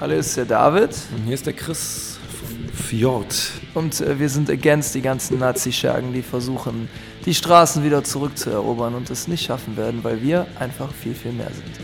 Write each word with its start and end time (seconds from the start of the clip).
Hallo, 0.00 0.14
ist 0.14 0.34
der 0.34 0.46
David. 0.46 0.96
Und 1.14 1.24
hier 1.26 1.34
ist 1.34 1.44
der 1.44 1.52
Chris 1.52 2.18
von 2.40 2.70
Fjord. 2.70 3.34
Und 3.74 4.00
äh, 4.00 4.18
wir 4.18 4.30
sind 4.30 4.48
against 4.48 4.94
die 4.94 5.02
ganzen 5.02 5.38
Nazi-Schergen, 5.38 6.14
die 6.14 6.22
versuchen, 6.22 6.88
die 7.26 7.34
Straßen 7.34 7.84
wieder 7.84 8.02
zurückzuerobern 8.02 8.94
und 8.94 9.10
es 9.10 9.28
nicht 9.28 9.44
schaffen 9.44 9.76
werden, 9.76 10.02
weil 10.02 10.22
wir 10.22 10.46
einfach 10.58 10.90
viel, 10.90 11.14
viel 11.14 11.32
mehr 11.32 11.50
sind. 11.50 11.80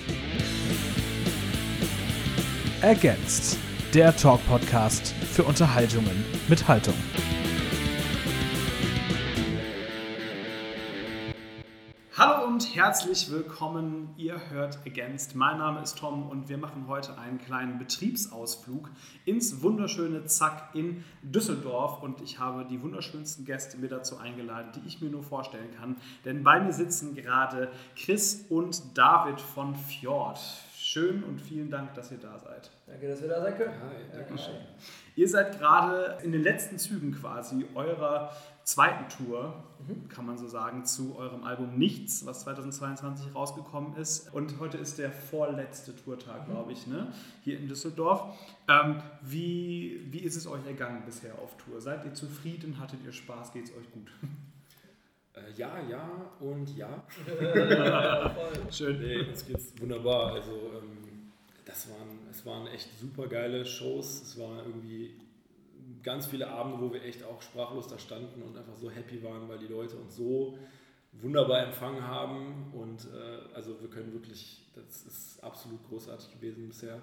Against, 2.80 3.58
der 3.92 4.16
Talk-Podcast 4.16 5.14
für 5.30 5.42
Unterhaltungen 5.42 6.24
mit 6.48 6.66
Haltung. 6.66 6.94
Herzlich 12.86 13.32
willkommen. 13.32 14.14
Ihr 14.16 14.40
hört 14.50 14.78
Against. 14.86 15.34
Mein 15.34 15.58
Name 15.58 15.82
ist 15.82 15.98
Tom 15.98 16.30
und 16.30 16.48
wir 16.48 16.56
machen 16.56 16.84
heute 16.86 17.18
einen 17.18 17.38
kleinen 17.40 17.80
Betriebsausflug 17.80 18.90
ins 19.24 19.60
wunderschöne 19.60 20.26
Zack 20.26 20.70
in 20.72 21.02
Düsseldorf. 21.20 22.00
Und 22.00 22.20
ich 22.20 22.38
habe 22.38 22.64
die 22.64 22.80
wunderschönsten 22.80 23.44
Gäste 23.44 23.76
mir 23.78 23.88
dazu 23.88 24.18
eingeladen, 24.18 24.70
die 24.76 24.86
ich 24.86 25.00
mir 25.00 25.10
nur 25.10 25.24
vorstellen 25.24 25.74
kann. 25.76 25.96
Denn 26.24 26.44
bei 26.44 26.60
mir 26.60 26.72
sitzen 26.72 27.16
gerade 27.16 27.72
Chris 27.96 28.46
und 28.50 28.96
David 28.96 29.40
von 29.40 29.74
Fjord. 29.74 30.38
Schön 30.76 31.24
und 31.24 31.40
vielen 31.40 31.68
Dank, 31.68 31.92
dass 31.94 32.12
ihr 32.12 32.18
da 32.18 32.38
seid. 32.38 32.70
Danke, 32.86 33.08
dass 33.08 33.20
wir 33.20 33.28
da 33.28 33.42
sein 33.42 33.56
können. 33.56 33.74
Hi, 33.82 34.16
danke 34.16 34.38
schön. 34.38 34.54
Ihr 35.16 35.28
seid 35.28 35.58
gerade 35.58 36.18
in 36.22 36.30
den 36.30 36.44
letzten 36.44 36.78
Zügen 36.78 37.12
quasi 37.12 37.66
eurer 37.74 38.30
zweiten 38.66 39.08
Tour, 39.08 39.62
kann 40.08 40.26
man 40.26 40.36
so 40.36 40.48
sagen, 40.48 40.84
zu 40.84 41.16
eurem 41.16 41.44
Album 41.44 41.78
Nichts, 41.78 42.26
was 42.26 42.40
2022 42.40 43.32
rausgekommen 43.32 43.96
ist. 43.96 44.34
Und 44.34 44.58
heute 44.58 44.76
ist 44.76 44.98
der 44.98 45.12
vorletzte 45.12 45.94
Tourtag, 45.94 46.46
glaube 46.46 46.72
ich, 46.72 46.88
ne? 46.88 47.12
hier 47.44 47.58
in 47.58 47.68
Düsseldorf. 47.68 48.36
Ähm, 48.68 49.00
wie, 49.22 50.04
wie 50.10 50.18
ist 50.18 50.34
es 50.34 50.48
euch 50.48 50.66
ergangen 50.66 51.04
bisher 51.06 51.38
auf 51.38 51.56
Tour? 51.58 51.80
Seid 51.80 52.04
ihr 52.04 52.14
zufrieden? 52.14 52.80
Hattet 52.80 52.98
ihr 53.04 53.12
Spaß? 53.12 53.52
Geht 53.52 53.66
es 53.66 53.70
euch 53.70 53.90
gut? 53.92 54.10
Äh, 55.34 55.52
ja, 55.56 55.78
ja 55.88 56.10
und 56.40 56.76
ja. 56.76 57.04
Schön. 58.70 58.98
Nee, 58.98 59.20
uns 59.20 59.46
geht's 59.46 59.80
wunderbar. 59.80 60.32
Also, 60.32 60.50
ähm, 60.50 61.30
das 61.66 61.88
waren, 61.90 62.18
es 62.30 62.44
waren 62.46 62.66
echt 62.68 62.88
super 62.98 63.28
geile 63.28 63.64
Shows. 63.64 64.22
Es 64.22 64.38
waren 64.38 64.58
irgendwie 64.58 65.14
ganz 66.02 66.26
viele 66.26 66.48
Abende, 66.48 66.80
wo 66.80 66.92
wir 66.92 67.02
echt 67.04 67.22
auch 67.24 67.40
sprachlos 67.42 67.88
da 67.88 67.98
standen 67.98 68.42
und 68.42 68.56
einfach 68.56 68.76
so 68.76 68.90
happy 68.90 69.22
waren, 69.22 69.48
weil 69.48 69.58
die 69.58 69.66
Leute 69.68 69.96
uns 69.96 70.16
so 70.16 70.58
wunderbar 71.12 71.64
empfangen 71.66 72.02
haben. 72.02 72.72
Und 72.72 73.04
äh, 73.06 73.54
also 73.54 73.80
wir 73.80 73.88
können 73.88 74.12
wirklich, 74.12 74.62
das 74.74 75.02
ist 75.06 75.42
absolut 75.44 75.82
großartig 75.88 76.32
gewesen 76.32 76.68
bisher. 76.68 77.00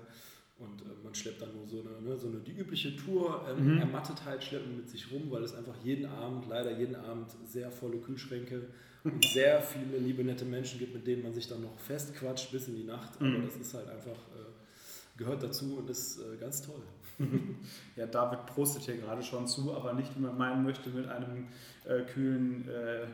Und 0.59 0.81
äh, 0.81 0.85
man 1.03 1.15
schleppt 1.15 1.41
dann 1.41 1.53
nur 1.55 1.65
so 1.67 1.81
eine, 1.81 1.99
ne, 2.01 2.17
so 2.17 2.27
eine 2.27 2.39
die 2.39 2.51
übliche 2.51 2.95
Tour, 2.95 3.43
ähm, 3.49 3.73
Mhm. 3.73 3.79
Ermattetheit 3.79 4.43
schleppt 4.43 4.67
man 4.67 4.77
mit 4.77 4.89
sich 4.89 5.11
rum, 5.11 5.23
weil 5.31 5.43
es 5.43 5.55
einfach 5.55 5.75
jeden 5.83 6.05
Abend, 6.05 6.47
leider 6.47 6.77
jeden 6.77 6.95
Abend, 6.95 7.31
sehr 7.45 7.71
volle 7.71 7.97
Kühlschränke 7.97 8.67
und 9.03 9.25
sehr 9.33 9.61
viele 9.61 9.97
liebe, 9.97 10.23
nette 10.23 10.45
Menschen 10.45 10.77
gibt, 10.79 10.93
mit 10.93 11.07
denen 11.07 11.23
man 11.23 11.33
sich 11.33 11.47
dann 11.47 11.61
noch 11.61 11.77
festquatscht 11.79 12.51
bis 12.51 12.67
in 12.67 12.75
die 12.75 12.83
Nacht. 12.83 13.15
Aber 13.17 13.25
Mhm. 13.29 13.45
das 13.45 13.55
ist 13.57 13.73
halt 13.73 13.87
einfach, 13.89 14.11
äh, 14.11 15.17
gehört 15.17 15.41
dazu 15.41 15.77
und 15.77 15.89
ist 15.89 16.19
äh, 16.19 16.37
ganz 16.37 16.61
toll. 16.61 16.81
Ja, 17.95 18.07
David 18.07 18.47
prostet 18.47 18.83
hier 18.83 18.97
gerade 18.97 19.21
schon 19.21 19.47
zu, 19.47 19.75
aber 19.75 19.93
nicht, 19.93 20.15
wie 20.15 20.21
man 20.21 20.35
meinen 20.35 20.63
möchte, 20.63 20.89
mit 20.89 21.07
einem 21.07 21.47
äh, 21.85 22.01
kühlen 22.01 22.67
äh, 22.67 23.05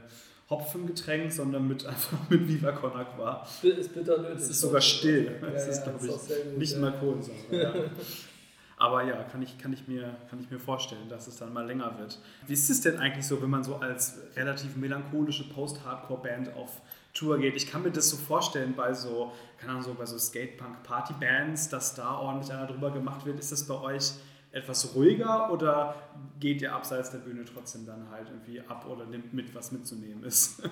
Hopfengetränk, 0.49 1.31
sondern 1.31 1.67
mit 1.67 1.85
einfach 1.85 2.17
mit 2.29 2.47
Viva 2.47 2.71
Con 2.71 2.93
Aqua. 2.93 3.45
Ist 3.61 3.93
bitter 3.93 4.21
nötig. 4.21 4.37
Es 4.37 4.49
ist 4.49 4.61
sogar 4.61 4.81
still. 4.81 5.37
Ja, 5.41 5.47
Es 5.49 5.67
ist, 5.67 5.85
ja, 5.85 5.91
glaube 5.91 6.07
ich, 6.07 6.57
nicht 6.57 6.73
ja. 6.73 6.79
mal 6.79 6.93
Kohlensäure. 6.93 7.37
Ja. 7.51 7.73
Aber 8.77 9.03
ja, 9.03 9.23
kann 9.23 9.41
ich, 9.41 9.57
kann, 9.57 9.73
ich 9.73 9.89
mir, 9.89 10.15
kann 10.29 10.39
ich 10.39 10.49
mir 10.49 10.57
vorstellen, 10.57 11.09
dass 11.09 11.27
es 11.27 11.35
dann 11.35 11.51
mal 11.51 11.67
länger 11.67 11.99
wird. 11.99 12.17
Wie 12.47 12.53
ist 12.53 12.69
es 12.69 12.79
denn 12.79 12.97
eigentlich 12.97 13.27
so, 13.27 13.41
wenn 13.41 13.49
man 13.49 13.61
so 13.61 13.75
als 13.75 14.19
relativ 14.37 14.77
melancholische 14.77 15.49
Post-Hardcore-Band 15.49 16.53
auf 16.55 16.79
Tour 17.13 17.37
geht? 17.39 17.55
Ich 17.55 17.69
kann 17.69 17.83
mir 17.83 17.91
das 17.91 18.09
so 18.09 18.17
vorstellen 18.17 18.73
bei 18.75 18.93
so, 18.93 19.31
keine 19.57 19.71
Ahnung, 19.73 19.83
so 19.83 19.93
bei 19.93 20.05
so 20.05 20.17
Skatepunk-Party-Bands, 20.17 21.69
dass 21.69 21.95
da 21.95 22.17
ordentlich 22.17 22.51
einer 22.51 22.67
drüber 22.67 22.91
gemacht 22.91 23.25
wird. 23.25 23.39
Ist 23.39 23.51
das 23.51 23.65
bei 23.67 23.75
euch 23.79 24.11
etwas 24.51 24.95
ruhiger 24.95 25.51
oder 25.51 25.95
geht 26.39 26.61
ihr 26.61 26.73
abseits 26.73 27.11
der 27.11 27.19
Bühne 27.19 27.45
trotzdem 27.45 27.85
dann 27.85 28.09
halt 28.09 28.27
irgendwie 28.29 28.61
ab 28.61 28.85
oder 28.89 29.05
nimmt 29.05 29.33
mit, 29.33 29.53
was 29.53 29.71
mitzunehmen 29.71 30.23
ist? 30.23 30.61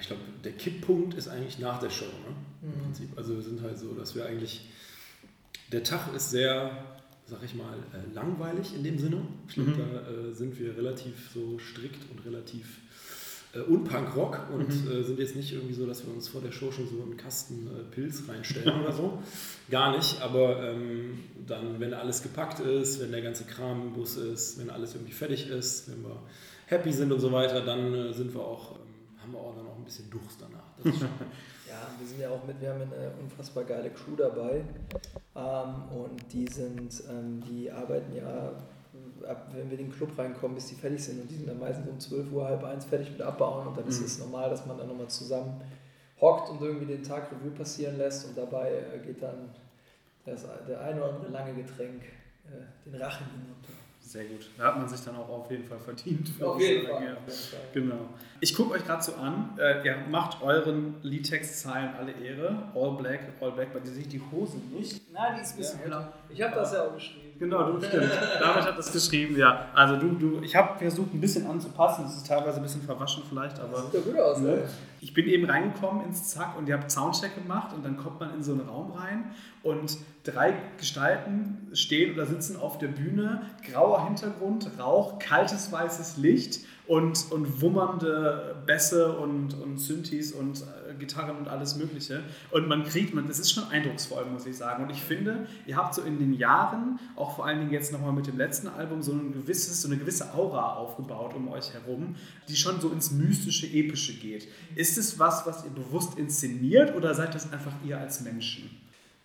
Ich 0.00 0.06
glaube, 0.06 0.22
der 0.44 0.52
Kipppunkt 0.52 1.14
ist 1.14 1.28
eigentlich 1.28 1.58
nach 1.58 1.78
der 1.80 1.90
Show. 1.90 2.06
Ne? 2.06 2.34
Im 2.62 2.68
Mhm. 2.70 2.84
Prinzip. 2.84 3.18
Also 3.18 3.34
wir 3.34 3.42
sind 3.42 3.60
halt 3.60 3.76
so, 3.78 3.92
dass 3.92 4.14
wir 4.14 4.24
eigentlich, 4.24 4.70
der 5.72 5.82
Tag 5.82 6.14
ist 6.14 6.30
sehr, 6.30 6.70
sag 7.26 7.42
ich 7.42 7.54
mal, 7.54 7.74
äh, 7.92 8.14
langweilig 8.14 8.74
in 8.74 8.84
dem 8.84 8.98
Sinne. 8.98 9.20
Ich 9.48 9.54
glaube, 9.54 9.70
Mhm. 9.72 9.76
da 9.76 10.10
äh, 10.10 10.32
sind 10.32 10.58
wir 10.58 10.74
relativ 10.76 11.30
so 11.34 11.58
strikt 11.58 12.08
und 12.10 12.24
relativ 12.24 12.78
äh, 13.54 13.60
unpunk-rock 13.60 14.46
und 14.52 14.68
Mhm. 14.68 14.90
äh, 14.90 15.02
sind 15.02 15.18
jetzt 15.18 15.34
nicht 15.36 15.52
irgendwie 15.52 15.74
so, 15.74 15.86
dass 15.86 16.06
wir 16.06 16.12
uns 16.14 16.28
vor 16.28 16.40
der 16.40 16.52
Show 16.52 16.70
schon 16.70 16.88
so 16.88 17.02
einen 17.02 17.16
Kasten 17.16 17.66
äh, 17.66 17.82
Pilz 17.94 18.22
reinstellen 18.28 18.80
oder 18.82 18.92
so. 18.92 19.18
Gar 19.70 19.96
nicht, 19.96 20.20
aber 20.22 20.62
ähm, 20.70 21.20
dann, 21.46 21.80
wenn 21.80 21.92
alles 21.94 22.22
gepackt 22.22 22.60
ist, 22.60 23.00
wenn 23.00 23.10
der 23.12 23.22
ganze 23.22 23.44
Kram 23.44 23.82
im 23.82 23.92
Bus 23.92 24.16
ist, 24.16 24.58
wenn 24.58 24.70
alles 24.70 24.94
irgendwie 24.94 25.12
fertig 25.12 25.48
ist, 25.48 25.90
wenn 25.90 26.02
wir 26.02 26.16
happy 26.66 26.92
sind 26.92 27.10
und 27.12 27.20
so 27.20 27.32
weiter, 27.32 27.60
dann 27.64 27.92
äh, 27.94 28.12
sind 28.12 28.32
wir 28.34 28.40
auch, 28.40 28.72
ähm, 28.76 28.80
haben 29.20 29.32
wir 29.32 29.38
auch 29.40 29.56
dann 29.56 29.66
auch 29.66 29.76
ein 29.76 29.84
bisschen 29.84 30.08
Durst 30.10 30.40
danach. 30.40 30.62
Das 30.78 30.92
ist 30.94 31.00
schon, 31.00 31.08
Ja, 31.68 31.86
wir 32.00 32.06
sind 32.06 32.20
ja 32.20 32.30
auch 32.30 32.44
mit, 32.46 32.60
wir 32.60 32.68
haben 32.70 32.80
eine 32.82 33.12
unfassbar 33.22 33.62
geile 33.62 33.90
Crew 33.90 34.16
dabei. 34.16 34.64
Ähm, 35.36 35.74
und 36.02 36.32
die 36.32 36.48
sind, 36.48 37.00
ähm, 37.08 37.40
die 37.48 37.70
arbeiten 37.70 38.12
ja, 38.16 38.52
ab, 39.26 39.48
wenn 39.54 39.70
wir 39.70 39.78
in 39.78 39.86
den 39.86 39.92
Club 39.94 40.16
reinkommen, 40.18 40.54
bis 40.54 40.66
die 40.68 40.74
fertig 40.74 41.02
sind. 41.04 41.20
Und 41.22 41.28
die 41.30 41.36
sind 41.36 41.48
dann 41.48 41.58
meistens 41.58 41.88
um 41.88 41.98
12 41.98 42.32
Uhr, 42.32 42.44
halb 42.46 42.64
eins 42.64 42.84
fertig 42.84 43.10
mit 43.10 43.22
Abbauen. 43.22 43.66
Und 43.68 43.76
dann 43.76 43.86
ist 43.86 44.00
Mhm. 44.00 44.06
es 44.06 44.18
normal, 44.18 44.50
dass 44.50 44.66
man 44.66 44.78
dann 44.78 44.88
nochmal 44.88 45.08
zusammen 45.08 45.60
hockt 46.20 46.50
und 46.50 46.60
irgendwie 46.60 46.86
den 46.86 47.02
Tag 47.02 47.30
Revue 47.32 47.50
passieren 47.50 47.96
lässt. 47.98 48.26
Und 48.28 48.36
dabei 48.38 48.70
äh, 48.72 48.98
geht 49.04 49.22
dann 49.22 49.50
das, 50.26 50.46
der 50.68 50.80
eine 50.80 51.02
oder 51.02 51.14
andere 51.14 51.30
lange 51.32 51.54
Getränk 51.54 52.02
äh, 52.46 52.88
den 52.90 53.00
Rachen 53.00 53.26
hinunter. 53.30 53.72
Sehr 54.02 54.24
gut. 54.24 54.50
Da 54.58 54.64
hat 54.64 54.78
man 54.78 54.88
sich 54.88 55.00
dann 55.04 55.14
auch 55.16 55.28
auf 55.28 55.50
jeden 55.52 55.64
Fall 55.64 55.78
verdient. 55.78 56.30
Auf 56.42 56.60
jeden 56.60 56.86
Fall. 56.88 57.04
ja. 57.04 57.16
Genau. 57.72 58.08
Ich 58.40 58.54
gucke 58.56 58.72
euch 58.72 58.84
gerade 58.84 59.02
so 59.02 59.14
an. 59.14 59.56
Äh, 59.56 59.86
ihr 59.86 59.96
macht 60.10 60.42
euren 60.42 60.96
Liedtextzeilen 61.02 61.94
alle 61.94 62.12
Ehre. 62.12 62.70
All 62.74 62.96
black, 62.96 63.20
all 63.40 63.52
black. 63.52 63.72
Bei 63.72 63.78
dir 63.78 63.90
sehe 63.92 64.02
ich 64.02 64.08
die 64.08 64.20
Hose 64.32 64.56
nicht. 64.72 65.00
Na, 65.12 65.34
die 65.36 65.42
ist 65.42 65.52
ein 65.52 65.56
bisschen 65.58 65.78
Ja. 65.80 65.84
heller. 65.84 66.12
Ich 66.28 66.42
habe 66.42 66.54
das 66.56 66.72
ja 66.72 66.86
auch 66.88 66.94
geschrieben. 66.94 67.29
Genau, 67.40 67.72
du 67.72 67.80
stimmt. 67.84 68.10
David 68.38 68.64
hat 68.64 68.78
das 68.78 68.92
geschrieben, 68.92 69.36
ja. 69.36 69.64
Also 69.74 69.96
du, 69.96 70.10
du, 70.10 70.40
ich 70.42 70.54
habe 70.54 70.78
versucht 70.78 71.14
ein 71.14 71.20
bisschen 71.22 71.46
anzupassen. 71.46 72.04
Es 72.06 72.18
ist 72.18 72.26
teilweise 72.26 72.58
ein 72.58 72.62
bisschen 72.62 72.82
verwaschen 72.82 73.22
vielleicht, 73.28 73.56
Das 73.56 73.64
aber 73.64 73.82
sieht 73.84 73.94
ja 73.94 74.00
gut 74.12 74.20
aus, 74.20 74.38
Ne? 74.40 74.52
ey. 74.58 74.62
ich 75.00 75.14
bin 75.14 75.26
eben 75.26 75.46
reingekommen 75.46 76.04
ins 76.04 76.28
Zack 76.28 76.56
und 76.58 76.68
ihr 76.68 76.74
habt 76.74 76.90
Soundcheck 76.90 77.34
gemacht 77.34 77.72
und 77.74 77.82
dann 77.84 77.96
kommt 77.96 78.20
man 78.20 78.34
in 78.34 78.42
so 78.42 78.52
einen 78.52 78.68
Raum 78.68 78.92
rein 78.92 79.24
und 79.62 79.96
drei 80.22 80.52
Gestalten 80.76 81.68
stehen 81.72 82.12
oder 82.14 82.26
sitzen 82.26 82.56
auf 82.58 82.76
der 82.76 82.88
Bühne, 82.88 83.42
grauer 83.72 84.04
Hintergrund, 84.04 84.70
Rauch, 84.78 85.18
kaltes 85.18 85.72
weißes 85.72 86.18
Licht 86.18 86.60
und, 86.86 87.32
und 87.32 87.62
wummernde 87.62 88.56
Bässe 88.66 89.12
und, 89.16 89.54
und 89.54 89.78
Synthes 89.78 90.32
und 90.32 90.60
äh, 90.60 90.64
Gitarren 91.00 91.36
und 91.36 91.48
alles 91.48 91.74
Mögliche. 91.74 92.22
Und 92.52 92.68
man 92.68 92.84
kriegt, 92.84 93.12
man, 93.14 93.26
das 93.26 93.40
ist 93.40 93.50
schon 93.50 93.64
eindrucksvoll, 93.64 94.24
muss 94.26 94.46
ich 94.46 94.56
sagen. 94.56 94.84
Und 94.84 94.90
ich 94.90 95.02
finde, 95.02 95.48
ihr 95.66 95.76
habt 95.76 95.94
so 95.94 96.02
in 96.02 96.18
den 96.18 96.34
Jahren, 96.34 97.00
auch 97.16 97.34
vor 97.34 97.46
allen 97.46 97.58
Dingen 97.58 97.72
jetzt 97.72 97.92
nochmal 97.92 98.12
mit 98.12 98.28
dem 98.28 98.38
letzten 98.38 98.68
Album, 98.68 99.02
so, 99.02 99.12
ein 99.12 99.32
gewisses, 99.32 99.82
so 99.82 99.88
eine 99.88 99.96
gewisse 99.96 100.32
Aura 100.34 100.74
aufgebaut 100.74 101.34
um 101.34 101.48
euch 101.48 101.72
herum, 101.72 102.14
die 102.48 102.54
schon 102.54 102.80
so 102.80 102.90
ins 102.90 103.10
mystische, 103.10 103.66
epische 103.66 104.14
geht. 104.14 104.46
Ist 104.76 104.96
es 104.98 105.18
was, 105.18 105.46
was 105.46 105.64
ihr 105.64 105.70
bewusst 105.70 106.16
inszeniert 106.18 106.94
oder 106.94 107.14
seid 107.14 107.34
das 107.34 107.52
einfach 107.52 107.72
ihr 107.84 107.98
als 107.98 108.20
Menschen? 108.20 108.70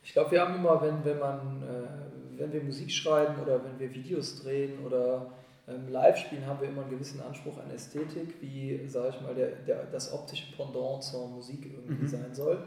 Ich 0.03 0.13
glaube, 0.13 0.31
wir 0.31 0.41
haben 0.41 0.55
immer, 0.55 0.81
wenn, 0.81 1.03
wenn, 1.03 1.19
man, 1.19 1.61
äh, 1.63 2.39
wenn 2.39 2.53
wir 2.53 2.63
Musik 2.63 2.91
schreiben 2.91 3.35
oder 3.41 3.63
wenn 3.63 3.79
wir 3.79 3.93
Videos 3.93 4.41
drehen 4.41 4.79
oder 4.85 5.31
ähm, 5.67 5.89
live 5.89 6.17
spielen, 6.17 6.45
haben 6.45 6.61
wir 6.61 6.69
immer 6.69 6.81
einen 6.83 6.91
gewissen 6.91 7.21
Anspruch 7.21 7.57
an 7.57 7.71
Ästhetik, 7.71 8.35
wie, 8.41 8.87
sage 8.87 9.09
ich 9.15 9.21
mal, 9.21 9.33
der, 9.33 9.47
der, 9.67 9.83
das 9.85 10.13
optische 10.13 10.51
Pendant 10.55 11.03
zur 11.03 11.27
Musik 11.27 11.65
irgendwie 11.65 12.03
Mhm. 12.03 12.07
sein 12.07 12.33
soll. 12.33 12.59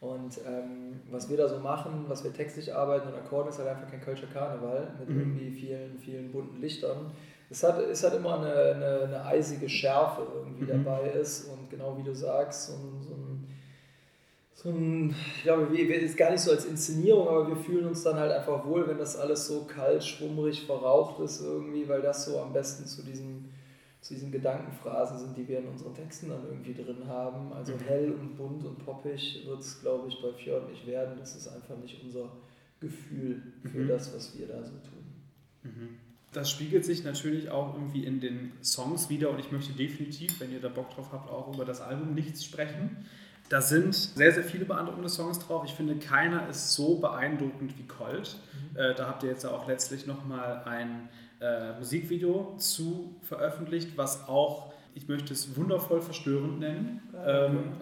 Und 0.00 0.38
ähm, 0.48 1.00
was 1.10 1.30
wir 1.30 1.36
da 1.36 1.48
so 1.48 1.58
machen, 1.60 2.06
was 2.08 2.24
wir 2.24 2.32
textlich 2.32 2.74
arbeiten 2.74 3.06
und 3.08 3.14
Akkorden, 3.14 3.48
ist 3.50 3.58
halt 3.58 3.68
einfach 3.68 3.88
kein 3.88 4.00
Kölscher 4.00 4.26
Karneval 4.26 4.88
mit 4.98 5.08
Mhm. 5.08 5.20
irgendwie 5.20 5.50
vielen, 5.52 5.96
vielen 5.98 6.32
bunten 6.32 6.60
Lichtern. 6.60 7.12
Es 7.48 7.62
hat, 7.62 7.78
es 7.78 8.02
hat 8.02 8.14
immer 8.14 8.38
eine, 8.40 8.52
eine, 8.74 9.00
eine 9.04 9.24
eisige 9.26 9.68
Schärfe 9.68 10.22
irgendwie 10.34 10.64
Mhm. 10.64 10.84
dabei 10.84 11.02
ist 11.10 11.44
und 11.50 11.70
genau 11.70 11.96
wie 11.98 12.02
du 12.02 12.14
sagst, 12.14 12.66
so 12.68 12.72
ein, 12.72 13.02
so 13.06 13.11
so 14.62 14.70
ein, 14.70 15.14
ja, 15.44 15.58
wir, 15.58 15.88
wir, 15.88 16.00
ist 16.00 16.16
gar 16.16 16.30
nicht 16.30 16.40
so 16.40 16.52
als 16.52 16.66
Inszenierung, 16.66 17.26
aber 17.26 17.48
wir 17.48 17.56
fühlen 17.56 17.86
uns 17.86 18.02
dann 18.04 18.16
halt 18.16 18.30
einfach 18.30 18.64
wohl, 18.64 18.86
wenn 18.86 18.98
das 18.98 19.16
alles 19.16 19.46
so 19.46 19.64
kalt, 19.64 20.04
schwummrig, 20.04 20.62
verraucht 20.66 21.20
ist 21.20 21.40
irgendwie, 21.40 21.88
weil 21.88 22.00
das 22.00 22.26
so 22.26 22.40
am 22.40 22.52
besten 22.52 22.86
zu 22.86 23.02
diesen, 23.02 23.50
zu 24.00 24.14
diesen 24.14 24.30
Gedankenphrasen 24.30 25.18
sind, 25.18 25.36
die 25.36 25.48
wir 25.48 25.58
in 25.58 25.66
unseren 25.66 25.94
Texten 25.94 26.28
dann 26.28 26.44
irgendwie 26.48 26.74
drin 26.74 27.08
haben. 27.08 27.52
Also 27.52 27.72
Mhm. 27.72 27.80
hell 27.88 28.12
und 28.12 28.36
bunt 28.36 28.64
und 28.64 28.84
poppig 28.84 29.42
wird 29.46 29.60
es, 29.60 29.80
glaube 29.80 30.08
ich, 30.08 30.22
bei 30.22 30.32
Fjord 30.32 30.70
nicht 30.70 30.86
werden. 30.86 31.14
Das 31.18 31.34
ist 31.34 31.48
einfach 31.48 31.76
nicht 31.78 32.00
unser 32.04 32.30
Gefühl 32.78 33.42
für 33.62 33.78
mhm. 33.78 33.88
das, 33.88 34.14
was 34.14 34.38
wir 34.38 34.46
da 34.46 34.62
so 34.62 34.70
tun. 34.70 35.04
Mhm. 35.64 35.88
Das 36.32 36.50
spiegelt 36.50 36.84
sich 36.84 37.04
natürlich 37.04 37.50
auch 37.50 37.74
irgendwie 37.74 38.04
in 38.04 38.20
den 38.20 38.52
Songs 38.62 39.10
wieder 39.10 39.30
und 39.30 39.38
ich 39.38 39.52
möchte 39.52 39.72
definitiv, 39.72 40.40
wenn 40.40 40.52
ihr 40.52 40.60
da 40.60 40.68
Bock 40.68 40.90
drauf 40.90 41.12
habt, 41.12 41.30
auch 41.30 41.52
über 41.52 41.64
das 41.64 41.80
Album 41.80 42.14
Nichts 42.14 42.44
sprechen. 42.44 43.04
Da 43.52 43.60
sind 43.60 43.94
sehr, 43.94 44.32
sehr 44.32 44.44
viele 44.44 44.64
beeindruckende 44.64 45.10
Songs 45.10 45.38
drauf. 45.38 45.62
Ich 45.66 45.74
finde, 45.74 45.96
keiner 45.96 46.48
ist 46.48 46.72
so 46.72 46.96
beeindruckend 46.96 47.76
wie 47.76 47.82
Colt. 47.82 48.38
Mhm. 48.54 48.78
Äh, 48.78 48.94
da 48.94 49.06
habt 49.06 49.24
ihr 49.24 49.28
jetzt 49.28 49.44
auch 49.44 49.68
letztlich 49.68 50.06
nochmal 50.06 50.62
ein 50.64 51.10
äh, 51.38 51.74
Musikvideo 51.78 52.54
zu 52.56 53.14
veröffentlicht, 53.20 53.90
was 53.98 54.26
auch, 54.26 54.72
ich 54.94 55.06
möchte 55.06 55.34
es 55.34 55.54
wundervoll 55.54 56.00
verstörend 56.00 56.60
nennen. 56.60 57.02
Ähm, 57.26 57.72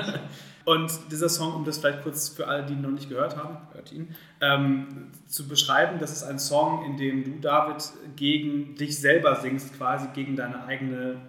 und 0.64 0.90
dieser 1.12 1.28
Song, 1.28 1.54
um 1.54 1.66
das 1.66 1.76
vielleicht 1.76 2.00
kurz 2.02 2.30
für 2.30 2.48
alle, 2.48 2.64
die 2.64 2.72
ihn 2.72 2.80
noch 2.80 2.88
nicht 2.88 3.10
gehört 3.10 3.36
haben, 3.36 3.58
hört 3.74 3.92
ihn, 3.92 4.16
ähm, 4.40 5.10
zu 5.26 5.46
beschreiben, 5.48 5.98
das 5.98 6.12
ist 6.12 6.22
ein 6.22 6.38
Song, 6.38 6.86
in 6.86 6.96
dem 6.96 7.24
du, 7.24 7.40
David, 7.42 7.84
gegen 8.16 8.74
dich 8.74 8.98
selber 8.98 9.36
singst, 9.36 9.76
quasi 9.76 10.08
gegen 10.14 10.34
deine 10.34 10.64
eigene 10.64 11.20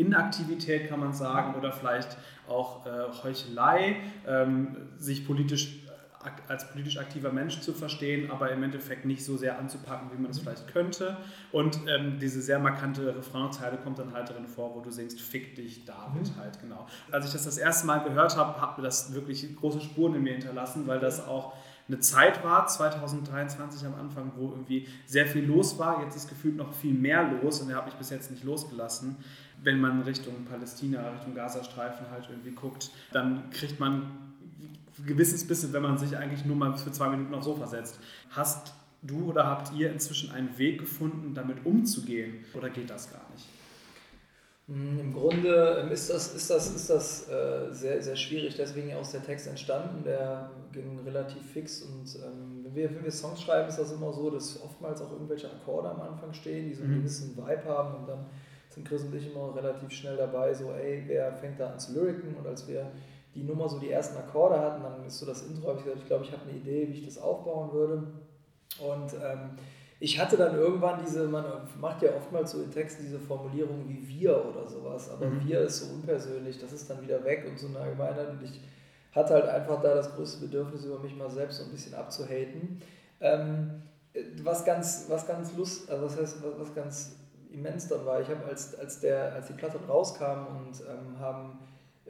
Inaktivität, 0.00 0.88
kann 0.88 1.00
man 1.00 1.12
sagen, 1.12 1.54
oder 1.54 1.72
vielleicht 1.72 2.16
auch 2.48 2.86
äh, 2.86 2.90
Heuchelei, 3.22 3.96
ähm, 4.26 4.76
sich 4.98 5.26
politisch 5.26 5.80
als 6.48 6.70
politisch 6.70 6.98
aktiver 6.98 7.32
Mensch 7.32 7.60
zu 7.60 7.72
verstehen, 7.72 8.30
aber 8.30 8.50
im 8.50 8.62
Endeffekt 8.62 9.06
nicht 9.06 9.24
so 9.24 9.38
sehr 9.38 9.58
anzupacken, 9.58 10.10
wie 10.12 10.20
man 10.20 10.30
es 10.30 10.38
mhm. 10.38 10.42
vielleicht 10.42 10.68
könnte. 10.68 11.16
Und 11.50 11.80
ähm, 11.88 12.18
diese 12.20 12.42
sehr 12.42 12.58
markante 12.58 13.16
Refrainzeile 13.16 13.78
kommt 13.78 13.98
dann 13.98 14.12
halt 14.12 14.28
darin 14.28 14.46
vor, 14.46 14.74
wo 14.74 14.80
du 14.80 14.90
singst, 14.90 15.18
fick 15.20 15.54
dich, 15.56 15.86
David, 15.86 16.24
mhm. 16.24 16.40
halt, 16.40 16.60
genau. 16.60 16.86
Als 17.10 17.26
ich 17.26 17.32
das 17.32 17.44
das 17.44 17.56
erste 17.56 17.86
Mal 17.86 18.04
gehört 18.04 18.36
habe, 18.36 18.60
hat 18.60 18.76
mir 18.76 18.84
das 18.84 19.14
wirklich 19.14 19.56
große 19.56 19.80
Spuren 19.80 20.14
in 20.14 20.22
mir 20.22 20.32
hinterlassen, 20.32 20.86
weil 20.86 21.00
das 21.00 21.26
auch 21.26 21.54
eine 21.88 22.00
Zeit 22.00 22.44
war, 22.44 22.66
2023 22.66 23.84
am 23.86 23.94
Anfang, 23.94 24.32
wo 24.36 24.50
irgendwie 24.50 24.86
sehr 25.06 25.26
viel 25.26 25.44
los 25.44 25.78
war. 25.78 26.02
Jetzt 26.04 26.16
ist 26.16 26.28
gefühlt 26.28 26.56
noch 26.56 26.72
viel 26.72 26.94
mehr 26.94 27.30
los 27.42 27.60
und 27.60 27.68
der 27.68 27.78
hat 27.78 27.86
mich 27.86 27.94
bis 27.94 28.10
jetzt 28.10 28.30
nicht 28.30 28.44
losgelassen 28.44 29.16
wenn 29.62 29.80
man 29.80 30.02
Richtung 30.02 30.44
Palästina, 30.44 31.10
Richtung 31.10 31.34
Gazastreifen 31.34 32.10
halt 32.10 32.28
irgendwie 32.30 32.52
guckt, 32.52 32.90
dann 33.12 33.50
kriegt 33.50 33.80
man 33.80 34.30
Gewissensbisse, 35.06 35.72
wenn 35.72 35.82
man 35.82 35.98
sich 35.98 36.16
eigentlich 36.16 36.44
nur 36.44 36.56
mal 36.56 36.76
für 36.76 36.92
zwei 36.92 37.08
Minuten 37.08 37.34
aufs 37.34 37.46
Sofa 37.46 37.66
setzt. 37.66 37.98
Hast 38.30 38.74
du 39.02 39.30
oder 39.30 39.46
habt 39.46 39.72
ihr 39.74 39.90
inzwischen 39.90 40.30
einen 40.32 40.56
Weg 40.58 40.80
gefunden, 40.80 41.34
damit 41.34 41.64
umzugehen 41.64 42.44
oder 42.54 42.70
geht 42.70 42.90
das 42.90 43.10
gar 43.10 43.26
nicht? 43.32 43.46
Hm, 44.70 45.00
Im 45.00 45.12
Grunde 45.12 45.82
ähm, 45.82 45.90
ist 45.90 46.10
das, 46.10 46.34
ist 46.34 46.48
das, 46.50 46.74
ist 46.74 46.90
das 46.90 47.28
äh, 47.28 47.72
sehr, 47.72 48.02
sehr 48.02 48.16
schwierig, 48.16 48.56
deswegen 48.56 48.94
auch 48.94 49.10
der 49.10 49.22
Text 49.22 49.46
entstanden, 49.46 50.04
der 50.04 50.50
ging 50.72 51.00
relativ 51.04 51.42
fix 51.52 51.82
und 51.82 52.14
ähm, 52.16 52.64
wenn, 52.64 52.74
wir, 52.74 52.94
wenn 52.94 53.02
wir 53.02 53.10
Songs 53.10 53.42
schreiben, 53.42 53.68
ist 53.68 53.78
das 53.78 53.90
immer 53.90 54.12
so, 54.12 54.30
dass 54.30 54.62
oftmals 54.62 55.00
auch 55.00 55.10
irgendwelche 55.10 55.50
Akkorde 55.50 55.90
am 55.90 56.00
Anfang 56.02 56.32
stehen, 56.32 56.68
die 56.68 56.74
so 56.74 56.82
einen 56.82 56.92
mhm. 56.92 56.98
gewissen 56.98 57.36
Vibe 57.36 57.64
haben 57.64 58.00
und 58.00 58.08
dann 58.08 58.26
sind 58.70 58.86
Chris 58.86 59.02
und 59.02 59.14
ich 59.14 59.30
immer 59.30 59.54
relativ 59.54 59.90
schnell 59.90 60.16
dabei, 60.16 60.54
so, 60.54 60.72
ey, 60.72 61.04
wer 61.06 61.32
fängt 61.32 61.58
da 61.60 61.70
an 61.70 61.78
zu 61.78 61.92
lyriken? 61.92 62.34
Und 62.36 62.46
als 62.46 62.66
wir 62.68 62.90
die 63.34 63.42
Nummer 63.42 63.68
so 63.68 63.78
die 63.78 63.90
ersten 63.90 64.16
Akkorde 64.16 64.58
hatten, 64.58 64.82
dann 64.82 65.04
ist 65.04 65.18
so 65.18 65.26
das 65.26 65.42
Intro, 65.42 65.68
habe 65.68 65.78
ich 65.78 65.84
gesagt, 65.84 66.02
ich 66.02 66.06
glaube, 66.06 66.24
ich 66.24 66.32
habe 66.32 66.42
eine 66.48 66.58
Idee, 66.58 66.88
wie 66.88 66.94
ich 66.94 67.04
das 67.04 67.18
aufbauen 67.18 67.72
würde. 67.72 68.02
Und 68.78 69.12
ähm, 69.14 69.50
ich 69.98 70.18
hatte 70.18 70.36
dann 70.36 70.56
irgendwann 70.56 71.00
diese, 71.04 71.26
man 71.26 71.44
macht 71.78 72.02
ja 72.02 72.14
oftmals 72.16 72.52
so 72.52 72.62
in 72.62 72.70
Texten 72.70 73.02
diese 73.04 73.18
Formulierung 73.18 73.84
wie 73.86 74.08
wir 74.08 74.44
oder 74.46 74.66
sowas, 74.66 75.10
aber 75.10 75.26
mhm. 75.26 75.46
wir 75.46 75.60
ist 75.60 75.80
so 75.80 75.94
unpersönlich, 75.94 76.58
das 76.58 76.72
ist 76.72 76.88
dann 76.88 77.02
wieder 77.02 77.22
weg 77.24 77.44
und 77.46 77.58
so 77.58 77.66
eine 77.66 77.80
Allgemeinheit 77.80 78.30
und 78.30 78.42
ich 78.42 78.60
hatte 79.12 79.34
halt 79.34 79.46
einfach 79.46 79.82
da 79.82 79.94
das 79.94 80.14
größte 80.14 80.40
Bedürfnis, 80.46 80.84
über 80.84 80.98
mich 81.00 81.14
mal 81.14 81.30
selbst 81.30 81.58
so 81.58 81.64
ein 81.64 81.70
bisschen 81.70 81.94
abzuhaten. 81.94 82.80
Ähm, 83.20 83.82
was 84.42 84.64
ganz, 84.64 85.06
was 85.08 85.26
ganz 85.26 85.54
lust, 85.54 85.90
also 85.90 86.06
was 86.06 86.16
heißt, 86.16 86.38
was 86.58 86.74
ganz 86.74 87.16
immens 87.52 87.88
dann 87.88 88.04
war. 88.06 88.20
Ich 88.20 88.28
habe, 88.28 88.44
als, 88.44 88.78
als, 88.78 89.04
als 89.04 89.46
die 89.46 89.52
Platte 89.54 89.78
rauskam 89.88 90.46
und 90.56 90.80
ähm, 90.80 91.18
haben 91.18 91.58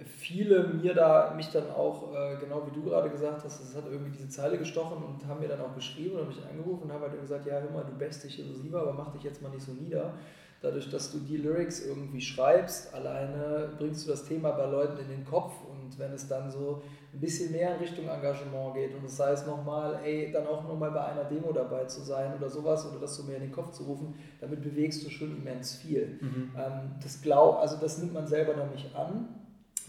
viele 0.05 0.69
mir 0.69 0.95
da, 0.95 1.33
mich 1.37 1.51
dann 1.51 1.71
auch, 1.71 2.15
äh, 2.15 2.37
genau 2.37 2.67
wie 2.67 2.75
du 2.75 2.83
gerade 2.83 3.11
gesagt 3.11 3.45
hast, 3.45 3.61
es 3.61 3.77
hat 3.77 3.85
irgendwie 3.91 4.13
diese 4.13 4.29
Zeile 4.29 4.59
gestochen 4.59 5.03
und 5.03 5.27
haben 5.27 5.41
mir 5.41 5.49
dann 5.49 5.61
auch 5.61 5.75
geschrieben 5.75 6.19
und 6.19 6.29
mich 6.29 6.39
angerufen 6.45 6.85
und 6.85 6.93
haben 6.93 7.03
halt 7.03 7.21
gesagt, 7.21 7.47
ja, 7.47 7.61
hör 7.61 7.71
mal, 7.71 7.85
du 7.85 7.97
bächst 7.97 8.25
dich 8.25 8.39
lieber, 8.39 8.83
aber 8.83 8.93
mach 8.93 9.13
dich 9.13 9.23
jetzt 9.23 9.43
mal 9.43 9.51
nicht 9.51 9.65
so 9.65 9.73
nieder. 9.73 10.15
Dadurch, 10.63 10.91
dass 10.91 11.11
du 11.11 11.19
die 11.19 11.39
Lyrics 11.39 11.87
irgendwie 11.87 12.21
schreibst, 12.21 12.93
alleine 12.95 13.71
bringst 13.79 14.07
du 14.07 14.11
das 14.11 14.27
Thema 14.27 14.51
bei 14.53 14.67
Leuten 14.67 14.99
in 14.99 15.09
den 15.09 15.25
Kopf 15.25 15.55
und 15.65 15.99
wenn 15.99 16.13
es 16.13 16.29
dann 16.29 16.51
so 16.51 16.83
ein 17.13 17.21
bisschen 17.21 17.51
mehr 17.51 17.75
in 17.75 17.81
Richtung 17.81 18.09
Engagement 18.09 18.75
geht 18.75 18.95
und 18.95 19.05
das 19.05 19.19
heißt 19.19 19.47
nochmal, 19.47 20.01
ey, 20.05 20.31
dann 20.33 20.47
auch 20.47 20.63
nochmal 20.63 20.93
bei 20.93 21.05
einer 21.05 21.25
Demo 21.25 21.53
dabei 21.53 21.85
zu 21.85 22.03
sein 22.03 22.35
oder 22.37 22.49
sowas 22.49 22.87
oder 22.87 23.01
das 23.01 23.17
so 23.17 23.25
mehr 23.25 23.37
in 23.37 23.43
den 23.43 23.53
Kopf 23.53 23.73
zu 23.73 23.83
rufen, 23.85 24.15
damit 24.41 24.63
bewegst 24.63 25.05
du 25.05 25.11
schon 25.11 25.37
immens 25.37 25.75
viel. 25.75 26.19
Mhm. 26.21 26.53
Ähm, 26.57 26.93
das 27.03 27.21
glaub, 27.21 27.59
also 27.59 27.77
das 27.77 27.99
nimmt 27.99 28.15
man 28.15 28.27
selber 28.27 28.55
noch 28.55 28.71
nicht 28.71 28.95
an, 28.95 29.29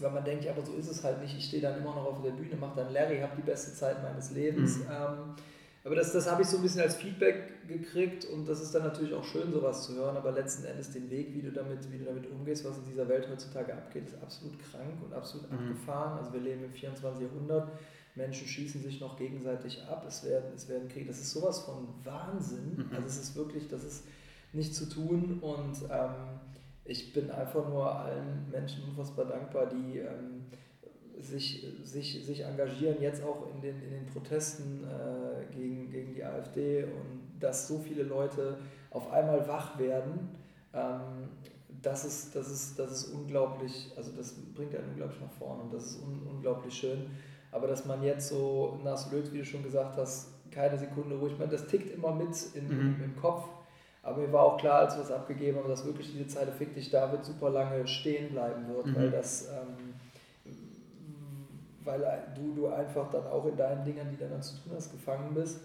weil 0.00 0.10
man 0.10 0.24
denkt, 0.24 0.48
aber 0.48 0.62
so 0.64 0.72
ist 0.74 0.90
es 0.90 1.04
halt 1.04 1.20
nicht. 1.20 1.36
Ich 1.38 1.44
stehe 1.46 1.62
dann 1.62 1.80
immer 1.80 1.94
noch 1.94 2.06
auf 2.06 2.22
der 2.22 2.30
Bühne, 2.32 2.56
mache 2.56 2.76
dann 2.76 2.92
Larry, 2.92 3.20
habe 3.20 3.36
die 3.36 3.42
beste 3.42 3.72
Zeit 3.72 4.02
meines 4.02 4.32
Lebens. 4.32 4.78
Mhm. 4.78 4.86
Ähm, 4.90 5.34
aber 5.84 5.96
das, 5.96 6.12
das 6.12 6.30
habe 6.30 6.42
ich 6.42 6.48
so 6.48 6.58
ein 6.58 6.62
bisschen 6.62 6.80
als 6.80 6.94
Feedback 6.94 7.66
gekriegt 7.66 8.24
und 8.26 8.48
das 8.48 8.60
ist 8.60 8.74
dann 8.74 8.84
natürlich 8.84 9.14
auch 9.14 9.24
schön, 9.24 9.52
sowas 9.52 9.82
zu 9.82 9.96
hören, 9.96 10.16
aber 10.16 10.30
letzten 10.30 10.64
Endes 10.64 10.90
den 10.92 11.10
Weg, 11.10 11.34
wie 11.34 11.42
du 11.42 11.50
damit, 11.50 11.90
wie 11.90 11.98
du 11.98 12.04
damit 12.04 12.30
umgehst, 12.30 12.64
was 12.64 12.78
in 12.78 12.84
dieser 12.84 13.08
Welt 13.08 13.28
heutzutage 13.28 13.74
abgeht, 13.74 14.06
ist 14.06 14.22
absolut 14.22 14.58
krank 14.60 15.02
und 15.04 15.12
absolut 15.12 15.50
mhm. 15.50 15.58
abgefahren. 15.58 16.18
Also 16.18 16.32
wir 16.32 16.40
leben 16.40 16.64
im 16.64 16.72
24. 16.72 17.22
Jahrhundert, 17.22 17.68
Menschen 18.14 18.46
schießen 18.46 18.82
sich 18.82 19.00
noch 19.00 19.16
gegenseitig 19.16 19.82
ab, 19.88 20.04
es 20.06 20.22
werden, 20.24 20.52
es 20.54 20.68
werden 20.68 20.88
Kriege. 20.88 21.06
Das 21.06 21.18
ist 21.18 21.32
sowas 21.32 21.60
von 21.60 21.88
Wahnsinn. 22.04 22.76
Mhm. 22.76 22.94
Also 22.94 23.06
es 23.06 23.16
ist 23.16 23.36
wirklich, 23.36 23.68
das 23.68 23.82
ist 23.82 24.04
nicht 24.52 24.74
zu 24.74 24.88
tun 24.88 25.38
und 25.40 25.76
ähm, 25.90 26.40
ich 26.84 27.12
bin 27.12 27.30
einfach 27.30 27.68
nur 27.68 27.90
allen 27.90 28.50
Menschen 28.50 28.84
unfassbar 28.84 29.24
dankbar, 29.24 29.66
die 29.66 29.98
ähm, 29.98 30.44
sich, 31.22 31.66
sich, 31.84 32.24
sich 32.24 32.44
engagieren, 32.44 32.96
jetzt 33.00 33.22
auch 33.24 33.46
in 33.54 33.60
den, 33.60 33.82
in 33.82 33.90
den 33.90 34.06
Protesten 34.06 34.84
äh, 34.84 35.54
gegen, 35.54 35.90
gegen 35.90 36.14
die 36.14 36.24
AfD 36.24 36.84
und 36.84 37.22
dass 37.40 37.68
so 37.68 37.78
viele 37.78 38.02
Leute 38.02 38.58
auf 38.90 39.10
einmal 39.10 39.46
wach 39.48 39.78
werden, 39.78 40.28
ähm, 40.74 41.28
das, 41.80 42.04
ist, 42.04 42.36
das, 42.36 42.50
ist, 42.50 42.78
das 42.78 42.92
ist 42.92 43.14
unglaublich, 43.14 43.92
also 43.96 44.12
das 44.16 44.34
bringt 44.54 44.74
einen 44.74 44.90
unglaublich 44.90 45.20
nach 45.20 45.32
vorne 45.32 45.62
und 45.62 45.72
das 45.72 45.86
ist 45.86 46.02
un, 46.02 46.26
unglaublich 46.28 46.74
schön. 46.74 47.10
Aber 47.50 47.66
dass 47.66 47.84
man 47.84 48.02
jetzt 48.02 48.28
so, 48.28 48.78
nach 48.82 49.10
Löt, 49.12 49.32
wie 49.32 49.38
du 49.38 49.44
schon 49.44 49.62
gesagt 49.62 49.96
hast, 49.96 50.28
keine 50.50 50.78
Sekunde 50.78 51.16
ruhig, 51.16 51.38
man, 51.38 51.50
das 51.50 51.66
tickt 51.66 51.92
immer 51.94 52.14
mit 52.14 52.30
in, 52.54 52.66
mhm. 52.66 53.02
im 53.04 53.16
Kopf. 53.16 53.44
Aber 54.02 54.18
mir 54.18 54.32
war 54.32 54.42
auch 54.42 54.56
klar, 54.56 54.80
als 54.80 54.96
wir 54.96 55.02
es 55.02 55.10
abgegeben 55.10 55.58
haben, 55.58 55.68
dass 55.68 55.84
wirklich 55.84 56.10
diese 56.12 56.26
Zeile 56.26 56.50
Fick 56.50 56.74
dich 56.74 56.90
David 56.90 57.24
super 57.24 57.50
lange 57.50 57.86
stehen 57.86 58.32
bleiben 58.32 58.66
wird, 58.68 58.86
mhm. 58.86 58.96
weil 58.96 59.10
das 59.10 59.48
ähm, 59.48 59.91
weil 61.84 62.22
du, 62.34 62.54
du 62.54 62.68
einfach 62.68 63.10
dann 63.10 63.26
auch 63.26 63.44
in 63.46 63.56
deinen 63.56 63.84
Dingern, 63.84 64.08
die 64.10 64.16
dann 64.16 64.40
zu 64.42 64.56
tun 64.62 64.72
hast, 64.74 64.90
gefangen 64.90 65.34
bist. 65.34 65.60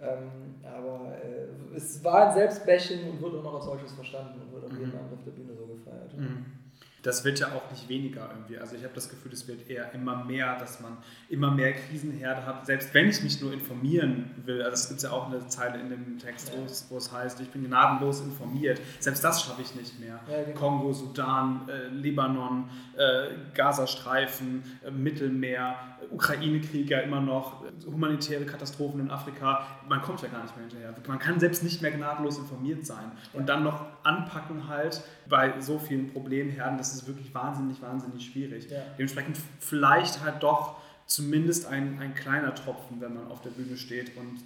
Ähm, 0.00 0.54
aber 0.62 1.16
äh, 1.24 1.76
es 1.76 2.02
war 2.04 2.28
ein 2.28 2.34
Selbstbashing 2.34 3.10
und 3.10 3.20
wurde 3.20 3.38
auch 3.38 3.44
noch 3.44 3.54
als 3.54 3.64
solches 3.64 3.92
verstanden 3.92 4.40
und 4.40 4.52
wird 4.52 4.64
auch 4.64 4.72
mhm. 4.72 4.78
jeden 4.78 4.96
Abend 4.96 5.12
auf 5.12 5.24
der 5.24 5.32
Bühne 5.32 5.54
so 5.54 5.66
gefeiert. 5.66 6.16
Mhm 6.16 6.57
das 7.02 7.24
wird 7.24 7.38
ja 7.38 7.48
auch 7.48 7.70
nicht 7.70 7.88
weniger 7.88 8.28
irgendwie. 8.32 8.58
Also 8.58 8.76
ich 8.76 8.82
habe 8.82 8.94
das 8.94 9.08
Gefühl, 9.08 9.32
es 9.32 9.46
wird 9.46 9.68
eher 9.70 9.92
immer 9.94 10.24
mehr, 10.24 10.58
dass 10.58 10.80
man 10.80 10.96
immer 11.28 11.50
mehr 11.50 11.72
Krisenherde 11.72 12.44
hat. 12.44 12.66
Selbst 12.66 12.92
wenn 12.94 13.08
ich 13.08 13.22
mich 13.22 13.40
nur 13.40 13.52
informieren 13.52 14.30
will, 14.44 14.62
also 14.62 14.74
es 14.74 14.88
gibt 14.88 15.02
ja 15.02 15.10
auch 15.12 15.30
eine 15.30 15.46
Zeile 15.48 15.80
in 15.80 15.90
dem 15.90 16.18
Text, 16.18 16.52
wo, 16.56 16.64
es, 16.64 16.86
wo 16.90 16.96
es 16.96 17.12
heißt, 17.12 17.40
ich 17.40 17.50
bin 17.50 17.64
gnadenlos 17.64 18.20
informiert. 18.20 18.80
Selbst 18.98 19.22
das 19.22 19.44
schaffe 19.44 19.62
ich 19.62 19.74
nicht 19.74 20.00
mehr. 20.00 20.20
Ja, 20.28 20.42
genau. 20.42 20.58
Kongo, 20.58 20.92
Sudan, 20.92 21.68
äh, 21.68 21.88
Libanon, 21.88 22.68
äh, 22.96 23.28
Gazastreifen, 23.54 24.64
äh, 24.84 24.90
Mittelmeer, 24.90 25.76
Ukraine-Krieg 26.10 26.90
ja 26.90 27.00
immer 27.00 27.20
noch, 27.20 27.64
humanitäre 27.86 28.44
Katastrophen 28.44 29.00
in 29.00 29.10
Afrika. 29.10 29.66
Man 29.88 30.02
kommt 30.02 30.22
ja 30.22 30.28
gar 30.28 30.42
nicht 30.42 30.56
mehr 30.56 30.66
hinterher. 30.66 30.94
Man 31.06 31.18
kann 31.18 31.38
selbst 31.38 31.62
nicht 31.62 31.80
mehr 31.82 31.90
gnadenlos 31.90 32.38
informiert 32.38 32.86
sein. 32.86 33.12
Und 33.32 33.48
dann 33.48 33.62
noch 33.62 33.86
anpacken 34.02 34.68
halt 34.68 35.02
bei 35.28 35.60
so 35.60 35.78
vielen 35.78 36.12
Problemherden, 36.12 36.78
das 36.78 36.94
ist 36.94 37.06
wirklich 37.06 37.32
wahnsinnig, 37.34 37.80
wahnsinnig 37.82 38.24
schwierig. 38.24 38.70
Ja. 38.70 38.80
Dementsprechend 38.96 39.36
vielleicht 39.60 40.22
halt 40.22 40.42
doch 40.42 40.76
zumindest 41.06 41.66
ein, 41.66 41.98
ein 42.00 42.14
kleiner 42.14 42.54
Tropfen, 42.54 43.00
wenn 43.00 43.14
man 43.14 43.28
auf 43.28 43.42
der 43.42 43.50
Bühne 43.50 43.76
steht 43.76 44.16
und 44.16 44.40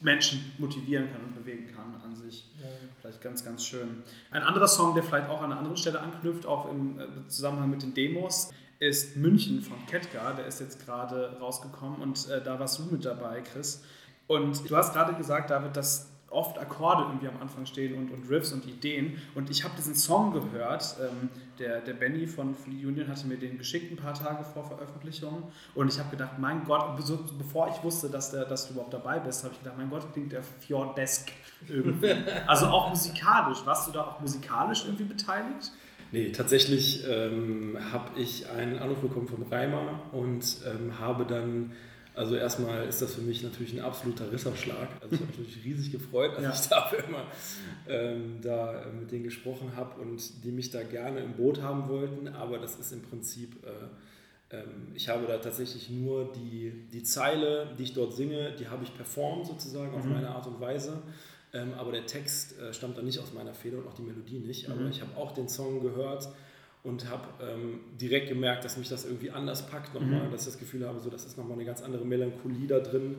Menschen 0.00 0.52
motivieren 0.58 1.10
kann 1.12 1.22
und 1.22 1.34
bewegen 1.34 1.68
kann 1.74 1.94
an 2.04 2.16
sich. 2.16 2.50
Ja. 2.60 2.68
Vielleicht 3.00 3.22
ganz, 3.22 3.44
ganz 3.44 3.64
schön. 3.64 4.02
Ein 4.30 4.42
anderer 4.42 4.68
Song, 4.68 4.94
der 4.94 5.04
vielleicht 5.04 5.28
auch 5.28 5.40
an 5.40 5.52
einer 5.52 5.58
anderen 5.58 5.76
Stelle 5.76 6.00
anknüpft, 6.00 6.46
auch 6.46 6.70
im 6.70 6.98
äh, 6.98 7.04
Zusammenhang 7.28 7.70
mit 7.70 7.82
den 7.82 7.94
Demos, 7.94 8.50
ist 8.78 9.16
München 9.16 9.62
von 9.62 9.76
Ketka. 9.86 10.32
Der 10.32 10.46
ist 10.46 10.60
jetzt 10.60 10.84
gerade 10.84 11.36
rausgekommen 11.40 12.00
und 12.02 12.28
äh, 12.28 12.42
da 12.42 12.58
warst 12.58 12.80
du 12.80 12.84
mit 12.84 13.04
dabei, 13.04 13.40
Chris. 13.40 13.82
Und 14.26 14.68
du 14.68 14.76
hast 14.76 14.92
gerade 14.92 15.14
gesagt, 15.14 15.50
David, 15.50 15.76
dass 15.76 16.08
oft 16.32 16.58
Akkorde 16.58 17.04
irgendwie 17.04 17.28
am 17.28 17.40
Anfang 17.40 17.66
stehen 17.66 17.94
und, 17.94 18.10
und 18.10 18.28
Riffs 18.28 18.52
und 18.52 18.66
Ideen. 18.66 19.18
Und 19.34 19.50
ich 19.50 19.64
habe 19.64 19.74
diesen 19.76 19.94
Song 19.94 20.32
gehört, 20.32 20.96
ähm, 21.00 21.28
der, 21.58 21.80
der 21.80 21.94
Benny 21.94 22.26
von 22.26 22.54
Fleet 22.54 22.84
Union 22.84 23.08
hatte 23.08 23.26
mir 23.26 23.36
den 23.36 23.58
geschickt 23.58 23.92
ein 23.92 23.96
paar 23.96 24.14
Tage 24.14 24.44
vor 24.44 24.64
Veröffentlichung. 24.64 25.44
Und 25.74 25.88
ich 25.92 25.98
habe 25.98 26.10
gedacht, 26.10 26.38
mein 26.38 26.64
Gott, 26.64 27.00
so, 27.04 27.18
bevor 27.38 27.68
ich 27.68 27.82
wusste, 27.84 28.08
dass, 28.08 28.30
der, 28.30 28.44
dass 28.44 28.66
du 28.66 28.74
überhaupt 28.74 28.94
dabei 28.94 29.18
bist, 29.18 29.44
habe 29.44 29.52
ich 29.52 29.60
gedacht, 29.60 29.76
mein 29.76 29.90
Gott, 29.90 30.12
klingt 30.12 30.32
der 30.32 30.42
Fjordesk 30.42 31.30
irgendwie. 31.68 32.14
also 32.46 32.66
auch 32.66 32.88
musikalisch. 32.90 33.58
Warst 33.64 33.88
du 33.88 33.92
da 33.92 34.02
auch 34.02 34.20
musikalisch 34.20 34.84
irgendwie 34.86 35.04
beteiligt? 35.04 35.72
Nee, 36.12 36.30
tatsächlich 36.30 37.04
ähm, 37.08 37.78
habe 37.90 38.20
ich 38.20 38.48
einen 38.50 38.78
Anruf 38.78 38.98
bekommen 38.98 39.26
vom 39.26 39.44
Reimer 39.44 40.00
und 40.12 40.58
ähm, 40.66 40.98
habe 40.98 41.24
dann 41.24 41.72
also 42.14 42.36
erstmal 42.36 42.86
ist 42.86 43.00
das 43.00 43.14
für 43.14 43.22
mich 43.22 43.42
natürlich 43.42 43.72
ein 43.72 43.80
absoluter 43.80 44.30
Ritterschlag. 44.30 44.88
Also 45.00 45.14
ich 45.14 45.20
habe 45.20 45.30
mich 45.30 45.38
natürlich 45.38 45.64
riesig 45.64 45.92
gefreut, 45.92 46.32
als 46.36 46.42
ja. 46.42 46.52
ich 46.52 46.60
dafür 46.68 47.04
immer 47.04 47.24
ähm, 47.88 48.38
da 48.42 48.82
äh, 48.82 48.92
mit 48.92 49.10
denen 49.10 49.24
gesprochen 49.24 49.72
habe 49.76 50.00
und 50.00 50.44
die 50.44 50.52
mich 50.52 50.70
da 50.70 50.82
gerne 50.82 51.20
im 51.20 51.32
Boot 51.32 51.62
haben 51.62 51.88
wollten. 51.88 52.28
Aber 52.28 52.58
das 52.58 52.78
ist 52.78 52.92
im 52.92 53.02
Prinzip, 53.02 53.56
äh, 53.64 54.56
ähm, 54.56 54.92
ich 54.94 55.08
habe 55.08 55.26
da 55.26 55.38
tatsächlich 55.38 55.88
nur 55.88 56.32
die, 56.32 56.72
die 56.92 57.02
Zeile, 57.02 57.74
die 57.78 57.84
ich 57.84 57.94
dort 57.94 58.14
singe, 58.14 58.52
die 58.58 58.68
habe 58.68 58.84
ich 58.84 58.94
performt 58.94 59.46
sozusagen 59.46 59.94
auf 59.94 60.04
mhm. 60.04 60.12
meine 60.12 60.28
Art 60.28 60.46
und 60.46 60.60
Weise. 60.60 61.02
Ähm, 61.54 61.72
aber 61.78 61.92
der 61.92 62.06
Text 62.06 62.58
äh, 62.58 62.74
stammt 62.74 62.98
dann 62.98 63.06
nicht 63.06 63.20
aus 63.20 63.32
meiner 63.32 63.54
Feder 63.54 63.78
und 63.78 63.86
auch 63.86 63.94
die 63.94 64.02
Melodie 64.02 64.38
nicht. 64.38 64.68
Mhm. 64.68 64.74
Aber 64.74 64.88
ich 64.90 65.00
habe 65.00 65.16
auch 65.16 65.32
den 65.32 65.48
Song 65.48 65.80
gehört 65.80 66.28
und 66.82 67.08
habe 67.08 67.28
ähm, 67.42 67.80
direkt 68.00 68.28
gemerkt, 68.28 68.64
dass 68.64 68.76
mich 68.76 68.88
das 68.88 69.04
irgendwie 69.04 69.30
anders 69.30 69.66
packt 69.68 69.94
nochmal, 69.94 70.26
mhm. 70.26 70.32
dass 70.32 70.42
ich 70.42 70.46
das 70.48 70.58
Gefühl 70.58 70.86
habe, 70.86 70.98
so 70.98 71.10
das 71.10 71.24
ist 71.24 71.38
nochmal 71.38 71.54
eine 71.54 71.64
ganz 71.64 71.82
andere 71.82 72.04
Melancholie 72.04 72.66
da 72.66 72.80
drin, 72.80 73.16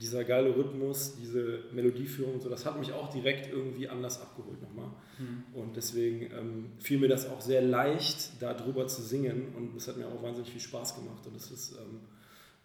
dieser 0.00 0.24
geile 0.24 0.54
Rhythmus, 0.54 1.16
diese 1.16 1.60
Melodieführung 1.72 2.34
und 2.34 2.42
so, 2.42 2.50
das 2.50 2.66
hat 2.66 2.78
mich 2.78 2.92
auch 2.92 3.10
direkt 3.10 3.50
irgendwie 3.50 3.88
anders 3.88 4.20
abgeholt 4.20 4.60
nochmal. 4.60 4.90
Mhm. 5.18 5.44
Und 5.54 5.76
deswegen 5.76 6.30
ähm, 6.38 6.72
fiel 6.78 6.98
mir 6.98 7.08
das 7.08 7.28
auch 7.30 7.40
sehr 7.40 7.62
leicht, 7.62 8.42
da 8.42 8.52
drüber 8.52 8.86
zu 8.86 9.00
singen 9.00 9.54
und 9.56 9.74
es 9.74 9.88
hat 9.88 9.96
mir 9.96 10.06
auch 10.06 10.22
wahnsinnig 10.22 10.50
viel 10.50 10.60
Spaß 10.60 10.96
gemacht 10.96 11.26
und 11.26 11.34
es 11.36 11.50
ist, 11.50 11.72
ähm, 11.72 12.00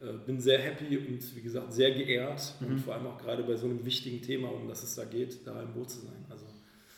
äh, 0.06 0.18
bin 0.26 0.42
sehr 0.42 0.60
happy 0.60 0.98
und 0.98 1.36
wie 1.36 1.42
gesagt 1.42 1.72
sehr 1.72 1.92
geehrt 1.92 2.56
mhm. 2.60 2.68
und 2.68 2.80
vor 2.80 2.96
allem 2.96 3.08
auch 3.08 3.18
gerade 3.18 3.44
bei 3.44 3.56
so 3.56 3.68
einem 3.68 3.86
wichtigen 3.86 4.22
Thema, 4.22 4.50
um 4.50 4.68
das 4.68 4.84
es 4.84 4.96
da 4.96 5.06
geht, 5.06 5.48
da 5.48 5.62
im 5.62 5.72
Boot 5.72 5.90
zu 5.90 6.02
sein. 6.02 6.26
Also, 6.30 6.46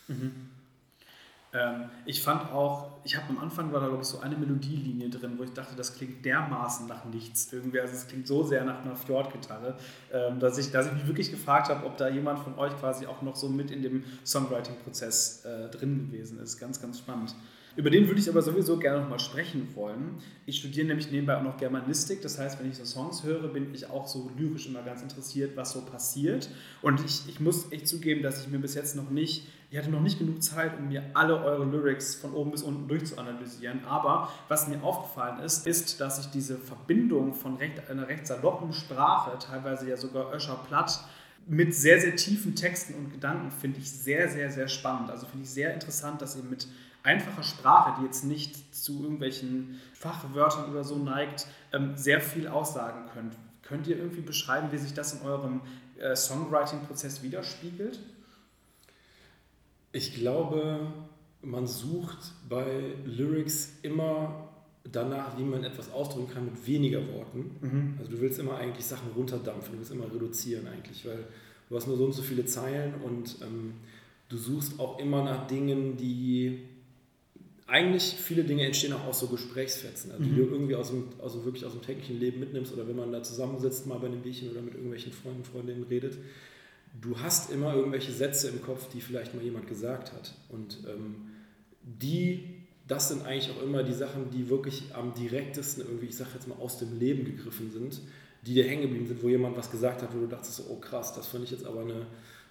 mhm. 0.08 0.32
Ähm, 1.54 1.84
ich 2.04 2.20
fand 2.20 2.50
auch, 2.52 2.90
ich 3.04 3.16
habe 3.16 3.28
am 3.28 3.38
Anfang 3.38 3.72
war 3.72 3.80
da 3.80 3.86
glaube 3.86 4.02
ich 4.02 4.08
so 4.08 4.18
eine 4.18 4.36
Melodielinie 4.36 5.08
drin, 5.08 5.34
wo 5.38 5.44
ich 5.44 5.52
dachte, 5.52 5.76
das 5.76 5.94
klingt 5.94 6.24
dermaßen 6.24 6.88
nach 6.88 7.04
nichts 7.04 7.52
irgendwie. 7.52 7.80
Also 7.80 7.94
es 7.94 8.08
klingt 8.08 8.26
so 8.26 8.42
sehr 8.42 8.64
nach 8.64 8.84
einer 8.84 8.96
Fjord-Gitarre, 8.96 9.76
ähm, 10.12 10.40
dass, 10.40 10.58
ich, 10.58 10.72
dass 10.72 10.86
ich 10.86 10.92
mich 10.92 11.06
wirklich 11.06 11.30
gefragt 11.30 11.68
habe, 11.68 11.86
ob 11.86 11.96
da 11.96 12.08
jemand 12.08 12.40
von 12.40 12.58
euch 12.58 12.76
quasi 12.78 13.06
auch 13.06 13.22
noch 13.22 13.36
so 13.36 13.48
mit 13.48 13.70
in 13.70 13.82
dem 13.82 14.04
Songwriting-Prozess 14.26 15.44
äh, 15.44 15.68
drin 15.70 16.10
gewesen 16.10 16.40
ist. 16.40 16.58
Ganz, 16.58 16.80
ganz 16.82 16.98
spannend. 16.98 17.34
Über 17.76 17.90
den 17.90 18.06
würde 18.06 18.20
ich 18.20 18.28
aber 18.28 18.40
sowieso 18.40 18.78
gerne 18.78 19.00
noch 19.00 19.08
mal 19.08 19.18
sprechen 19.18 19.68
wollen. 19.74 20.18
Ich 20.46 20.58
studiere 20.58 20.86
nämlich 20.86 21.10
nebenbei 21.10 21.36
auch 21.36 21.42
noch 21.42 21.56
Germanistik, 21.56 22.22
das 22.22 22.38
heißt, 22.38 22.60
wenn 22.60 22.70
ich 22.70 22.76
so 22.76 22.84
Songs 22.84 23.24
höre, 23.24 23.48
bin 23.48 23.74
ich 23.74 23.90
auch 23.90 24.06
so 24.06 24.30
lyrisch 24.38 24.66
immer 24.66 24.82
ganz 24.82 25.02
interessiert, 25.02 25.56
was 25.56 25.72
so 25.72 25.80
passiert. 25.80 26.48
Und 26.82 27.04
ich, 27.04 27.28
ich 27.28 27.40
muss 27.40 27.72
echt 27.72 27.88
zugeben, 27.88 28.22
dass 28.22 28.40
ich 28.40 28.50
mir 28.50 28.58
bis 28.58 28.74
jetzt 28.74 28.94
noch 28.94 29.10
nicht 29.10 29.48
ich 29.74 29.80
hatte 29.80 29.90
noch 29.90 30.02
nicht 30.02 30.20
genug 30.20 30.40
Zeit, 30.40 30.78
um 30.78 30.86
mir 30.86 31.02
alle 31.14 31.42
eure 31.42 31.64
Lyrics 31.64 32.14
von 32.14 32.32
oben 32.32 32.52
bis 32.52 32.62
unten 32.62 32.86
durchzuanalysieren. 32.86 33.84
Aber 33.86 34.30
was 34.46 34.68
mir 34.68 34.80
aufgefallen 34.84 35.40
ist, 35.40 35.66
ist, 35.66 36.00
dass 36.00 36.20
ich 36.20 36.26
diese 36.26 36.56
Verbindung 36.56 37.34
von 37.34 37.56
recht, 37.56 37.90
einer 37.90 38.06
recht 38.06 38.24
saloppen 38.24 38.72
Sprache, 38.72 39.36
teilweise 39.40 39.90
ja 39.90 39.96
sogar 39.96 40.32
Öscher 40.32 40.60
platt, 40.68 41.00
mit 41.46 41.74
sehr, 41.74 42.00
sehr 42.00 42.16
tiefen 42.16 42.54
Texten 42.54 42.94
und 42.94 43.12
Gedanken 43.12 43.50
finde 43.50 43.78
ich 43.78 43.90
sehr, 43.90 44.28
sehr, 44.28 44.50
sehr 44.50 44.68
spannend. 44.68 45.10
Also 45.10 45.26
finde 45.26 45.44
ich 45.44 45.50
sehr 45.50 45.74
interessant, 45.74 46.22
dass 46.22 46.36
ihr 46.36 46.42
mit 46.42 46.66
einfacher 47.02 47.42
Sprache, 47.42 48.00
die 48.00 48.06
jetzt 48.06 48.24
nicht 48.24 48.74
zu 48.74 49.02
irgendwelchen 49.02 49.80
Fachwörtern 49.92 50.70
oder 50.70 50.84
so 50.84 50.96
neigt, 50.96 51.46
ähm, 51.72 51.96
sehr 51.96 52.20
viel 52.20 52.48
aussagen 52.48 53.10
könnt. 53.12 53.36
Könnt 53.62 53.86
ihr 53.86 53.96
irgendwie 53.96 54.22
beschreiben, 54.22 54.72
wie 54.72 54.78
sich 54.78 54.94
das 54.94 55.12
in 55.14 55.22
eurem 55.22 55.60
äh, 55.98 56.16
Songwriting-Prozess 56.16 57.22
widerspiegelt? 57.22 58.00
Ich 59.92 60.14
glaube, 60.14 60.92
man 61.42 61.66
sucht 61.66 62.32
bei 62.48 62.94
Lyrics 63.04 63.74
immer 63.82 64.48
danach, 64.90 65.38
wie 65.38 65.42
man 65.42 65.64
etwas 65.64 65.90
ausdrücken 65.92 66.32
kann 66.32 66.44
mit 66.44 66.66
weniger 66.66 67.00
Worten. 67.12 67.50
Mhm. 67.60 67.94
Also 67.98 68.10
du 68.10 68.20
willst 68.20 68.38
immer 68.38 68.56
eigentlich 68.56 68.84
Sachen 68.84 69.10
runterdampfen, 69.16 69.72
du 69.72 69.78
willst 69.78 69.92
immer 69.92 70.12
reduzieren 70.12 70.66
eigentlich, 70.66 71.06
weil 71.06 71.24
du 71.68 71.76
hast 71.76 71.86
nur 71.86 71.96
so 71.96 72.04
und 72.04 72.12
so 72.12 72.22
viele 72.22 72.44
Zeilen 72.44 72.94
und 73.02 73.36
ähm, 73.42 73.74
du 74.28 74.36
suchst 74.36 74.78
auch 74.78 74.98
immer 74.98 75.24
nach 75.24 75.46
Dingen, 75.46 75.96
die 75.96 76.60
eigentlich 77.66 78.02
viele 78.02 78.44
Dinge 78.44 78.66
entstehen 78.66 78.92
auch 78.92 79.04
aus 79.06 79.20
so 79.20 79.28
Gesprächsfetzen, 79.28 80.12
also 80.12 80.22
mhm. 80.22 80.28
die 80.28 80.36
du 80.36 80.42
irgendwie 80.42 80.74
aus 80.74 80.90
dem, 80.90 81.04
aus 81.20 81.32
dem, 81.32 81.44
wirklich 81.44 81.64
aus 81.64 81.72
dem 81.72 81.80
täglichen 81.80 82.20
Leben 82.20 82.40
mitnimmst 82.40 82.72
oder 82.74 82.86
wenn 82.86 82.96
man 82.96 83.10
da 83.10 83.22
zusammensitzt, 83.22 83.86
mal 83.86 83.98
bei 83.98 84.06
einem 84.06 84.20
Bierchen 84.20 84.50
oder 84.50 84.60
mit 84.60 84.74
irgendwelchen 84.74 85.12
Freunden, 85.12 85.44
Freundinnen 85.44 85.84
redet, 85.84 86.18
du 87.00 87.18
hast 87.18 87.50
immer 87.50 87.74
irgendwelche 87.74 88.12
Sätze 88.12 88.48
im 88.48 88.60
Kopf, 88.62 88.88
die 88.90 89.00
vielleicht 89.00 89.34
mal 89.34 89.42
jemand 89.42 89.66
gesagt 89.66 90.12
hat. 90.12 90.34
Und 90.50 90.78
ähm, 90.86 91.16
die, 91.82 92.53
das 92.86 93.08
sind 93.08 93.24
eigentlich 93.24 93.50
auch 93.50 93.62
immer 93.62 93.82
die 93.82 93.92
Sachen, 93.92 94.30
die 94.30 94.48
wirklich 94.48 94.94
am 94.94 95.14
direktesten 95.14 95.84
irgendwie, 95.84 96.06
ich 96.06 96.16
sag 96.16 96.34
jetzt 96.34 96.48
mal, 96.48 96.58
aus 96.58 96.78
dem 96.78 96.98
Leben 96.98 97.24
gegriffen 97.24 97.70
sind, 97.70 98.00
die 98.46 98.54
dir 98.54 98.64
hängen 98.64 98.82
geblieben 98.82 99.06
sind, 99.06 99.22
wo 99.22 99.28
jemand 99.28 99.56
was 99.56 99.70
gesagt 99.70 100.02
hat, 100.02 100.14
wo 100.14 100.20
du 100.20 100.26
dachtest, 100.26 100.56
so, 100.56 100.64
oh 100.68 100.76
krass, 100.76 101.14
das 101.14 101.26
fand 101.28 101.44
ich 101.44 101.50
jetzt 101.50 101.64
aber 101.64 101.80
eine, 101.80 102.06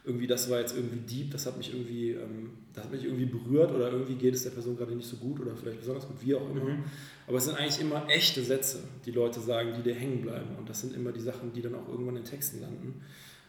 irgendwie, 0.05 0.27
das 0.27 0.49
war 0.49 0.59
jetzt 0.59 0.75
irgendwie 0.75 0.97
deep, 0.97 1.31
das 1.31 1.45
hat 1.45 1.57
mich 1.57 1.71
irgendwie, 1.73 2.11
ähm, 2.11 2.49
das 2.73 2.85
hat 2.85 2.91
mich 2.91 3.05
irgendwie 3.05 3.25
berührt 3.25 3.71
oder 3.71 3.91
irgendwie 3.91 4.15
geht 4.15 4.33
es 4.33 4.43
der 4.43 4.49
Person 4.49 4.75
gerade 4.75 4.95
nicht 4.95 5.07
so 5.07 5.17
gut 5.17 5.39
oder 5.39 5.55
vielleicht 5.55 5.79
besonders 5.79 6.07
gut, 6.07 6.17
wie 6.21 6.35
auch 6.35 6.49
immer. 6.49 6.65
Mhm. 6.65 6.83
Aber 7.27 7.37
es 7.37 7.45
sind 7.45 7.57
eigentlich 7.57 7.79
immer 7.79 8.05
echte 8.09 8.43
Sätze, 8.43 8.79
die 9.05 9.11
Leute 9.11 9.39
sagen, 9.39 9.73
die 9.77 9.81
dir 9.81 9.95
hängen 9.95 10.21
bleiben. 10.21 10.55
Und 10.57 10.67
das 10.67 10.81
sind 10.81 10.95
immer 10.95 11.11
die 11.11 11.21
Sachen, 11.21 11.53
die 11.53 11.61
dann 11.61 11.75
auch 11.75 11.87
irgendwann 11.87 12.17
in 12.17 12.25
Texten 12.25 12.59
landen. 12.59 13.01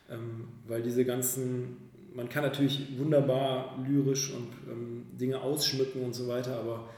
Ähm, 0.09 0.49
weil 0.69 0.83
diese 0.83 1.05
ganzen, 1.05 1.77
man 2.15 2.29
kann 2.29 2.45
natürlich 2.45 2.97
wunderbar 2.97 3.79
lyrisch 3.87 4.33
und 4.33 4.49
ähm, 4.71 5.07
Dinge 5.19 5.41
ausschmücken 5.41 6.03
und 6.03 6.15
so 6.15 6.29
weiter, 6.29 6.59
aber 6.59 6.89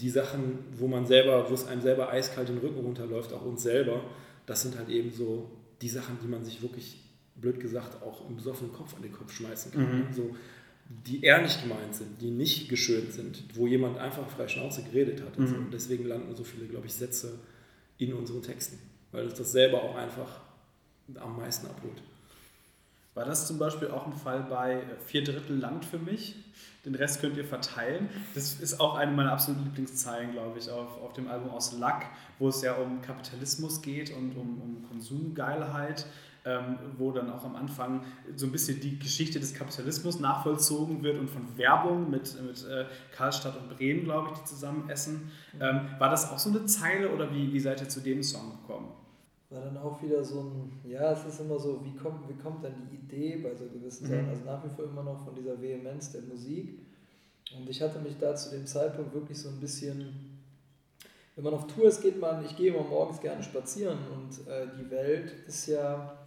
die 0.00 0.10
Sachen, 0.10 0.58
wo 0.76 0.86
man 0.86 1.06
selber, 1.06 1.48
wo 1.48 1.54
es 1.54 1.66
einem 1.66 1.80
selber 1.80 2.10
eiskalt 2.10 2.48
den 2.48 2.58
Rücken 2.58 2.80
runterläuft, 2.80 3.32
auch 3.32 3.44
uns 3.44 3.62
selber, 3.62 4.02
das 4.46 4.62
sind 4.62 4.76
halt 4.76 4.88
eben 4.88 5.10
so 5.10 5.50
die 5.80 5.88
Sachen, 5.88 6.18
die 6.22 6.28
man 6.28 6.44
sich 6.44 6.62
wirklich, 6.62 7.00
blöd 7.36 7.58
gesagt, 7.58 8.02
auch 8.02 8.28
im 8.28 8.36
besoffenen 8.36 8.72
Kopf 8.72 8.94
an 8.94 9.02
den 9.02 9.12
Kopf 9.12 9.32
schmeißen 9.32 9.72
kann. 9.72 10.08
Mhm. 10.08 10.12
So, 10.12 10.36
die 11.06 11.22
ehrlich 11.22 11.60
gemeint 11.62 11.94
sind, 11.94 12.20
die 12.20 12.30
nicht 12.30 12.68
geschönt 12.68 13.12
sind, 13.12 13.42
wo 13.54 13.66
jemand 13.66 13.98
einfach 13.98 14.28
frei 14.28 14.46
Schnauze 14.46 14.82
geredet 14.82 15.22
hat. 15.22 15.38
Mhm. 15.38 15.44
Und, 15.44 15.50
so. 15.50 15.56
und 15.56 15.74
deswegen 15.74 16.04
landen 16.04 16.34
so 16.36 16.44
viele, 16.44 16.66
glaube 16.66 16.86
ich, 16.86 16.94
Sätze 16.94 17.38
in 17.98 18.12
unseren 18.12 18.42
Texten, 18.42 18.78
weil 19.10 19.24
uns 19.24 19.34
das 19.34 19.52
selber 19.52 19.82
auch 19.82 19.96
einfach 19.96 20.40
am 21.16 21.36
meisten 21.36 21.66
abholt. 21.66 22.02
War 23.14 23.24
das 23.24 23.46
zum 23.46 23.58
Beispiel 23.58 23.88
auch 23.88 24.06
ein 24.06 24.12
Fall 24.12 24.44
bei 24.48 24.82
Vier 25.06 25.22
Drittel 25.22 25.58
langt 25.58 25.84
für 25.84 25.98
mich? 25.98 26.34
Den 26.84 26.94
Rest 26.94 27.20
könnt 27.20 27.36
ihr 27.36 27.44
verteilen. 27.44 28.08
Das 28.34 28.54
ist 28.60 28.80
auch 28.80 28.96
eine 28.96 29.12
meiner 29.12 29.32
absoluten 29.32 29.64
Lieblingszeilen, 29.64 30.32
glaube 30.32 30.58
ich, 30.58 30.68
auf, 30.68 31.00
auf 31.00 31.12
dem 31.14 31.28
Album 31.28 31.50
aus 31.50 31.72
Luck, 31.78 32.02
wo 32.38 32.48
es 32.48 32.60
ja 32.60 32.74
um 32.74 33.00
Kapitalismus 33.00 33.80
geht 33.80 34.14
und 34.14 34.36
um, 34.36 34.60
um 34.60 34.84
Konsumgeilheit. 34.88 36.06
Ähm, 36.46 36.76
wo 36.98 37.10
dann 37.10 37.32
auch 37.32 37.42
am 37.42 37.56
Anfang 37.56 38.04
so 38.36 38.44
ein 38.44 38.52
bisschen 38.52 38.78
die 38.78 38.98
Geschichte 38.98 39.40
des 39.40 39.54
Kapitalismus 39.54 40.20
nachvollzogen 40.20 41.02
wird 41.02 41.18
und 41.18 41.30
von 41.30 41.56
Werbung 41.56 42.10
mit, 42.10 42.38
mit 42.42 42.66
äh, 42.66 42.84
Karlstadt 43.16 43.56
und 43.56 43.74
Bremen, 43.74 44.04
glaube 44.04 44.28
ich, 44.30 44.40
die 44.40 44.44
zusammen 44.44 44.90
essen. 44.90 45.32
Ähm, 45.58 45.88
war 45.98 46.10
das 46.10 46.30
auch 46.30 46.38
so 46.38 46.50
eine 46.50 46.66
Zeile 46.66 47.08
oder 47.08 47.32
wie, 47.32 47.50
wie 47.50 47.60
seid 47.60 47.80
ihr 47.80 47.88
zu 47.88 48.00
dem 48.00 48.22
Song? 48.22 48.58
War 49.54 49.62
dann 49.62 49.76
auch 49.78 50.02
wieder 50.02 50.22
so 50.24 50.40
ein, 50.40 50.80
ja, 50.84 51.12
es 51.12 51.24
ist 51.24 51.40
immer 51.40 51.58
so, 51.58 51.80
wie 51.84 51.94
kommt, 51.94 52.28
wie 52.28 52.34
kommt 52.34 52.64
dann 52.64 52.74
die 52.90 52.96
Idee 52.96 53.36
bei 53.36 53.54
so 53.54 53.66
gewissen 53.66 54.06
mhm. 54.06 54.10
Sachen, 54.10 54.28
also 54.28 54.44
nach 54.44 54.64
wie 54.64 54.74
vor 54.74 54.84
immer 54.84 55.02
noch 55.02 55.24
von 55.24 55.34
dieser 55.34 55.60
Vehemenz 55.60 56.10
der 56.12 56.22
Musik. 56.22 56.78
Und 57.56 57.68
ich 57.68 57.80
hatte 57.80 58.00
mich 58.00 58.16
da 58.18 58.34
zu 58.34 58.50
dem 58.50 58.66
Zeitpunkt 58.66 59.14
wirklich 59.14 59.38
so 59.38 59.48
ein 59.48 59.60
bisschen, 59.60 60.40
wenn 61.36 61.44
man 61.44 61.54
auf 61.54 61.66
Tour 61.68 61.84
ist, 61.84 62.02
geht 62.02 62.20
man, 62.20 62.44
ich 62.44 62.56
gehe 62.56 62.74
immer 62.74 62.84
morgens 62.84 63.20
gerne 63.20 63.42
spazieren 63.42 63.98
und 64.12 64.46
äh, 64.48 64.66
die 64.78 64.90
Welt 64.90 65.32
ist 65.46 65.68
ja, 65.68 66.18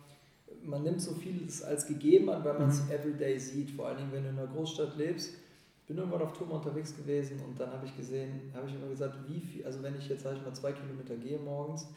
man 0.63 0.83
nimmt 0.83 1.01
so 1.01 1.13
vieles 1.13 1.63
als 1.63 1.85
gegeben 1.85 2.29
an, 2.29 2.45
weil 2.45 2.57
man 2.57 2.69
es 2.69 2.83
mhm. 2.85 2.91
everyday 2.91 3.37
sieht, 3.37 3.71
vor 3.71 3.87
allen 3.87 3.97
Dingen, 3.97 4.11
wenn 4.13 4.23
du 4.23 4.29
in 4.29 4.39
einer 4.39 4.47
Großstadt 4.47 4.97
lebst. 4.97 5.33
Ich 5.81 5.87
bin 5.87 5.97
irgendwann 5.97 6.21
auf 6.21 6.33
Tour 6.33 6.51
unterwegs 6.51 6.95
gewesen 6.95 7.39
und 7.47 7.59
dann 7.59 7.71
habe 7.71 7.85
ich 7.85 7.95
gesehen, 7.95 8.51
habe 8.53 8.67
ich 8.67 8.75
immer 8.75 8.89
gesagt, 8.89 9.15
wie 9.27 9.39
viel, 9.39 9.65
also 9.65 9.81
wenn 9.83 9.95
ich 9.97 10.07
jetzt, 10.09 10.23
sage 10.23 10.37
ich 10.37 10.43
mal, 10.43 10.53
zwei 10.53 10.73
Kilometer 10.73 11.15
gehe 11.15 11.39
morgens, 11.39 11.87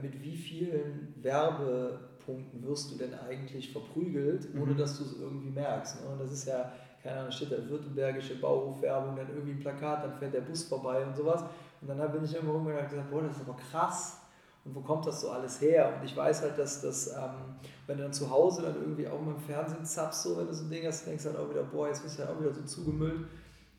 mit 0.00 0.22
wie 0.22 0.36
vielen 0.36 1.14
Werbepunkten 1.20 2.62
wirst 2.62 2.92
du 2.92 2.96
denn 2.96 3.14
eigentlich 3.14 3.72
verprügelt, 3.72 4.48
ohne 4.54 4.72
mhm. 4.72 4.76
dass 4.76 4.98
du 4.98 5.04
es 5.04 5.18
irgendwie 5.18 5.50
merkst. 5.50 6.02
Ne? 6.02 6.10
Und 6.10 6.20
das 6.20 6.32
ist 6.32 6.46
ja, 6.46 6.72
keine 7.02 7.20
Ahnung, 7.20 7.32
steht 7.32 7.50
da 7.50 7.68
württembergische 7.68 8.40
Bauhofwerbung, 8.40 9.16
dann 9.16 9.28
irgendwie 9.28 9.52
ein 9.52 9.60
Plakat, 9.60 10.04
dann 10.04 10.14
fährt 10.14 10.34
der 10.34 10.42
Bus 10.42 10.64
vorbei 10.64 11.04
und 11.04 11.16
sowas. 11.16 11.42
Und 11.80 11.88
dann 11.88 12.12
bin 12.12 12.24
ich 12.24 12.34
irgendwo 12.34 12.54
rumgegangen 12.54 12.84
und 12.84 12.90
gesagt, 12.90 13.10
boah, 13.10 13.22
das 13.22 13.36
ist 13.36 13.42
aber 13.42 13.56
krass. 13.56 14.20
und 14.64 14.74
wo 14.76 14.80
kommt 14.80 15.04
das 15.04 15.20
so 15.20 15.30
alles 15.30 15.60
her? 15.60 15.94
Und 15.98 16.04
ich 16.04 16.16
weiß 16.16 16.42
halt, 16.42 16.56
dass 16.56 16.80
das, 16.80 17.08
ähm, 17.08 17.56
wenn 17.88 17.96
du 17.96 18.04
dann 18.04 18.12
zu 18.12 18.30
Hause 18.30 18.62
dann 18.62 18.76
irgendwie 18.76 19.08
auch 19.08 19.20
mal 19.20 19.34
im 19.34 19.40
Fernsehen 19.40 19.84
zappst, 19.84 20.22
so 20.22 20.38
wenn 20.38 20.46
du 20.46 20.54
so 20.54 20.64
ein 20.64 20.70
Ding 20.70 20.86
hast, 20.86 21.04
denkst 21.04 21.24
du 21.24 21.30
halt 21.30 21.40
auch 21.40 21.50
wieder, 21.50 21.64
boah, 21.64 21.88
jetzt 21.88 22.04
bist 22.04 22.18
du 22.18 22.22
ja 22.22 22.28
auch 22.28 22.38
wieder 22.38 22.52
so 22.52 22.62
zugemüllt. 22.62 23.26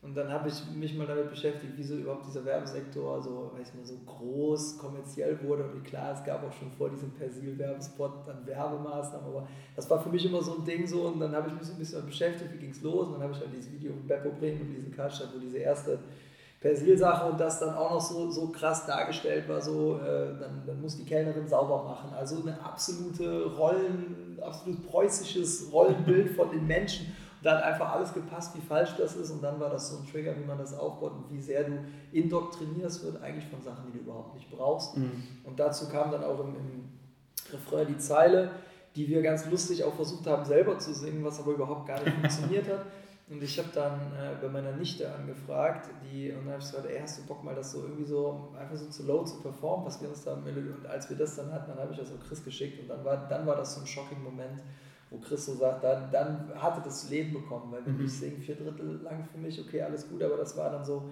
Und 0.04 0.14
dann 0.14 0.30
habe 0.30 0.50
ich 0.50 0.54
mich 0.74 0.94
mal 0.98 1.06
damit 1.06 1.30
beschäftigt, 1.30 1.72
wieso 1.76 1.94
überhaupt 1.94 2.26
dieser 2.26 2.44
Werbesektor 2.44 3.22
so, 3.22 3.50
weiß 3.56 3.72
nicht, 3.72 3.86
so 3.86 3.96
groß 4.04 4.76
kommerziell 4.76 5.38
wurde. 5.42 5.64
Und 5.64 5.82
klar, 5.82 6.12
es 6.12 6.22
gab 6.22 6.46
auch 6.46 6.52
schon 6.52 6.70
vor 6.70 6.90
diesem 6.90 7.10
Persil-Werbespot 7.12 8.12
dann 8.26 8.46
Werbemaßnahmen, 8.46 9.26
aber 9.26 9.48
das 9.74 9.88
war 9.88 9.98
für 10.02 10.10
mich 10.10 10.26
immer 10.26 10.42
so 10.42 10.56
ein 10.56 10.64
Ding 10.66 10.86
so. 10.86 11.02
Und 11.06 11.20
dann 11.20 11.34
habe 11.34 11.48
ich 11.48 11.54
mich 11.54 11.64
so 11.64 11.72
ein 11.72 11.78
bisschen 11.78 12.04
beschäftigt, 12.04 12.52
wie 12.52 12.58
ging 12.58 12.70
es 12.70 12.82
los. 12.82 13.06
Und 13.06 13.14
dann 13.14 13.22
habe 13.22 13.32
ich 13.32 13.38
halt 13.38 13.48
dieses 13.56 13.72
Video 13.72 13.94
von 13.94 14.06
Beppo 14.06 14.28
Bremen 14.38 14.60
und 14.60 14.74
diesen 14.74 14.92
Karstadt, 14.94 15.30
wo 15.34 15.38
diese 15.38 15.56
erste 15.56 15.98
Persil-Sache 16.60 17.30
und 17.30 17.40
das 17.40 17.60
dann 17.60 17.74
auch 17.74 17.92
noch 17.92 18.00
so, 18.00 18.30
so 18.30 18.48
krass 18.48 18.84
dargestellt 18.84 19.48
war, 19.48 19.62
so, 19.62 20.00
äh, 20.00 20.38
dann, 20.38 20.64
dann 20.66 20.82
muss 20.82 20.98
die 20.98 21.04
Kellnerin 21.04 21.48
sauber 21.48 21.82
machen. 21.82 22.10
Also 22.14 22.42
eine 22.42 22.62
absolute 22.62 23.46
Rollen, 23.56 24.38
absolut 24.42 24.86
preußisches 24.86 25.72
Rollenbild 25.72 26.30
von 26.30 26.50
den 26.50 26.66
Menschen 26.66 27.06
da 27.44 27.58
hat 27.58 27.64
einfach 27.64 27.92
alles 27.92 28.14
gepasst, 28.14 28.56
wie 28.56 28.60
falsch 28.60 28.94
das 28.96 29.16
ist 29.16 29.30
und 29.30 29.42
dann 29.42 29.60
war 29.60 29.68
das 29.68 29.90
so 29.90 29.98
ein 29.98 30.06
Trigger, 30.10 30.34
wie 30.38 30.44
man 30.44 30.56
das 30.56 30.76
aufbaut 30.76 31.12
und 31.12 31.30
wie 31.30 31.40
sehr 31.40 31.64
du 31.64 31.78
indoktrinierst 32.12 33.04
wird 33.04 33.22
eigentlich 33.22 33.46
von 33.46 33.60
Sachen, 33.60 33.84
die 33.86 33.98
du 33.98 34.04
überhaupt 34.04 34.34
nicht 34.34 34.50
brauchst. 34.50 34.96
Mhm. 34.96 35.22
Und 35.44 35.60
dazu 35.60 35.88
kam 35.88 36.10
dann 36.10 36.24
auch 36.24 36.40
im, 36.40 36.56
im 36.56 36.88
Refrain 37.52 37.86
die 37.86 37.98
Zeile, 37.98 38.50
die 38.96 39.08
wir 39.08 39.20
ganz 39.20 39.48
lustig 39.50 39.84
auch 39.84 39.92
versucht 39.94 40.26
haben 40.26 40.44
selber 40.44 40.78
zu 40.78 40.94
singen, 40.94 41.22
was 41.22 41.38
aber 41.38 41.52
überhaupt 41.52 41.86
gar 41.86 42.02
nicht 42.02 42.14
funktioniert 42.20 42.66
hat. 42.66 42.86
Und 43.28 43.42
ich 43.42 43.58
habe 43.58 43.68
dann 43.74 44.00
äh, 44.12 44.36
bei 44.40 44.48
meiner 44.48 44.72
Nichte 44.72 45.12
angefragt, 45.12 45.90
die, 46.02 46.30
und 46.30 46.44
dann 46.44 46.54
habe 46.54 46.62
ich 46.62 46.70
gesagt, 46.70 46.86
ey, 46.86 46.98
hast 47.00 47.18
du 47.18 47.22
Bock 47.26 47.44
mal 47.44 47.54
das 47.54 47.72
so 47.72 47.82
irgendwie 47.82 48.04
so 48.04 48.52
einfach 48.58 48.76
so 48.76 48.86
zu 48.88 49.04
low 49.04 49.22
zu 49.24 49.40
performen, 49.40 49.84
was 49.84 50.00
wir 50.00 50.08
uns 50.08 50.24
da 50.24 50.34
und 50.34 50.86
als 50.86 51.08
wir 51.08 51.16
das 51.16 51.36
dann 51.36 51.52
hatten, 51.52 51.70
dann 51.70 51.78
habe 51.78 51.92
ich 51.92 51.98
das 51.98 52.10
auch 52.10 52.26
Chris 52.26 52.44
geschickt 52.44 52.80
und 52.80 52.88
dann 52.88 53.04
war, 53.04 53.28
dann 53.28 53.46
war 53.46 53.56
das 53.56 53.74
so 53.74 53.80
ein 53.80 53.86
shocking 53.86 54.22
Moment, 54.22 54.62
wo 55.14 55.24
Christo 55.24 55.54
sagt, 55.54 55.84
dann, 55.84 56.10
dann 56.10 56.52
hatte 56.56 56.80
das 56.84 57.08
Leben 57.10 57.32
bekommen, 57.32 57.70
weil 57.70 57.86
wenn 57.86 57.98
mhm. 57.98 58.06
ich 58.06 58.12
singe 58.12 58.36
vier 58.36 58.56
Drittel 58.56 59.00
lang 59.02 59.28
für 59.30 59.38
mich, 59.38 59.60
okay, 59.60 59.82
alles 59.82 60.08
gut, 60.08 60.22
aber 60.22 60.36
das 60.36 60.56
war 60.56 60.70
dann 60.70 60.84
so 60.84 61.04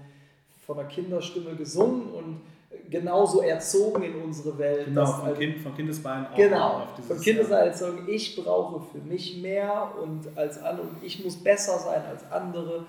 von 0.67 0.79
einer 0.79 0.89
Kinderstimme 0.89 1.55
gesungen 1.55 2.11
und 2.11 2.41
genauso 2.89 3.43
erzogen 3.43 4.03
in 4.03 4.23
unsere 4.23 4.59
Welt. 4.59 4.87
Genau, 4.87 5.07
von, 5.07 5.25
halt, 5.25 5.39
kind, 5.39 5.59
von 5.61 5.75
Kindesbeinen 5.75 6.27
auch 6.27 6.37
genau, 6.37 6.69
auf 6.69 6.95
dieses, 6.97 7.11
von 7.11 7.21
Kindesbeinen 7.21 7.67
erzogen, 7.69 8.09
ich 8.09 8.37
brauche 8.37 8.81
für 8.93 8.99
mich 8.99 9.41
mehr 9.41 9.93
und 10.03 10.37
als 10.37 10.63
andere, 10.63 10.87
und 10.89 11.03
ich 11.03 11.23
muss 11.23 11.37
besser 11.37 11.79
sein 11.79 12.03
als 12.05 12.31
andere. 12.31 12.87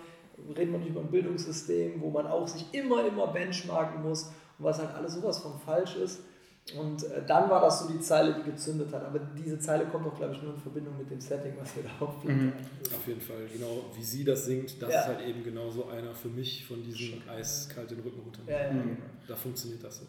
Reden 0.57 0.73
wir 0.73 0.79
nicht 0.79 0.89
über 0.89 1.01
ein 1.01 1.11
Bildungssystem, 1.11 2.01
wo 2.01 2.09
man 2.09 2.27
auch 2.27 2.47
sich 2.47 2.65
immer, 2.73 3.05
immer 3.05 3.27
benchmarken 3.27 4.03
muss 4.03 4.33
und 4.57 4.65
was 4.65 4.79
halt 4.79 4.93
alles 4.95 5.13
sowas 5.13 5.39
von 5.39 5.53
falsch 5.65 5.95
ist. 5.95 6.21
Und 6.77 7.03
äh, 7.03 7.21
dann 7.27 7.49
war 7.49 7.59
das 7.61 7.81
so 7.81 7.89
die 7.89 7.99
Zeile, 7.99 8.33
die 8.35 8.49
gezündet 8.49 8.93
hat. 8.93 9.03
Aber 9.03 9.19
diese 9.19 9.59
Zeile 9.59 9.85
kommt 9.85 10.07
auch, 10.07 10.15
glaube 10.15 10.33
ich, 10.33 10.41
nur 10.41 10.53
in 10.53 10.59
Verbindung 10.59 10.97
mit 10.97 11.11
dem 11.11 11.19
Setting, 11.19 11.53
was 11.59 11.75
wir 11.75 11.83
da 11.83 12.05
aufnehmen. 12.05 12.45
Mhm. 12.45 12.95
Auf 12.95 13.05
jeden 13.05 13.19
Fall, 13.19 13.45
genau 13.51 13.85
wie 13.95 14.03
sie 14.03 14.23
das 14.23 14.45
singt, 14.45 14.81
das 14.81 14.93
ja. 14.93 15.01
ist 15.01 15.07
halt 15.07 15.21
eben 15.27 15.43
genau 15.43 15.69
so 15.69 15.87
einer 15.87 16.13
für 16.15 16.29
mich 16.29 16.65
von 16.65 16.81
diesen 16.81 17.21
eiskalt 17.27 17.91
den 17.91 17.99
Rücken 17.99 18.21
runter. 18.21 18.41
Ja, 18.47 18.67
ja, 18.67 18.71
mhm. 18.71 18.83
genau. 18.83 19.05
Da 19.27 19.35
funktioniert 19.35 19.83
das 19.83 19.97
so 19.97 20.05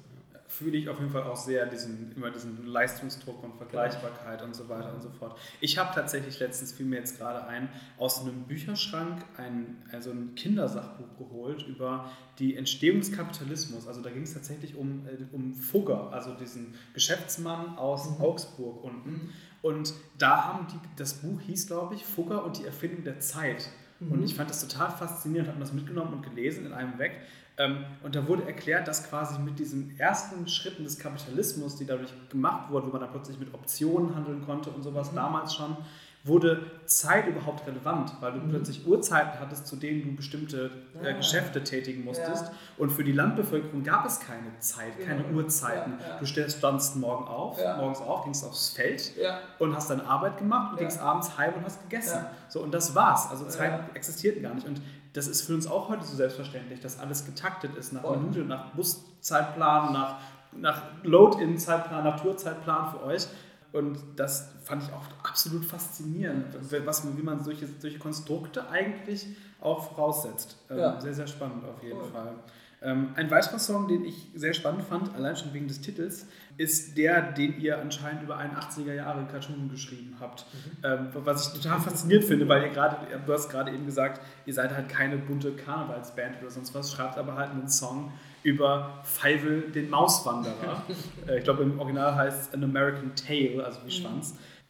fühle 0.59 0.77
ich 0.79 0.89
auf 0.89 0.99
jeden 1.01 1.11
Fall 1.11 1.25
auch 1.25 1.37
sehr 1.37 1.67
diesen, 1.67 2.13
immer 2.15 2.31
diesen 2.31 2.67
Leistungsdruck 2.67 3.43
und 3.43 3.57
Vergleichbarkeit 3.57 4.43
und 4.43 4.55
so 4.55 4.69
weiter 4.69 4.95
und 4.95 5.03
so 5.03 5.11
fort. 5.11 5.37
Ich 5.61 5.79
habe 5.79 5.93
tatsächlich 5.95 6.39
letztens, 6.39 6.73
fiel 6.73 6.87
mir 6.87 6.99
jetzt 6.99 7.19
gerade 7.19 7.45
ein, 7.47 7.69
aus 7.99 8.21
einem 8.21 8.45
Bücherschrank 8.45 9.25
ein, 9.37 9.83
also 9.91 10.11
ein 10.11 10.35
Kindersachbuch 10.37 11.19
geholt 11.19 11.67
über 11.67 12.11
die 12.39 12.57
Entstehung 12.57 13.01
des 13.01 13.13
Kapitalismus. 13.13 13.89
Also 13.89 14.01
da 14.01 14.11
ging 14.11 14.23
es 14.23 14.35
tatsächlich 14.35 14.77
um, 14.77 15.07
äh, 15.07 15.35
um 15.35 15.55
Fugger, 15.55 16.13
also 16.13 16.35
diesen 16.35 16.75
Geschäftsmann 16.93 17.77
aus 17.77 18.11
mhm. 18.11 18.25
Augsburg 18.25 18.85
unten. 18.85 19.33
Und 19.63 19.95
da 20.19 20.45
haben 20.45 20.67
die, 20.69 20.79
das 20.97 21.15
Buch 21.15 21.41
hieß, 21.41 21.67
glaube 21.67 21.95
ich, 21.95 22.05
Fugger 22.05 22.45
und 22.45 22.59
die 22.59 22.65
Erfindung 22.65 23.03
der 23.03 23.19
Zeit. 23.19 23.69
Mhm. 23.99 24.13
Und 24.13 24.25
ich 24.25 24.35
fand 24.35 24.51
das 24.51 24.67
total 24.67 24.91
faszinierend, 24.91 25.49
habe 25.49 25.59
das 25.61 25.73
mitgenommen 25.73 26.13
und 26.15 26.23
gelesen 26.23 26.67
in 26.67 26.73
einem 26.73 26.99
weg. 26.99 27.21
Ähm, 27.57 27.85
und 28.03 28.17
da 28.17 28.27
wurde 28.27 28.45
erklärt, 28.47 28.89
dass 28.89 29.09
quasi 29.09 29.39
mit 29.39 29.59
diesen 29.59 29.99
ersten 29.99 30.49
Schritten 30.49 30.85
des 30.85 30.99
Kapitalismus, 30.99 31.77
die 31.77 31.87
dadurch 31.87 32.13
gemacht 32.29 32.71
wurden, 32.71 32.89
wo 32.89 32.93
man 32.93 33.01
dann 33.01 33.11
plötzlich 33.11 33.39
mit 33.39 33.55
Optionen 33.55 34.15
handeln 34.15 34.45
konnte 34.45 34.71
und 34.71 34.83
sowas, 34.83 35.13
mhm. 35.13 35.17
damals 35.17 35.55
schon, 35.55 35.77
wurde 36.25 36.71
Zeit 36.87 37.27
überhaupt 37.27 37.67
relevant, 37.67 38.11
weil 38.21 38.33
du 38.33 38.39
mhm. 38.39 38.49
plötzlich 38.49 38.87
Uhrzeiten 38.87 39.39
hattest, 39.39 39.67
zu 39.67 39.77
denen 39.77 40.03
du 40.03 40.17
bestimmte 40.17 40.71
äh, 41.01 41.11
ah. 41.11 41.13
Geschäfte 41.13 41.63
tätigen 41.63 42.03
musstest. 42.05 42.47
Ja. 42.47 42.53
Und 42.79 42.91
für 42.91 43.05
die 43.05 43.13
Landbevölkerung 43.13 43.85
gab 43.85 44.07
es 44.07 44.21
keine 44.21 44.59
Zeit, 44.59 44.99
keine 45.07 45.23
genau. 45.23 45.43
Uhrzeiten. 45.43 45.99
Ja, 46.01 46.15
ja. 46.15 46.19
Du 46.19 46.27
standst 46.27 46.97
morgen 46.97 47.27
auf, 47.27 47.59
morgens 47.77 48.01
auf, 48.01 48.25
gingst 48.25 48.45
aufs 48.45 48.71
Feld 48.71 49.13
und 49.59 49.77
hast 49.77 49.91
deine 49.91 50.05
Arbeit 50.07 50.39
gemacht 50.39 50.73
und 50.73 50.79
gingst 50.79 50.99
abends 50.99 51.37
heim 51.37 51.53
und 51.55 51.65
hast 51.65 51.83
gegessen. 51.83 52.25
So, 52.49 52.63
und 52.63 52.73
das 52.73 52.95
war's. 52.95 53.31
Also 53.31 53.47
Zeit 53.47 53.95
existiert 53.95 54.43
gar 54.43 54.55
nicht. 54.55 54.67
Und 54.67 54.81
das 55.15 55.29
ist 55.29 55.43
für 55.43 55.55
uns 55.55 55.67
auch 55.67 55.89
heute 55.89 56.05
so 56.05 56.17
selbstverständlich, 56.17 56.81
dass 56.81 56.99
alles 56.99 57.25
getaktet 57.25 57.77
ist 57.77 57.93
nach 57.93 58.03
Voll. 58.03 58.19
Minute, 58.19 58.41
nach 58.41 58.73
Buszeitplan, 58.73 59.93
nach, 59.93 60.19
nach 60.53 60.83
Load-in-Zeitplan, 61.05 62.05
nach 62.05 62.21
Tourzeitplan 62.21 62.91
für 62.91 63.03
euch. 63.05 63.27
Und 63.73 63.99
das 64.17 64.53
fand 64.65 64.83
ich 64.83 64.93
auch 64.93 65.29
absolut 65.29 65.65
faszinierend, 65.65 66.47
was, 66.85 67.05
wie 67.17 67.23
man 67.23 67.43
solche, 67.43 67.69
solche 67.79 67.99
Konstrukte 67.99 68.69
eigentlich 68.69 69.27
auch 69.61 69.93
voraussetzt. 69.93 70.59
Ähm, 70.69 70.79
ja. 70.79 71.01
Sehr, 71.01 71.15
sehr 71.15 71.27
spannend 71.27 71.65
auf 71.65 71.83
jeden 71.83 71.99
cool. 71.99 72.09
Fall. 72.13 72.35
Ähm, 72.85 73.09
ein 73.17 73.31
weiterer 73.31 73.59
Song, 73.59 73.89
den 73.89 74.05
ich 74.05 74.29
sehr 74.35 74.53
spannend 74.53 74.83
fand, 74.83 75.15
allein 75.15 75.35
schon 75.37 75.55
wegen 75.55 75.67
des 75.67 75.81
Titels, 75.81 76.27
ist 76.59 76.99
der, 76.99 77.33
den 77.33 77.59
ihr 77.59 77.81
anscheinend 77.81 78.23
über 78.23 78.37
einen 78.37 78.55
80er 78.55 78.93
Jahre 78.93 79.27
Cartoon 79.27 79.71
geschrieben 79.71 80.17
habt. 80.21 80.45
Mhm. 80.53 80.85
Ähm, 80.85 81.09
was 81.15 81.49
ich 81.49 81.63
total 81.63 81.81
faszinierend 81.81 82.27
finde, 82.27 82.47
weil 82.47 82.63
ihr 82.63 82.69
gerade, 82.69 82.99
du 83.25 83.33
hast 83.33 83.49
gerade 83.49 83.73
eben 83.73 83.87
gesagt, 83.87 84.21
ihr 84.45 84.53
seid 84.53 84.75
halt 84.75 84.89
keine 84.91 85.17
bunte 85.17 85.53
Karnevalsband 85.53 86.43
oder 86.43 86.51
sonst 86.51 86.75
was, 86.75 86.93
schreibt 86.93 87.17
aber 87.17 87.37
halt 87.37 87.51
einen 87.51 87.69
Song 87.69 88.13
über 88.43 89.01
Feivel, 89.05 89.71
den 89.73 89.89
Mauswanderer. 89.89 90.83
äh, 91.27 91.39
ich 91.39 91.45
glaube, 91.45 91.63
im 91.63 91.79
Original 91.81 92.15
heißt 92.15 92.49
es 92.49 92.55
An 92.55 92.63
American 92.63 93.13
Tale, 93.17 93.65
also 93.65 93.81
wie 93.87 93.99
mhm. 93.99 94.05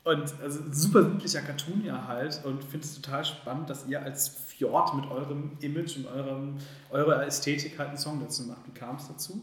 Und 0.05 0.35
also 0.43 0.61
super 0.71 1.01
üblicher 1.01 1.41
Cartoon 1.41 1.83
ja 1.83 2.07
halt 2.07 2.43
und 2.45 2.63
finde 2.63 2.85
es 2.85 3.01
total 3.01 3.25
spannend, 3.25 3.71
dass 3.71 3.87
ihr 3.89 4.03
als 4.03 4.29
Fjord 4.29 4.95
mit 4.95 5.11
eurem 5.11 5.53
Image 5.61 5.97
und 5.97 6.07
eurem, 6.07 6.59
eurer 6.91 7.27
Ästhetik 7.27 7.79
halt 7.79 7.89
einen 7.89 7.99
Song 7.99 8.21
dazu 8.21 8.43
macht. 8.43 8.67
Wie 8.67 8.79
kam 8.79 8.97
es 8.97 9.09
dazu? 9.09 9.43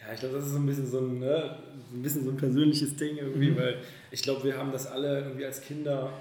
Ja, 0.00 0.12
ich 0.12 0.20
glaube, 0.20 0.36
das 0.36 0.46
ist 0.46 0.52
so 0.52 0.58
ein 0.58 0.66
bisschen 0.66 0.86
so 0.86 1.00
ein, 1.00 1.18
ne, 1.18 1.58
ein 1.92 2.02
bisschen 2.02 2.24
so 2.24 2.30
ein 2.30 2.36
persönliches 2.36 2.94
Ding 2.94 3.16
irgendwie, 3.16 3.50
mhm. 3.50 3.56
weil 3.56 3.78
ich 4.12 4.22
glaube, 4.22 4.44
wir 4.44 4.56
haben 4.56 4.70
das 4.70 4.86
alle 4.86 5.22
irgendwie 5.22 5.44
als 5.44 5.60
Kinder 5.60 6.12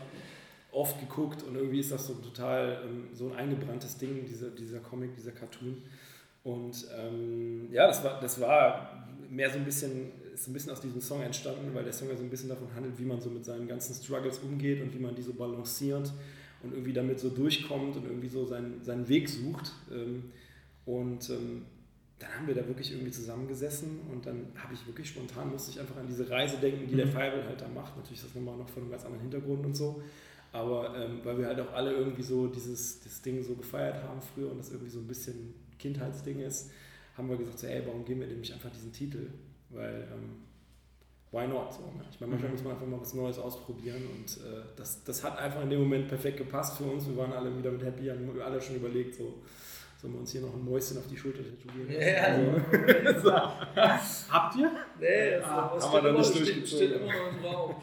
oft 0.72 1.00
geguckt 1.00 1.44
und 1.44 1.56
irgendwie 1.56 1.80
ist 1.80 1.92
das 1.92 2.08
so 2.08 2.16
total 2.16 2.82
ähm, 2.86 3.08
so 3.14 3.30
ein 3.30 3.36
eingebranntes 3.36 3.98
Ding, 3.98 4.26
dieser, 4.26 4.50
dieser 4.50 4.80
Comic, 4.80 5.16
dieser 5.16 5.32
Cartoon. 5.32 5.84
Und 6.44 6.88
ähm, 6.98 7.72
ja, 7.72 7.88
das 7.88 8.04
war, 8.04 8.20
das 8.20 8.42
war 8.42 9.08
mehr 9.30 9.50
so 9.50 9.58
ein 9.58 9.66
bisschen, 9.66 10.12
ist 10.36 10.48
ein 10.48 10.54
bisschen 10.54 10.72
aus 10.72 10.82
diesem 10.82 11.02
Song 11.02 11.22
entstanden, 11.22 11.74
weil 11.74 11.84
der 11.84 11.94
Song 11.94 12.10
ja 12.10 12.16
so 12.16 12.24
ein 12.24 12.30
bisschen 12.30 12.50
davon 12.50 12.68
handelt, 12.76 13.00
wie 13.00 13.06
man 13.06 13.22
so 13.22 13.30
mit 13.30 13.46
seinen 13.46 13.68
ganzen 13.68 13.96
Struggles 13.96 14.40
umgeht 14.40 14.82
und 14.82 14.94
wie 14.94 15.00
man 15.00 15.16
die 15.16 15.22
so 15.22 15.34
balanciert 15.34 16.12
und 16.62 16.74
irgendwie 16.74 16.94
damit 16.94 17.20
so 17.20 17.30
durchkommt 17.30 17.96
und 17.96 18.06
irgendwie 18.06 18.28
so 18.28 18.46
seinen, 18.46 18.84
seinen 18.84 19.08
Weg 19.08 19.30
sucht. 19.30 19.72
Ähm, 19.92 20.26
und 20.86 21.30
ähm, 21.30 21.64
dann 22.20 22.30
haben 22.36 22.48
wir 22.48 22.56
da 22.56 22.68
wirklich 22.68 22.92
irgendwie 22.92 23.12
zusammengesessen 23.12 24.00
und 24.12 24.26
dann 24.26 24.48
habe 24.56 24.74
ich 24.74 24.86
wirklich 24.86 25.10
spontan, 25.10 25.52
musste 25.52 25.72
ich 25.72 25.80
einfach 25.80 25.98
an 25.98 26.08
diese 26.08 26.30
Reise 26.30 26.58
denken, 26.58 26.88
die 26.88 26.94
mhm. 26.94 27.00
der 27.00 27.08
Feivel 27.08 27.44
halt 27.46 27.62
da 27.62 27.68
macht. 27.68 27.96
Natürlich 27.96 28.20
ist 28.20 28.28
das 28.28 28.36
nochmal 28.36 28.58
noch 28.58 28.70
von 28.70 28.84
einem 28.84 28.92
ganz 28.92 29.04
anderen 29.04 29.22
Hintergrund 29.22 29.66
und 29.66 29.76
so. 29.76 30.02
Aber 30.52 30.96
ähm, 30.98 31.20
weil 31.24 31.38
wir 31.38 31.48
halt 31.48 31.60
auch 31.60 31.74
alle 31.74 31.92
irgendwie 31.92 32.24
so 32.24 32.48
dieses, 32.48 33.00
dieses 33.02 33.22
Ding 33.22 33.44
so 33.44 33.56
gefeiert 33.56 34.02
haben 34.04 34.22
früher 34.22 34.52
und 34.52 34.58
das 34.58 34.72
irgendwie 34.72 34.92
so 34.92 35.00
ein 35.00 35.08
bisschen 35.08 35.54
Kindheitsding 35.78 36.40
ist, 36.40 36.72
haben 37.18 37.30
wir 37.30 37.38
gesagt, 37.38 37.60
so, 37.60 37.68
ey, 37.68 37.82
warum 37.86 38.06
geben 38.06 38.22
wir 38.22 38.28
dem 38.28 38.40
nicht 38.40 38.54
einfach 38.54 38.70
diesen 38.70 38.92
Titel? 38.92 39.28
Weil, 39.70 40.08
ähm, 40.12 40.44
why 41.32 41.48
not? 41.48 41.74
So, 41.74 41.82
ne? 41.82 42.04
Ich 42.12 42.20
meine, 42.20 42.32
manchmal 42.32 42.50
mhm. 42.50 42.56
muss 42.56 42.64
man 42.64 42.74
einfach 42.74 42.88
mal 42.88 43.02
was 43.02 43.14
Neues 43.14 43.40
ausprobieren 43.40 44.04
und 44.16 44.38
äh, 44.38 44.62
das, 44.76 45.04
das 45.04 45.24
hat 45.24 45.38
einfach 45.38 45.62
in 45.62 45.70
dem 45.70 45.80
Moment 45.82 46.08
perfekt 46.08 46.38
gepasst 46.38 46.78
für 46.78 46.86
uns. 46.86 47.08
Wir 47.08 47.18
waren 47.18 47.34
alle 47.34 47.56
wieder 47.58 47.72
mit 47.72 47.84
happy, 47.84 48.08
haben 48.08 48.30
alle 48.42 48.62
schon 48.62 48.78
überlegt, 48.78 49.16
so, 49.16 49.42
sollen 50.02 50.14
wir 50.14 50.20
uns 50.20 50.32
hier 50.32 50.42
noch 50.42 50.54
ein 50.54 50.64
Mäuschen 50.64 50.98
auf 50.98 51.08
die 51.08 51.18
Schulter 51.18 51.42
tätowieren? 51.44 51.92
Ja, 51.92 52.24
also, 52.24 53.22
so. 53.22 53.34
Habt 53.34 54.56
ihr? 54.56 54.72
Nee, 55.00 55.32
das 55.38 55.46
ah, 55.46 55.72
haben 55.72 55.94
wir 55.94 56.02
dann 56.02 56.16
nicht 56.16 56.36
steht, 56.36 56.68
steht 56.68 56.92
immer 56.92 57.06
noch 57.06 57.32
im 57.32 57.46
Raum. 57.46 57.76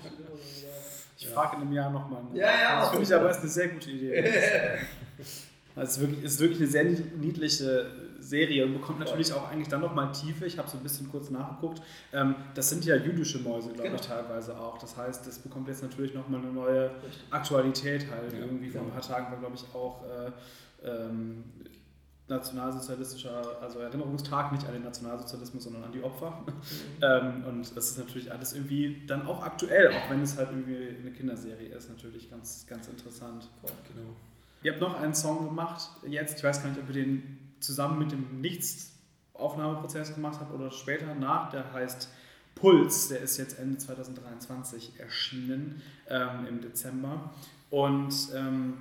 Ich 1.16 1.24
ja. 1.24 1.30
frage 1.30 1.56
in 1.56 1.62
einem 1.62 1.72
Jahr 1.72 1.90
nochmal. 1.90 2.22
Ja, 2.34 2.46
ja. 2.46 2.80
Das 2.80 2.90
finde 2.90 3.04
ich 3.04 3.14
aber 3.14 3.30
ist 3.30 3.40
eine 3.40 3.48
sehr 3.48 3.68
gute 3.68 3.90
Idee. 3.90 4.24
Es 5.74 5.92
ist 5.92 6.00
wirklich, 6.00 6.22
ist 6.22 6.38
wirklich 6.38 6.60
eine 6.60 6.68
sehr 6.68 6.84
niedliche 6.84 7.86
Serie 8.22 8.64
und 8.64 8.74
bekommt 8.74 9.00
natürlich 9.00 9.32
auch 9.32 9.50
eigentlich 9.50 9.68
dann 9.68 9.80
nochmal 9.80 10.12
Tiefe. 10.12 10.46
Ich 10.46 10.58
habe 10.58 10.68
so 10.68 10.76
ein 10.76 10.82
bisschen 10.82 11.10
kurz 11.10 11.30
nachgeguckt. 11.30 11.82
Ähm, 12.12 12.34
das 12.54 12.70
sind 12.70 12.84
ja 12.84 12.96
jüdische 12.96 13.38
Mäuse, 13.40 13.68
glaube 13.68 13.82
genau. 13.82 13.96
ich, 13.96 14.06
teilweise 14.06 14.58
auch. 14.58 14.78
Das 14.78 14.96
heißt, 14.96 15.26
das 15.26 15.38
bekommt 15.38 15.68
jetzt 15.68 15.82
natürlich 15.82 16.14
nochmal 16.14 16.40
eine 16.40 16.52
neue 16.52 16.90
Aktualität 17.30 18.06
halt. 18.10 18.32
Ja, 18.32 18.38
irgendwie 18.38 18.70
vor 18.70 18.82
ein 18.82 18.90
paar 18.90 19.02
Tagen 19.02 19.30
war, 19.32 19.38
glaube 19.38 19.56
ich, 19.56 19.64
auch 19.74 20.02
äh, 20.04 20.88
ähm, 20.88 21.44
nationalsozialistischer, 22.28 23.60
also 23.60 23.80
Erinnerungstag, 23.80 24.52
nicht 24.52 24.66
an 24.66 24.72
den 24.72 24.84
Nationalsozialismus, 24.84 25.64
sondern 25.64 25.84
an 25.84 25.92
die 25.92 26.02
Opfer. 26.02 26.30
Mhm. 26.46 26.52
ähm, 27.02 27.44
und 27.46 27.76
das 27.76 27.90
ist 27.90 27.98
natürlich 27.98 28.30
alles 28.32 28.52
irgendwie 28.54 29.02
dann 29.06 29.26
auch 29.26 29.42
aktuell, 29.42 29.88
auch 29.88 30.10
wenn 30.10 30.22
es 30.22 30.36
halt 30.36 30.50
irgendwie 30.50 30.96
eine 31.00 31.10
Kinderserie 31.12 31.68
ist, 31.68 31.88
natürlich 31.88 32.30
ganz, 32.30 32.66
ganz 32.68 32.88
interessant. 32.88 33.48
Genau. 33.62 34.08
Ihr 34.62 34.72
habt 34.72 34.80
noch 34.80 35.00
einen 35.00 35.14
Song 35.14 35.44
gemacht 35.44 35.90
jetzt, 36.06 36.38
ich 36.38 36.44
weiß 36.44 36.62
gar 36.62 36.70
nicht, 36.70 36.80
ob 36.80 36.88
ihr 36.88 37.04
den 37.04 37.38
zusammen 37.62 37.98
mit 37.98 38.12
dem 38.12 38.40
Nichts-Aufnahmeprozess 38.40 40.14
gemacht 40.14 40.40
habt 40.40 40.52
oder 40.52 40.70
später 40.70 41.14
nach, 41.14 41.50
der 41.50 41.72
heißt 41.72 42.08
Puls, 42.54 43.08
der 43.08 43.20
ist 43.20 43.38
jetzt 43.38 43.58
Ende 43.58 43.78
2023 43.78 45.00
erschienen, 45.00 45.82
ähm, 46.08 46.46
im 46.48 46.60
Dezember. 46.60 47.32
Und 47.70 48.14
ähm, 48.34 48.74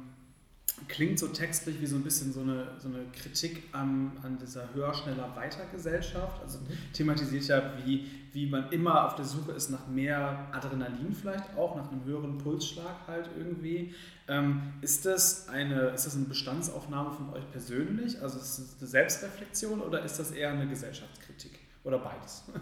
klingt 0.87 1.19
so 1.19 1.27
textlich 1.27 1.79
wie 1.81 1.85
so 1.85 1.95
ein 1.95 2.03
bisschen 2.03 2.33
so 2.33 2.41
eine, 2.41 2.67
so 2.79 2.87
eine 2.87 3.05
Kritik 3.11 3.63
an, 3.71 4.11
an 4.23 4.37
dieser 4.37 4.73
höher, 4.73 4.93
schneller, 4.93 5.35
weiter 5.35 5.65
Gesellschaft. 5.71 6.41
Also 6.41 6.59
mhm. 6.59 6.93
thematisiert 6.93 7.45
ja, 7.45 7.73
wie, 7.83 8.09
wie 8.33 8.47
man 8.47 8.69
immer 8.71 9.05
auf 9.05 9.15
der 9.15 9.25
Suche 9.25 9.51
ist 9.51 9.69
nach 9.69 9.87
mehr 9.87 10.47
Adrenalin 10.51 11.13
vielleicht 11.13 11.55
auch, 11.57 11.75
nach 11.75 11.91
einem 11.91 12.03
höheren 12.05 12.37
Pulsschlag 12.37 13.07
halt 13.07 13.29
irgendwie. 13.37 13.93
Ähm, 14.27 14.73
ist, 14.81 15.05
das 15.05 15.49
eine, 15.49 15.89
ist 15.89 16.05
das 16.05 16.15
eine 16.15 16.25
Bestandsaufnahme 16.25 17.11
von 17.11 17.29
euch 17.33 17.49
persönlich? 17.51 18.21
Also 18.21 18.39
ist 18.39 18.59
das 18.59 18.77
eine 18.79 18.87
Selbstreflexion 18.87 19.81
oder 19.81 20.03
ist 20.03 20.19
das 20.19 20.31
eher 20.31 20.51
eine 20.51 20.67
Gesellschaftskritik? 20.67 21.59
Oder 21.83 21.99
beides? 21.99 22.43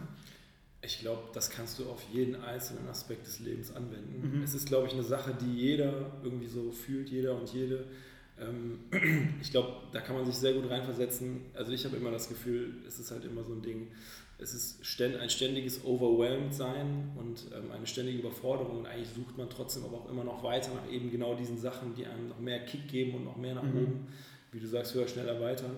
Ich 0.82 1.00
glaube, 1.00 1.24
das 1.34 1.50
kannst 1.50 1.78
du 1.78 1.90
auf 1.90 2.02
jeden 2.14 2.42
einzelnen 2.42 2.88
Aspekt 2.88 3.28
des 3.28 3.40
Lebens 3.40 3.76
anwenden. 3.76 4.38
Mhm. 4.38 4.44
Es 4.44 4.54
ist, 4.54 4.66
glaube 4.66 4.88
ich, 4.88 4.94
eine 4.94 5.04
Sache, 5.04 5.36
die 5.40 5.54
jeder 5.54 6.10
irgendwie 6.24 6.48
so 6.48 6.72
fühlt, 6.72 7.10
jeder 7.10 7.36
und 7.36 7.52
jede. 7.52 7.86
Ähm, 8.42 8.80
ich 9.42 9.52
glaube, 9.52 9.74
da 9.92 10.02
kann 10.02 10.16
man 10.16 10.26
sich 10.26 10.36
sehr 10.36 10.54
gut 10.54 10.70
reinversetzen. 10.70 11.42
Also 11.54 11.72
ich 11.72 11.86
habe 11.86 11.98
immer 11.98 12.12
das 12.12 12.30
Gefühl, 12.30 12.84
es 12.88 13.00
ist 13.00 13.12
halt 13.12 13.26
immer 13.26 13.44
so 13.44 13.54
ein 13.54 13.62
Ding, 13.62 13.88
es 14.42 14.54
ist 14.54 15.02
ein 15.02 15.30
ständiges 15.30 15.84
Overwhelmed 15.84 16.54
sein 16.54 17.12
und 17.18 17.48
ähm, 17.54 17.72
eine 17.72 17.86
ständige 17.86 18.20
Überforderung 18.20 18.80
und 18.80 18.86
eigentlich 18.86 19.10
sucht 19.10 19.38
man 19.38 19.50
trotzdem 19.50 19.84
aber 19.84 19.98
auch 19.98 20.10
immer 20.10 20.24
noch 20.24 20.44
weiter 20.44 20.72
nach 20.74 20.90
eben 20.90 21.12
genau 21.12 21.36
diesen 21.36 21.58
Sachen, 21.58 21.94
die 21.96 22.06
einem 22.06 22.30
noch 22.30 22.40
mehr 22.40 22.64
Kick 22.64 22.88
geben 22.88 23.16
und 23.16 23.26
noch 23.26 23.36
mehr 23.36 23.56
nach 23.56 23.64
mhm. 23.64 23.78
oben. 23.78 24.08
Wie 24.52 24.60
du 24.60 24.68
sagst, 24.68 24.96
höher, 24.96 25.08
schneller, 25.08 25.42
weiter. 25.42 25.70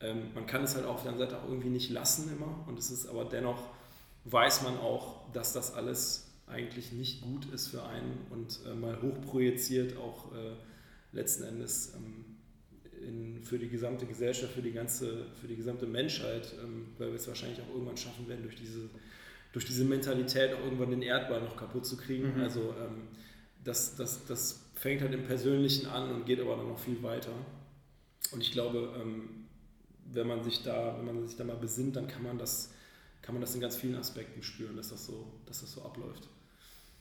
Ähm, 0.00 0.28
man 0.34 0.46
kann 0.46 0.64
es 0.64 0.74
halt 0.74 0.86
auf 0.86 1.02
der 1.02 1.12
anderen 1.12 1.30
Seite 1.30 1.42
auch 1.42 1.48
irgendwie 1.48 1.68
nicht 1.68 1.90
lassen 1.90 2.32
immer 2.34 2.64
und 2.66 2.78
es 2.78 2.90
ist 2.90 3.06
aber 3.08 3.26
dennoch 3.26 3.62
weiß 4.24 4.62
man 4.62 4.78
auch, 4.78 5.30
dass 5.32 5.52
das 5.52 5.74
alles 5.74 6.28
eigentlich 6.46 6.92
nicht 6.92 7.22
gut 7.22 7.46
ist 7.52 7.68
für 7.68 7.84
einen 7.84 8.26
und 8.30 8.60
äh, 8.66 8.74
mal 8.74 9.00
hochprojiziert 9.02 9.98
auch 9.98 10.32
äh, 10.32 10.52
letzten 11.12 11.44
Endes 11.44 11.94
ähm, 11.96 12.24
in, 13.06 13.42
für 13.42 13.58
die 13.58 13.68
gesamte 13.68 14.06
Gesellschaft, 14.06 14.52
für 14.52 14.62
die, 14.62 14.72
ganze, 14.72 15.26
für 15.40 15.46
die 15.46 15.56
gesamte 15.56 15.86
Menschheit, 15.86 16.54
ähm, 16.62 16.88
weil 16.98 17.08
wir 17.08 17.16
es 17.16 17.28
wahrscheinlich 17.28 17.60
auch 17.60 17.68
irgendwann 17.68 17.96
schaffen 17.96 18.28
werden, 18.28 18.42
durch 18.42 18.56
diese, 18.56 18.88
durch 19.52 19.64
diese 19.64 19.84
Mentalität 19.84 20.52
auch 20.54 20.62
irgendwann 20.64 20.90
den 20.90 21.02
Erdball 21.02 21.40
noch 21.40 21.56
kaputt 21.56 21.86
zu 21.86 21.96
kriegen. 21.96 22.34
Mhm. 22.34 22.40
Also 22.42 22.74
ähm, 22.78 23.08
das, 23.64 23.96
das, 23.96 24.24
das 24.26 24.64
fängt 24.74 25.02
halt 25.02 25.14
im 25.14 25.24
Persönlichen 25.24 25.86
an 25.86 26.10
und 26.12 26.26
geht 26.26 26.40
aber 26.40 26.56
dann 26.56 26.68
noch 26.68 26.78
viel 26.78 27.02
weiter. 27.02 27.32
Und 28.30 28.42
ich 28.42 28.52
glaube, 28.52 28.92
wenn 30.12 30.26
man 30.26 30.44
sich 30.44 30.62
da, 30.62 30.96
wenn 30.98 31.06
man 31.06 31.26
sich 31.26 31.36
da 31.36 31.44
mal 31.44 31.56
besinnt, 31.56 31.96
dann 31.96 32.06
kann 32.08 32.22
man 32.22 32.36
das 32.36 32.70
kann 33.22 33.34
man 33.34 33.42
das 33.42 33.54
in 33.54 33.60
ganz 33.60 33.76
vielen 33.76 33.96
Aspekten 33.96 34.42
spüren, 34.42 34.76
dass 34.76 34.88
das 34.88 35.04
so, 35.04 35.26
dass 35.44 35.60
das 35.60 35.72
so 35.72 35.82
abläuft. 35.82 36.28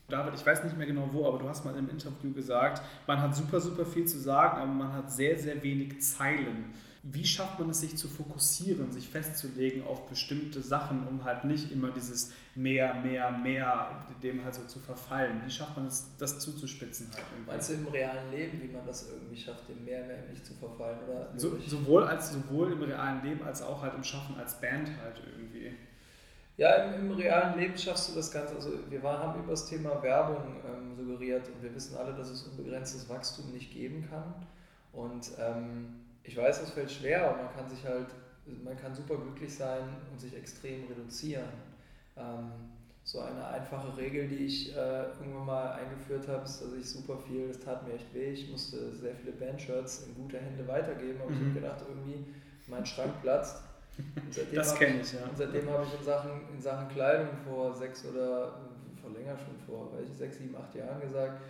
David, 0.09 0.35
ich 0.35 0.45
weiß 0.45 0.63
nicht 0.63 0.77
mehr 0.77 0.87
genau 0.87 1.09
wo, 1.11 1.27
aber 1.27 1.37
du 1.37 1.49
hast 1.49 1.65
mal 1.65 1.75
im 1.75 1.89
Interview 1.89 2.31
gesagt, 2.31 2.81
man 3.07 3.21
hat 3.21 3.35
super, 3.35 3.59
super 3.59 3.85
viel 3.85 4.05
zu 4.05 4.17
sagen, 4.17 4.61
aber 4.61 4.71
man 4.71 4.93
hat 4.93 5.11
sehr, 5.11 5.37
sehr 5.37 5.61
wenig 5.61 6.01
Zeilen. 6.01 6.73
Wie 7.03 7.25
schafft 7.25 7.59
man 7.59 7.69
es, 7.69 7.81
sich 7.81 7.97
zu 7.97 8.07
fokussieren, 8.07 8.91
sich 8.91 9.07
festzulegen 9.07 9.85
auf 9.85 10.07
bestimmte 10.07 10.61
Sachen, 10.61 11.05
um 11.07 11.23
halt 11.25 11.43
nicht 11.43 11.71
immer 11.71 11.91
dieses 11.91 12.33
mehr, 12.55 12.93
mehr, 12.95 13.31
mehr, 13.31 14.05
dem 14.23 14.43
halt 14.43 14.55
so 14.55 14.63
zu 14.63 14.79
verfallen? 14.79 15.41
Wie 15.45 15.51
schafft 15.51 15.75
man 15.75 15.87
es, 15.87 16.15
das 16.17 16.39
zuzuspitzen? 16.39 17.09
Halt 17.13 17.25
Meinst 17.45 17.69
du 17.69 17.73
im 17.73 17.87
realen 17.87 18.31
Leben, 18.31 18.61
wie 18.61 18.73
man 18.73 18.85
das 18.85 19.09
irgendwie 19.09 19.37
schafft, 19.37 19.67
dem 19.69 19.83
mehr, 19.83 20.05
mehr 20.05 20.23
nicht 20.29 20.45
zu 20.45 20.53
verfallen? 20.53 20.99
Oder 21.07 21.33
so, 21.35 21.57
sowohl, 21.67 22.03
als, 22.03 22.31
sowohl 22.31 22.71
im 22.71 22.81
realen 22.81 23.23
Leben 23.23 23.43
als 23.43 23.61
auch 23.61 23.81
halt 23.81 23.93
im 23.93 24.03
Schaffen 24.03 24.35
als 24.37 24.59
Band 24.59 24.89
halt 25.01 25.21
irgendwie? 25.25 25.73
Ja, 26.57 26.73
im, 26.73 27.11
im, 27.11 27.11
realen 27.11 27.59
Leben 27.59 27.77
schaffst 27.77 28.09
du 28.09 28.15
das 28.15 28.31
Ganze. 28.31 28.55
Also 28.55 28.71
wir 28.89 29.03
waren, 29.03 29.19
haben 29.19 29.39
über 29.39 29.51
das 29.51 29.67
Thema 29.67 30.01
Werbung 30.01 30.55
ähm, 30.65 30.95
suggeriert 30.95 31.47
und 31.47 31.61
wir 31.61 31.73
wissen 31.73 31.95
alle, 31.95 32.13
dass 32.13 32.29
es 32.29 32.47
unbegrenztes 32.47 33.07
Wachstum 33.07 33.51
nicht 33.51 33.71
geben 33.71 34.07
kann. 34.09 34.33
Und 34.91 35.29
ähm, 35.39 36.01
ich 36.23 36.35
weiß, 36.35 36.61
das 36.61 36.71
fällt 36.71 36.91
schwer, 36.91 37.29
aber 37.29 37.43
man 37.43 37.53
kann 37.53 37.69
sich 37.69 37.85
halt, 37.85 38.07
man 38.63 38.75
kann 38.75 38.95
super 38.95 39.17
glücklich 39.17 39.53
sein 39.53 39.83
und 40.11 40.19
sich 40.19 40.35
extrem 40.35 40.87
reduzieren. 40.87 41.47
Ähm, 42.17 42.51
so 43.03 43.19
eine 43.19 43.45
einfache 43.45 43.95
Regel, 43.95 44.27
die 44.27 44.45
ich 44.45 44.75
äh, 44.75 45.03
irgendwann 45.19 45.45
mal 45.45 45.71
eingeführt 45.73 46.27
habe, 46.27 46.43
ist, 46.43 46.61
dass 46.61 46.73
ich 46.73 46.89
super 46.89 47.19
viel, 47.19 47.47
das 47.47 47.59
tat 47.59 47.87
mir 47.87 47.93
echt 47.93 48.13
weh, 48.13 48.31
ich 48.31 48.49
musste 48.49 48.91
sehr 48.93 49.15
viele 49.15 49.31
Bandshirts 49.31 50.07
in 50.07 50.15
gute 50.15 50.39
Hände 50.39 50.67
weitergeben, 50.67 51.21
aber 51.21 51.29
mhm. 51.29 51.37
ich 51.37 51.41
habe 51.43 51.53
gedacht, 51.53 51.85
irgendwie 51.87 52.25
mein 52.65 52.85
Schrank 52.85 53.21
platzt 53.21 53.61
das 54.53 54.75
kenne 54.75 55.01
ich, 55.01 55.13
ja. 55.13 55.23
Und 55.25 55.37
seitdem 55.37 55.69
habe 55.69 55.85
ich 55.85 55.99
in 55.99 56.05
Sachen, 56.05 56.31
in 56.53 56.61
Sachen 56.61 56.87
Kleidung 56.89 57.29
vor 57.45 57.73
sechs 57.73 58.05
oder 58.05 58.59
vor 59.01 59.11
länger 59.11 59.37
schon 59.37 59.57
vor, 59.65 59.91
weil 59.93 60.03
ich 60.03 60.11
sechs, 60.17 60.37
sieben, 60.37 60.55
acht 60.55 60.73
Jahren 60.75 60.99
gesagt, 61.01 61.41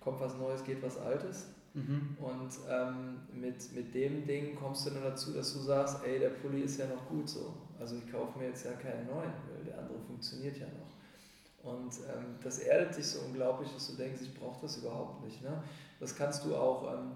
kommt 0.00 0.20
was 0.20 0.36
Neues, 0.36 0.64
geht 0.64 0.82
was 0.82 0.98
Altes. 0.98 1.46
Mhm. 1.74 2.16
Und 2.18 2.50
ähm, 2.70 3.20
mit, 3.32 3.72
mit 3.74 3.94
dem 3.94 4.26
Ding 4.26 4.54
kommst 4.54 4.86
du 4.86 4.90
dann 4.90 5.02
dazu, 5.02 5.32
dass 5.32 5.52
du 5.52 5.58
sagst, 5.60 5.98
ey, 6.04 6.18
der 6.18 6.30
Pulli 6.30 6.62
ist 6.62 6.78
ja 6.78 6.86
noch 6.86 7.06
gut 7.08 7.28
so. 7.28 7.54
Also 7.78 7.96
ich 7.96 8.10
kaufe 8.10 8.38
mir 8.38 8.48
jetzt 8.48 8.64
ja 8.64 8.72
keinen 8.72 9.06
neuen, 9.06 9.32
weil 9.52 9.64
der 9.64 9.78
andere 9.78 9.98
funktioniert 9.98 10.56
ja 10.56 10.66
noch. 10.66 10.96
Und 11.70 11.92
ähm, 12.14 12.36
das 12.42 12.60
erdet 12.60 12.96
dich 12.96 13.06
so 13.06 13.26
unglaublich, 13.26 13.70
dass 13.74 13.88
du 13.88 13.96
denkst, 13.96 14.22
ich 14.22 14.34
brauche 14.38 14.62
das 14.62 14.78
überhaupt 14.78 15.24
nicht. 15.24 15.42
Ne? 15.42 15.62
Das 16.00 16.14
kannst 16.14 16.44
du 16.44 16.54
auch 16.54 16.94
ähm, 16.94 17.12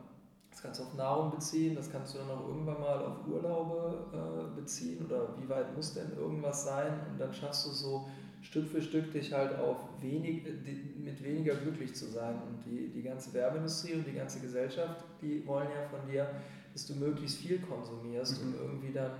das 0.61 0.63
kannst 0.63 0.81
du 0.81 0.85
auf 0.85 0.95
Nahrung 0.95 1.31
beziehen, 1.31 1.75
das 1.75 1.91
kannst 1.91 2.15
du 2.15 2.19
dann 2.19 2.31
auch 2.31 2.47
irgendwann 2.47 2.81
mal 2.81 2.99
auf 2.99 3.27
Urlaube 3.27 4.05
äh, 4.13 4.61
beziehen 4.61 5.07
oder 5.07 5.29
wie 5.39 5.49
weit 5.49 5.75
muss 5.75 5.95
denn 5.95 6.13
irgendwas 6.19 6.65
sein 6.65 6.93
und 7.11 7.19
dann 7.19 7.33
schaffst 7.33 7.67
du 7.67 7.71
so 7.71 8.09
Stück 8.43 8.69
für 8.69 8.83
Stück 8.83 9.11
dich 9.11 9.33
halt 9.33 9.59
auf 9.59 9.79
wenig, 10.03 10.43
die, 10.45 11.01
mit 11.03 11.23
weniger 11.25 11.55
glücklich 11.55 11.95
zu 11.95 12.07
sein 12.07 12.35
und 12.47 12.63
die, 12.67 12.89
die 12.89 13.03
ganze 13.03 13.33
Werbeindustrie 13.33 13.95
und 13.95 14.07
die 14.07 14.13
ganze 14.13 14.41
Gesellschaft, 14.41 15.03
die 15.23 15.47
wollen 15.47 15.69
ja 15.75 15.89
von 15.89 16.07
dir, 16.11 16.29
dass 16.75 16.87
du 16.87 16.95
möglichst 16.95 17.39
viel 17.39 17.59
konsumierst, 17.61 18.45
mhm. 18.45 18.49
um 18.49 18.61
irgendwie 18.61 18.93
dann, 18.93 19.13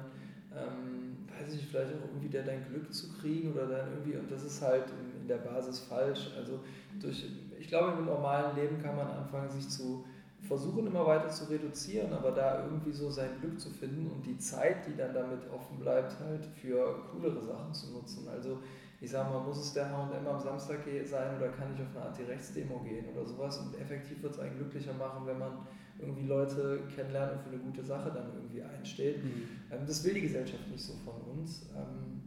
ähm, 0.53 1.27
weiß 1.27 1.55
ich 1.55 1.67
vielleicht 1.67 1.95
auch 1.95 2.09
irgendwie 2.09 2.29
dein 2.29 2.67
Glück 2.69 2.93
zu 2.93 3.13
kriegen 3.15 3.53
oder 3.53 3.67
dann 3.67 3.93
irgendwie, 3.93 4.19
und 4.19 4.31
das 4.31 4.45
ist 4.45 4.61
halt 4.61 4.85
in, 4.91 5.23
in 5.23 5.29
der 5.29 5.39
Basis 5.39 5.79
falsch. 5.81 6.33
Also 6.37 6.61
durch, 7.01 7.25
ich 7.59 7.69
glaube, 7.69 7.99
im 7.99 8.05
normalen 8.05 8.55
Leben 8.57 8.83
kann 8.83 8.97
man 8.97 9.07
anfangen, 9.07 9.49
sich 9.49 9.69
zu 9.69 10.05
versuchen 10.41 10.87
immer 10.87 11.07
weiter 11.07 11.29
zu 11.29 11.45
reduzieren, 11.51 12.13
aber 12.13 12.33
da 12.33 12.65
irgendwie 12.65 12.93
so 12.93 13.11
sein 13.11 13.31
Glück 13.41 13.61
zu 13.61 13.71
finden 13.71 14.11
und 14.11 14.25
die 14.25 14.39
Zeit, 14.39 14.87
die 14.87 14.97
dann 14.97 15.15
damit 15.15 15.41
offen 15.51 15.79
bleibt, 15.79 16.19
halt 16.21 16.47
für 16.47 17.03
coolere 17.11 17.45
Sachen 17.45 17.73
zu 17.73 17.93
nutzen. 17.93 18.27
Also 18.29 18.59
ich 19.01 19.11
sage 19.11 19.31
mal, 19.31 19.43
muss 19.43 19.59
es 19.59 19.73
der 19.73 19.91
H&M 19.91 20.27
am 20.27 20.41
Samstag 20.41 20.81
sein 21.05 21.37
oder 21.37 21.49
kann 21.49 21.73
ich 21.75 21.81
auf 21.81 21.97
eine 21.97 22.07
Anti-Rechts-Demo 22.07 22.81
gehen 22.81 23.07
oder 23.15 23.27
sowas 23.27 23.59
und 23.59 23.79
effektiv 23.81 24.23
wird 24.23 24.35
es 24.35 24.39
einen 24.41 24.57
glücklicher 24.57 24.93
machen, 24.93 25.27
wenn 25.27 25.39
man 25.39 25.67
irgendwie 25.99 26.27
Leute 26.27 26.81
kennenlernt 26.95 27.33
und 27.33 27.43
für 27.43 27.51
eine 27.51 27.59
gute 27.59 27.83
Sache 27.83 28.11
dann 28.11 28.33
irgendwie 28.35 28.63
einsteht. 28.63 29.23
Mhm. 29.23 29.49
Ähm, 29.71 29.81
das 29.87 30.05
will 30.05 30.15
die 30.15 30.23
Gesellschaft 30.23 30.69
nicht 30.71 30.83
so 30.83 30.95
von 31.05 31.21
uns. 31.39 31.67
Ähm, 31.77 32.21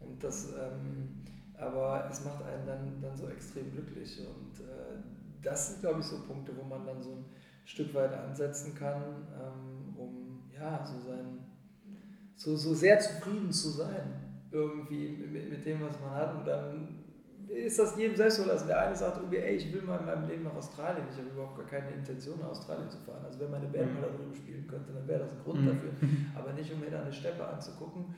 und 0.00 0.22
das, 0.22 0.52
ähm, 0.52 1.22
aber 1.58 2.08
es 2.10 2.24
macht 2.24 2.44
einen 2.44 2.66
dann, 2.66 3.00
dann 3.00 3.16
so 3.16 3.28
extrem 3.28 3.70
glücklich 3.72 4.20
und 4.20 4.60
äh, 4.60 5.02
das 5.42 5.68
sind, 5.68 5.80
glaube 5.80 6.00
ich, 6.00 6.06
so 6.06 6.22
Punkte, 6.22 6.52
wo 6.56 6.62
man 6.64 6.84
dann 6.84 7.02
so 7.02 7.12
ein 7.12 7.24
Stück 7.66 7.92
weit 7.94 8.14
ansetzen 8.14 8.74
kann, 8.74 9.02
ähm, 9.34 9.96
um 9.98 10.40
ja, 10.54 10.86
so, 10.86 11.00
sein, 11.00 11.40
so, 12.36 12.56
so 12.56 12.72
sehr 12.72 12.98
zufrieden 13.00 13.50
zu 13.52 13.70
sein, 13.70 14.38
irgendwie 14.52 15.08
mit, 15.08 15.50
mit 15.50 15.66
dem, 15.66 15.82
was 15.82 16.00
man 16.00 16.10
hat. 16.12 16.36
Und 16.36 16.46
dann 16.46 17.04
ist 17.48 17.78
das 17.78 17.96
jedem 17.96 18.16
selbst 18.16 18.38
überlassen. 18.38 18.68
Der 18.68 18.80
eine 18.80 18.94
sagt 18.94 19.18
irgendwie, 19.18 19.38
ey, 19.38 19.56
ich 19.56 19.72
will 19.72 19.82
mal 19.82 19.98
in 19.98 20.06
meinem 20.06 20.28
Leben 20.28 20.44
nach 20.44 20.54
Australien. 20.54 21.06
Ich 21.10 21.18
habe 21.18 21.28
überhaupt 21.28 21.56
gar 21.56 21.66
keine 21.66 21.90
Intention, 21.90 22.38
nach 22.38 22.50
Australien 22.50 22.88
zu 22.88 22.98
fahren. 22.98 23.24
Also 23.24 23.40
wenn 23.40 23.50
meine 23.50 23.66
Band 23.66 23.88
mhm. 23.88 23.94
mal 23.94 24.08
da 24.08 24.16
drüben 24.16 24.34
spielen 24.34 24.66
könnte, 24.68 24.92
dann 24.92 25.06
wäre 25.08 25.20
das 25.20 25.32
ein 25.32 25.42
Grund 25.42 25.62
mhm. 25.62 25.66
dafür. 25.66 25.90
Aber 26.38 26.52
nicht, 26.52 26.72
um 26.72 26.78
mir 26.78 26.90
da 26.90 27.02
eine 27.02 27.12
Steppe 27.12 27.44
anzugucken. 27.44 28.14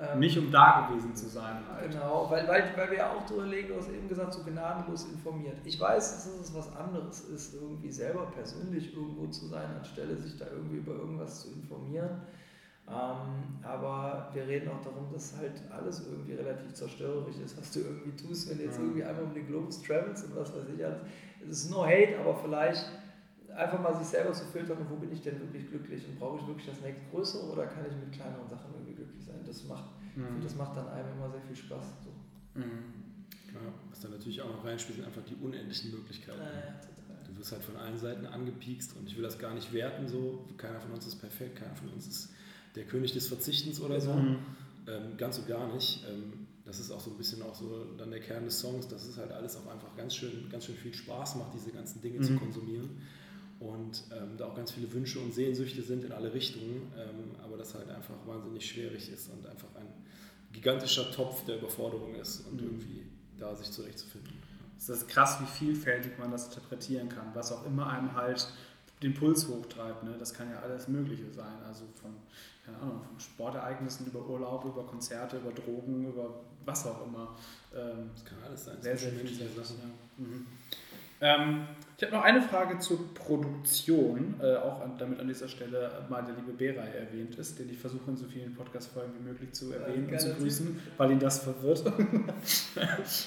Ähm, 0.00 0.20
nicht 0.20 0.38
um 0.38 0.50
da 0.50 0.88
gewesen 0.88 1.14
zu 1.16 1.28
sein. 1.28 1.56
Halt. 1.72 1.90
Genau, 1.90 2.26
weil, 2.30 2.46
weil, 2.46 2.72
weil 2.76 2.90
wir 2.92 3.10
auch 3.10 3.26
drüber 3.26 3.46
legen, 3.46 3.68
du 3.68 3.76
hast 3.76 3.90
eben 3.90 4.08
gesagt, 4.08 4.32
so 4.32 4.44
gnadenlos 4.44 5.06
informiert. 5.06 5.56
Ich 5.64 5.80
weiß, 5.80 6.24
dass 6.24 6.26
es 6.40 6.54
was 6.54 6.74
anderes 6.76 7.20
ist, 7.22 7.54
irgendwie 7.54 7.90
selber 7.90 8.26
persönlich 8.26 8.94
irgendwo 8.94 9.26
zu 9.26 9.46
sein, 9.46 9.66
anstelle 9.76 10.16
sich 10.16 10.36
da 10.38 10.46
irgendwie 10.52 10.76
über 10.76 10.92
irgendwas 10.92 11.42
zu 11.42 11.52
informieren. 11.52 12.22
Ähm, 12.88 13.58
aber 13.62 14.30
wir 14.32 14.46
reden 14.46 14.70
auch 14.70 14.80
darum, 14.82 15.12
dass 15.12 15.36
halt 15.36 15.60
alles 15.70 16.06
irgendwie 16.06 16.34
relativ 16.34 16.72
zerstörerisch 16.72 17.36
ist, 17.44 17.58
was 17.58 17.72
du 17.72 17.80
irgendwie 17.80 18.16
tust, 18.16 18.48
wenn 18.48 18.58
du 18.58 18.64
jetzt 18.64 18.78
irgendwie 18.78 19.04
einmal 19.04 19.24
um 19.24 19.34
den 19.34 19.46
Globus 19.46 19.82
travels 19.82 20.22
und 20.24 20.36
was 20.36 20.54
weiß 20.54 20.64
ich 20.74 20.84
alles. 20.84 21.00
Es 21.42 21.64
ist 21.64 21.70
no 21.70 21.84
hate, 21.84 22.18
aber 22.20 22.34
vielleicht 22.36 22.86
einfach 23.58 23.80
mal 23.80 23.94
sich 23.96 24.06
selber 24.06 24.32
zu 24.32 24.44
filtern, 24.46 24.78
wo 24.88 24.96
bin 24.96 25.12
ich 25.12 25.20
denn 25.20 25.40
wirklich 25.40 25.68
glücklich 25.68 26.06
und 26.06 26.18
brauche 26.18 26.38
ich 26.40 26.46
wirklich 26.46 26.66
das 26.66 26.80
nächste 26.80 27.04
Größere 27.10 27.50
oder 27.50 27.66
kann 27.66 27.84
ich 27.88 27.94
mit 27.96 28.12
kleineren 28.12 28.48
Sachen 28.48 28.72
irgendwie 28.72 28.94
glücklich 28.94 29.24
sein? 29.24 29.40
Das 29.44 29.64
macht, 29.64 29.90
mhm. 30.14 30.40
das 30.42 30.54
macht 30.54 30.76
dann 30.76 30.88
einem 30.88 31.12
immer 31.16 31.30
sehr 31.30 31.42
viel 31.42 31.56
Spaß. 31.56 31.84
So. 32.04 32.60
Mhm. 32.60 33.16
Ja, 33.52 33.60
was 33.90 34.00
dann 34.00 34.12
natürlich 34.12 34.40
auch 34.42 34.50
noch 34.50 34.64
reinspielt, 34.64 34.96
sind 34.96 35.06
einfach 35.06 35.24
die 35.24 35.34
unendlichen 35.34 35.90
Möglichkeiten. 35.90 36.38
Ja, 36.38 36.80
du 37.26 37.36
wirst 37.38 37.52
halt 37.52 37.64
von 37.64 37.76
allen 37.76 37.98
Seiten 37.98 38.26
angepiekst 38.26 38.96
und 38.96 39.08
ich 39.08 39.16
will 39.16 39.24
das 39.24 39.38
gar 39.38 39.54
nicht 39.54 39.72
werten, 39.72 40.06
so 40.06 40.46
keiner 40.56 40.80
von 40.80 40.92
uns 40.92 41.06
ist 41.06 41.16
perfekt, 41.16 41.56
keiner 41.56 41.74
von 41.74 41.88
uns 41.88 42.06
ist 42.06 42.30
der 42.76 42.84
König 42.84 43.12
des 43.12 43.28
Verzichtens 43.28 43.80
oder 43.80 44.00
so. 44.00 44.12
Mhm. 44.12 44.38
Ähm, 44.86 45.16
ganz 45.16 45.38
und 45.38 45.46
gar 45.46 45.72
nicht. 45.74 46.04
Ähm, 46.08 46.46
das 46.64 46.80
ist 46.80 46.90
auch 46.90 47.00
so 47.00 47.10
ein 47.10 47.16
bisschen 47.16 47.42
auch 47.42 47.54
so 47.54 47.86
dann 47.96 48.10
der 48.10 48.20
Kern 48.20 48.44
des 48.44 48.60
Songs, 48.60 48.86
dass 48.88 49.06
es 49.06 49.16
halt 49.16 49.32
alles 49.32 49.56
auch 49.56 49.66
einfach 49.72 49.96
ganz 49.96 50.14
schön, 50.14 50.48
ganz 50.50 50.66
schön 50.66 50.76
viel 50.76 50.94
Spaß 50.94 51.36
macht, 51.36 51.54
diese 51.54 51.70
ganzen 51.70 52.02
Dinge 52.02 52.18
mhm. 52.18 52.24
zu 52.24 52.36
konsumieren. 52.36 53.00
Und 53.60 54.04
ähm, 54.12 54.36
da 54.36 54.46
auch 54.46 54.54
ganz 54.54 54.70
viele 54.70 54.92
Wünsche 54.92 55.18
und 55.18 55.34
Sehnsüchte 55.34 55.82
sind 55.82 56.04
in 56.04 56.12
alle 56.12 56.32
Richtungen, 56.32 56.92
ähm, 56.96 57.34
aber 57.42 57.56
das 57.56 57.74
halt 57.74 57.90
einfach 57.90 58.14
wahnsinnig 58.24 58.64
schwierig 58.64 59.10
ist 59.10 59.30
und 59.30 59.46
einfach 59.46 59.74
ein 59.74 59.88
gigantischer 60.52 61.10
Topf 61.10 61.44
der 61.44 61.58
Überforderung 61.58 62.14
ist 62.14 62.46
und 62.46 62.60
mhm. 62.60 62.66
irgendwie 62.68 63.06
da 63.36 63.54
sich 63.56 63.70
zurechtzufinden. 63.70 64.32
Es 64.78 64.88
ist 64.88 65.08
krass, 65.08 65.38
wie 65.40 65.46
vielfältig 65.46 66.18
man 66.18 66.30
das 66.30 66.46
interpretieren 66.46 67.08
kann, 67.08 67.34
was 67.34 67.50
auch 67.50 67.66
immer 67.66 67.88
einem 67.88 68.14
halt 68.14 68.48
den 69.02 69.14
Puls 69.14 69.48
hochtreibt. 69.48 70.04
Ne? 70.04 70.14
Das 70.18 70.32
kann 70.32 70.50
ja 70.50 70.60
alles 70.60 70.88
Mögliche 70.88 71.30
sein. 71.32 71.62
Also 71.66 71.84
von, 72.00 72.14
keine 72.64 72.78
Ahnung, 72.78 73.02
von 73.02 73.18
Sportereignissen 73.18 74.06
über 74.06 74.26
Urlaub, 74.28 74.64
über 74.64 74.84
Konzerte, 74.86 75.38
über 75.38 75.52
Drogen, 75.52 76.08
über 76.08 76.40
was 76.64 76.86
auch 76.86 77.06
immer. 77.06 77.36
Ähm, 77.74 78.10
das 78.14 78.24
kann 78.24 78.38
alles 78.44 78.64
sein. 78.64 78.76
Sehr, 78.80 78.96
sehr 78.96 79.12
viele 79.12 79.48
Sachen. 79.48 79.76
Ja. 79.78 80.24
Mhm. 80.24 80.46
Ähm, 81.20 81.66
ich 81.96 82.04
habe 82.04 82.14
noch 82.14 82.22
eine 82.22 82.40
Frage 82.40 82.78
zur 82.78 83.12
Produktion, 83.12 84.36
äh, 84.40 84.54
auch 84.54 84.80
an, 84.82 84.92
damit 84.98 85.18
an 85.18 85.26
dieser 85.26 85.48
Stelle 85.48 85.90
mal 86.08 86.22
der 86.22 86.36
liebe 86.36 86.52
Beray 86.52 86.96
erwähnt 86.96 87.34
ist, 87.34 87.58
den 87.58 87.68
ich 87.70 87.78
versuche 87.78 88.12
in 88.12 88.16
so 88.16 88.26
vielen 88.26 88.54
Podcast-Folgen 88.54 89.14
wie 89.18 89.24
möglich 89.24 89.52
zu 89.52 89.72
erwähnen 89.72 90.06
ja, 90.06 90.12
und 90.12 90.20
zu 90.20 90.34
grüßen, 90.34 90.80
weil 90.96 91.10
ihn 91.10 91.18
das 91.18 91.40
verwirrt. 91.40 91.92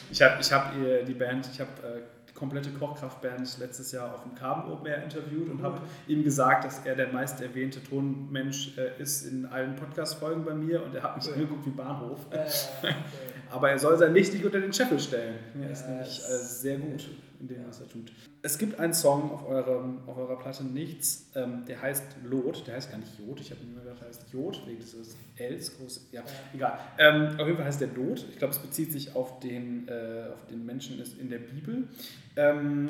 ich 0.10 0.22
habe 0.22 0.38
ich 0.40 0.54
hab 0.54 0.74
die 1.06 1.14
Band, 1.14 1.50
ich 1.52 1.60
habe 1.60 1.70
äh, 1.84 2.02
die 2.30 2.34
komplette 2.34 2.70
Kochkraftband 2.70 3.60
letztes 3.60 3.92
Jahr 3.92 4.16
auf 4.16 4.24
dem 4.24 4.86
Air 4.86 5.04
interviewt 5.04 5.50
und 5.50 5.62
habe 5.62 5.82
ihm 6.08 6.24
gesagt, 6.24 6.64
dass 6.64 6.86
er 6.86 6.96
der 6.96 7.12
meist 7.12 7.42
erwähnte 7.42 7.84
Tonmensch 7.84 8.78
äh, 8.78 9.02
ist 9.02 9.26
in 9.26 9.48
allen 9.48 9.76
Podcast-Folgen 9.76 10.46
bei 10.46 10.54
mir 10.54 10.82
und 10.82 10.96
er 10.96 11.04
hat 11.04 11.18
mich 11.18 11.26
ja. 11.26 11.34
angeguckt 11.34 11.66
wie 11.66 11.72
Bahnhof. 11.72 12.26
Aber 13.50 13.70
er 13.70 13.78
soll 13.78 13.98
sein 13.98 14.14
Licht 14.14 14.32
nicht 14.32 14.46
unter 14.46 14.62
den 14.62 14.72
Scheffel 14.72 14.98
stellen. 14.98 15.36
Er 15.62 15.72
ist 15.72 15.86
nämlich 15.90 16.20
äh, 16.20 16.38
sehr 16.38 16.78
gut 16.78 17.10
in 17.42 17.48
dem, 17.48 17.68
was 17.68 17.82
er 17.82 17.90
tut. 17.90 18.12
Es 18.42 18.58
gibt 18.58 18.80
einen 18.80 18.94
Song 18.94 19.32
auf, 19.32 19.48
eurem, 19.48 20.00
auf 20.08 20.18
eurer 20.18 20.38
Platte 20.38 20.64
Nichts, 20.64 21.30
ähm, 21.36 21.66
der 21.68 21.82
heißt 21.82 22.04
Lot, 22.24 22.66
der 22.68 22.76
heißt 22.76 22.92
gar 22.92 23.00
nicht 23.00 23.12
Jod, 23.20 23.40
ich 23.40 23.52
habe 23.52 23.62
immer 23.62 23.82
gedacht, 23.82 24.00
der 24.00 24.08
heißt 24.08 24.26
Jod, 24.32 24.62
wegen 24.66 24.80
dieses 24.80 25.18
Ls, 25.38 25.78
groß, 25.78 26.08
ja, 26.12 26.24
egal. 26.54 26.80
Ähm, 26.98 27.40
auf 27.40 27.48
jeden 27.48 27.58
Fall 27.58 27.66
heißt 27.66 27.82
der 27.82 27.90
Lot, 27.90 28.26
ich 28.30 28.38
glaube, 28.38 28.54
es 28.54 28.60
bezieht 28.60 28.92
sich 28.92 29.16
auf 29.16 29.40
den, 29.40 29.88
äh, 29.88 30.30
auf 30.32 30.46
den 30.48 30.66
Menschen 30.66 31.02
in 31.20 31.30
der 31.30 31.40
Bibel. 31.40 31.88
Ähm, 32.36 32.88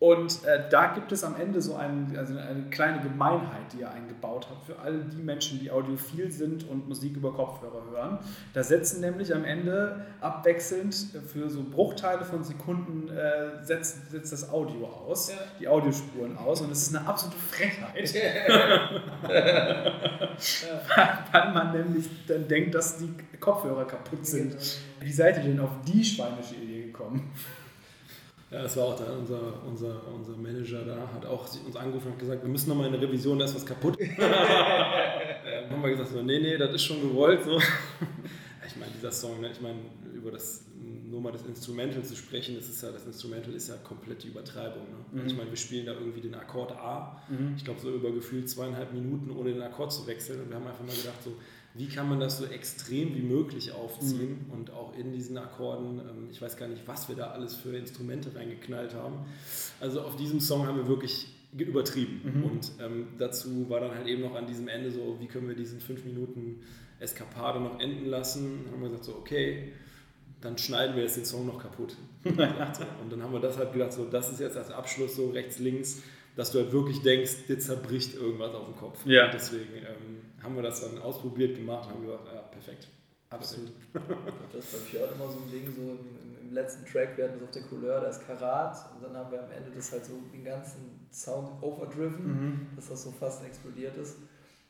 und 0.00 0.44
äh, 0.44 0.68
da 0.70 0.92
gibt 0.94 1.10
es 1.10 1.24
am 1.24 1.34
Ende 1.40 1.60
so 1.60 1.74
ein, 1.74 2.14
also 2.16 2.38
eine 2.38 2.70
kleine 2.70 3.00
Gemeinheit, 3.00 3.72
die 3.72 3.80
ihr 3.80 3.90
eingebaut 3.90 4.46
habt 4.48 4.66
für 4.66 4.78
all 4.78 5.00
die 5.00 5.20
Menschen, 5.20 5.58
die 5.58 5.72
audiophil 5.72 6.30
sind 6.30 6.68
und 6.68 6.88
Musik 6.88 7.16
über 7.16 7.32
Kopfhörer 7.32 7.82
hören. 7.90 8.20
Da 8.54 8.62
setzen 8.62 9.00
nämlich 9.00 9.34
am 9.34 9.44
Ende 9.44 10.06
abwechselnd 10.20 10.94
für 11.26 11.50
so 11.50 11.64
Bruchteile 11.68 12.24
von 12.24 12.44
Sekunden 12.44 13.08
äh, 13.08 13.64
setzt, 13.64 14.12
setzt 14.12 14.32
das 14.32 14.50
Audio 14.50 14.86
aus, 14.86 15.30
ja. 15.30 15.36
die 15.58 15.66
Audiospuren 15.66 16.38
aus 16.38 16.60
und 16.60 16.70
es 16.70 16.82
ist 16.82 16.96
eine 16.96 17.04
absolute 17.04 17.38
Frechheit. 17.38 18.14
Weil 21.32 21.52
man 21.52 21.72
nämlich 21.72 22.08
dann 22.28 22.46
denkt, 22.46 22.76
dass 22.76 22.98
die 22.98 23.12
Kopfhörer 23.40 23.84
kaputt 23.84 24.24
sind. 24.24 24.50
Genau. 24.50 24.62
Wie 25.00 25.12
seid 25.12 25.38
ihr 25.38 25.44
denn 25.44 25.58
auf 25.58 25.72
die 25.84 26.04
schweinische 26.04 26.54
Idee 26.54 26.86
gekommen? 26.86 27.32
Ja, 28.50 28.62
das 28.62 28.76
war 28.78 28.84
auch 28.84 28.96
da, 28.96 29.04
unser, 29.12 29.62
unser, 29.66 30.00
unser 30.12 30.36
Manager 30.36 30.82
da, 30.82 31.08
hat 31.14 31.26
auch 31.26 31.46
uns 31.66 31.76
angerufen 31.76 32.12
und 32.12 32.18
gesagt, 32.18 32.42
wir 32.42 32.48
müssen 32.48 32.70
nochmal 32.70 32.88
in 32.88 32.94
eine 32.94 33.02
Revision, 33.02 33.38
da 33.38 33.44
ist 33.44 33.54
was 33.54 33.66
kaputt. 33.66 33.98
ähm, 34.00 35.70
haben 35.70 35.82
wir 35.82 35.90
gesagt, 35.90 36.10
so, 36.10 36.22
nee, 36.22 36.38
nee, 36.38 36.56
das 36.56 36.72
ist 36.74 36.84
schon 36.84 37.02
gewollt. 37.02 37.44
So. 37.44 37.58
ich 38.66 38.76
meine, 38.76 38.92
dieser 38.96 39.12
Song, 39.12 39.42
ne, 39.42 39.50
ich 39.52 39.60
meine, 39.60 39.78
über 40.14 40.30
das, 40.30 40.64
nur 40.74 41.20
mal 41.20 41.32
das 41.32 41.44
Instrumental 41.44 42.02
zu 42.02 42.16
sprechen, 42.16 42.56
das 42.56 42.70
ist 42.70 42.82
ja, 42.82 42.90
das 42.90 43.04
Instrumental 43.04 43.52
ist 43.52 43.68
ja 43.68 43.76
komplett 43.76 44.22
die 44.22 44.28
Übertreibung. 44.28 44.84
Ne? 45.12 45.20
Mhm. 45.22 45.26
Ich 45.26 45.36
meine, 45.36 45.50
wir 45.50 45.56
spielen 45.58 45.84
da 45.84 45.92
irgendwie 45.92 46.22
den 46.22 46.34
Akkord 46.34 46.72
A, 46.72 47.20
mhm. 47.28 47.52
ich 47.54 47.64
glaube 47.64 47.80
so 47.80 47.90
über 47.90 48.12
gefühlt 48.12 48.48
zweieinhalb 48.48 48.94
Minuten, 48.94 49.30
ohne 49.30 49.52
den 49.52 49.62
Akkord 49.62 49.92
zu 49.92 50.06
wechseln. 50.06 50.40
Und 50.40 50.48
wir 50.48 50.56
haben 50.56 50.66
einfach 50.66 50.86
mal 50.86 50.96
gedacht, 50.96 51.22
so, 51.22 51.34
wie 51.78 51.86
kann 51.86 52.08
man 52.08 52.18
das 52.18 52.38
so 52.38 52.44
extrem 52.44 53.14
wie 53.14 53.22
möglich 53.22 53.72
aufziehen 53.72 54.46
mhm. 54.46 54.52
und 54.52 54.72
auch 54.72 54.96
in 54.98 55.12
diesen 55.12 55.38
Akkorden, 55.38 56.00
ähm, 56.00 56.28
ich 56.30 56.42
weiß 56.42 56.56
gar 56.56 56.66
nicht, 56.66 56.82
was 56.86 57.08
wir 57.08 57.14
da 57.14 57.30
alles 57.30 57.54
für 57.54 57.76
Instrumente 57.76 58.34
reingeknallt 58.34 58.94
haben. 58.94 59.26
Also 59.80 60.00
auf 60.00 60.16
diesem 60.16 60.40
Song 60.40 60.66
haben 60.66 60.76
wir 60.76 60.88
wirklich 60.88 61.28
übertrieben 61.56 62.20
mhm. 62.24 62.44
und 62.44 62.72
ähm, 62.80 63.06
dazu 63.16 63.70
war 63.70 63.80
dann 63.80 63.94
halt 63.94 64.08
eben 64.08 64.22
noch 64.22 64.34
an 64.34 64.46
diesem 64.46 64.66
Ende 64.66 64.90
so, 64.90 65.16
wie 65.20 65.26
können 65.26 65.48
wir 65.48 65.54
diesen 65.54 65.80
fünf 65.80 66.04
Minuten 66.04 66.60
Eskapade 66.98 67.60
noch 67.60 67.78
enden 67.78 68.06
lassen. 68.06 68.64
Dann 68.64 68.74
haben 68.74 68.82
wir 68.82 68.88
gesagt 68.88 69.04
so, 69.04 69.14
okay, 69.14 69.72
dann 70.40 70.58
schneiden 70.58 70.96
wir 70.96 71.04
jetzt 71.04 71.16
den 71.16 71.24
Song 71.24 71.46
noch 71.46 71.62
kaputt. 71.62 71.96
und 72.24 72.38
dann 72.38 73.22
haben 73.22 73.32
wir 73.32 73.40
das 73.40 73.56
halt 73.56 73.72
gedacht, 73.72 73.92
so, 73.92 74.04
das 74.04 74.32
ist 74.32 74.40
jetzt 74.40 74.56
als 74.56 74.70
Abschluss 74.70 75.16
so 75.16 75.30
rechts, 75.30 75.58
links, 75.60 76.02
dass 76.38 76.52
du 76.52 76.60
halt 76.60 76.70
wirklich 76.70 77.02
denkst, 77.02 77.48
dir 77.48 77.58
zerbricht 77.58 78.14
irgendwas 78.14 78.54
auf 78.54 78.66
dem 78.66 78.76
Kopf. 78.76 79.04
Ja. 79.04 79.24
Und 79.24 79.34
deswegen 79.34 79.74
ähm, 79.74 80.22
haben 80.40 80.54
wir 80.54 80.62
das 80.62 80.82
dann 80.82 81.02
ausprobiert 81.02 81.56
gemacht 81.56 81.88
und 81.88 81.94
haben 81.94 82.06
gesagt, 82.06 82.28
ja, 82.32 82.40
perfekt. 82.42 82.88
Absolut. 83.28 83.72
das 84.52 84.64
ist 84.64 84.72
bei 84.72 84.78
Fjord 84.78 85.16
immer 85.16 85.26
so 85.26 85.40
ein 85.40 85.50
Ding, 85.50 85.66
so 85.74 85.82
im, 85.82 86.46
im, 86.46 86.54
letzten 86.54 86.86
Track, 86.86 87.16
wir 87.16 87.24
hatten 87.24 87.40
das 87.40 87.48
auf 87.48 87.50
der 87.50 87.62
Couleur, 87.62 88.00
da 88.00 88.06
ist 88.06 88.24
Karat 88.24 88.76
und 88.94 89.02
dann 89.02 89.16
haben 89.16 89.32
wir 89.32 89.42
am 89.42 89.50
Ende 89.50 89.72
das 89.74 89.90
halt 89.90 90.04
so 90.04 90.12
den 90.32 90.44
ganzen 90.44 91.08
Sound 91.10 91.60
overdriven, 91.60 92.24
mhm. 92.24 92.66
dass 92.76 92.88
das 92.88 93.02
so 93.02 93.10
fast 93.10 93.44
explodiert 93.44 93.96
ist. 93.96 94.18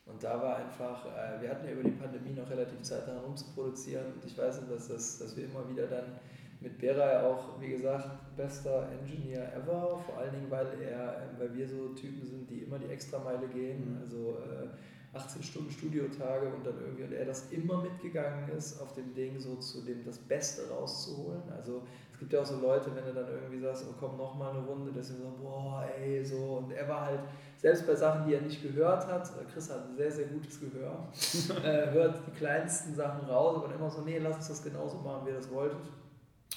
Und 0.07 0.23
da 0.23 0.41
war 0.41 0.55
einfach, 0.55 1.05
äh, 1.05 1.39
wir 1.39 1.51
hatten 1.51 1.67
ja 1.67 1.73
über 1.73 1.83
die 1.83 1.95
Pandemie 1.95 2.33
noch 2.33 2.49
relativ 2.49 2.81
Zeit 2.81 3.07
daran 3.07 3.25
rumzuproduzieren 3.25 4.07
und 4.15 4.25
ich 4.25 4.35
weiß 4.35 4.61
nicht, 4.61 4.71
dass, 4.71 4.87
das, 4.87 5.19
dass 5.19 5.37
wir 5.37 5.45
immer 5.45 5.69
wieder 5.69 5.85
dann 5.85 6.17
mit 6.61 6.77
Beray 6.77 7.23
auch, 7.23 7.59
wie 7.59 7.69
gesagt, 7.69 8.35
bester 8.35 8.89
Engineer 8.91 9.53
ever, 9.55 9.97
vor 10.05 10.17
allen 10.17 10.33
Dingen, 10.33 10.51
weil 10.51 10.67
er, 10.81 11.21
ähm, 11.21 11.39
weil 11.39 11.55
wir 11.55 11.67
so 11.67 11.89
Typen 11.89 12.25
sind, 12.25 12.49
die 12.49 12.59
immer 12.59 12.77
die 12.79 12.87
Extrameile 12.87 13.47
gehen, 13.47 13.95
mhm. 13.95 14.01
also 14.01 14.37
äh, 14.39 14.67
18 15.13 15.41
Stunden 15.41 15.71
Studiotage 15.71 16.47
und 16.47 16.65
dann 16.65 16.75
irgendwie, 16.79 17.03
und 17.03 17.13
er 17.13 17.25
das 17.25 17.49
immer 17.51 17.81
mitgegangen 17.81 18.49
ist, 18.49 18.79
auf 18.79 18.93
dem 18.93 19.13
Ding 19.15 19.39
so 19.39 19.55
zu 19.55 19.81
dem 19.81 20.05
das 20.05 20.19
Beste 20.19 20.69
rauszuholen. 20.69 21.41
Also 21.55 21.81
es 22.11 22.19
gibt 22.19 22.31
ja 22.33 22.41
auch 22.41 22.45
so 22.45 22.59
Leute, 22.59 22.93
wenn 22.95 23.05
du 23.05 23.13
dann 23.13 23.27
irgendwie 23.27 23.59
sagst, 23.59 23.85
oh 23.89 23.95
komm 23.99 24.17
noch 24.17 24.35
mal 24.35 24.51
eine 24.51 24.59
Runde, 24.59 24.91
dass 24.91 25.07
sie 25.07 25.15
so, 25.15 25.33
boah, 25.41 25.83
ey, 25.97 26.23
so. 26.23 26.57
Und 26.57 26.71
er 26.73 26.87
war 26.87 27.07
halt, 27.07 27.21
selbst 27.57 27.87
bei 27.87 27.95
Sachen, 27.95 28.27
die 28.27 28.35
er 28.35 28.41
nicht 28.41 28.61
gehört 28.61 29.07
hat, 29.07 29.27
äh, 29.29 29.51
Chris 29.51 29.71
hat 29.71 29.89
ein 29.89 29.95
sehr, 29.95 30.11
sehr 30.11 30.27
gutes 30.27 30.59
Gehör, 30.59 31.07
äh, 31.63 31.91
hört 31.91 32.27
die 32.27 32.31
kleinsten 32.31 32.93
Sachen 32.93 33.27
raus, 33.27 33.63
aber 33.63 33.73
immer 33.73 33.89
so, 33.89 34.01
nee, 34.01 34.19
lass 34.19 34.35
uns 34.35 34.47
das 34.49 34.63
genauso 34.63 34.97
machen, 34.99 35.25
wie 35.25 35.31
ihr 35.31 35.37
das 35.37 35.49
wolltet. 35.51 35.79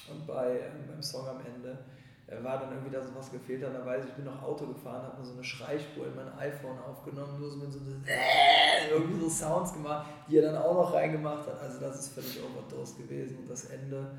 Und 0.09 0.27
bei, 0.27 0.59
ähm, 0.59 0.87
beim 0.87 1.01
Song 1.01 1.27
am 1.27 1.39
Ende 1.45 1.77
war 2.41 2.57
dann 2.57 2.71
irgendwie, 2.71 2.91
dass 2.91 3.05
was 3.15 3.31
gefehlt 3.31 3.63
hat. 3.63 3.75
Da 3.75 3.85
weiß 3.85 4.03
ich, 4.03 4.09
ich 4.09 4.15
bin 4.15 4.25
noch 4.25 4.41
Auto 4.41 4.65
gefahren, 4.65 5.03
habe 5.03 5.19
mir 5.19 5.25
so 5.25 5.33
eine 5.33 5.43
Schreispur 5.43 6.07
in 6.07 6.15
mein 6.15 6.33
iPhone 6.39 6.79
aufgenommen, 6.79 7.39
nur 7.39 7.49
so 7.49 7.57
mit 7.57 7.71
so 7.71 7.79
irgendwie 8.91 9.19
so 9.19 9.29
Sounds 9.29 9.73
gemacht, 9.73 10.07
die 10.27 10.37
er 10.37 10.51
dann 10.51 10.61
auch 10.61 10.73
noch 10.73 10.93
reingemacht 10.93 11.47
hat. 11.47 11.59
Also 11.61 11.79
das 11.79 11.99
ist 11.99 12.09
völlig 12.09 12.39
overdose 12.41 12.95
gewesen. 12.95 13.39
Und 13.39 13.49
das 13.49 13.65
Ende 13.65 14.11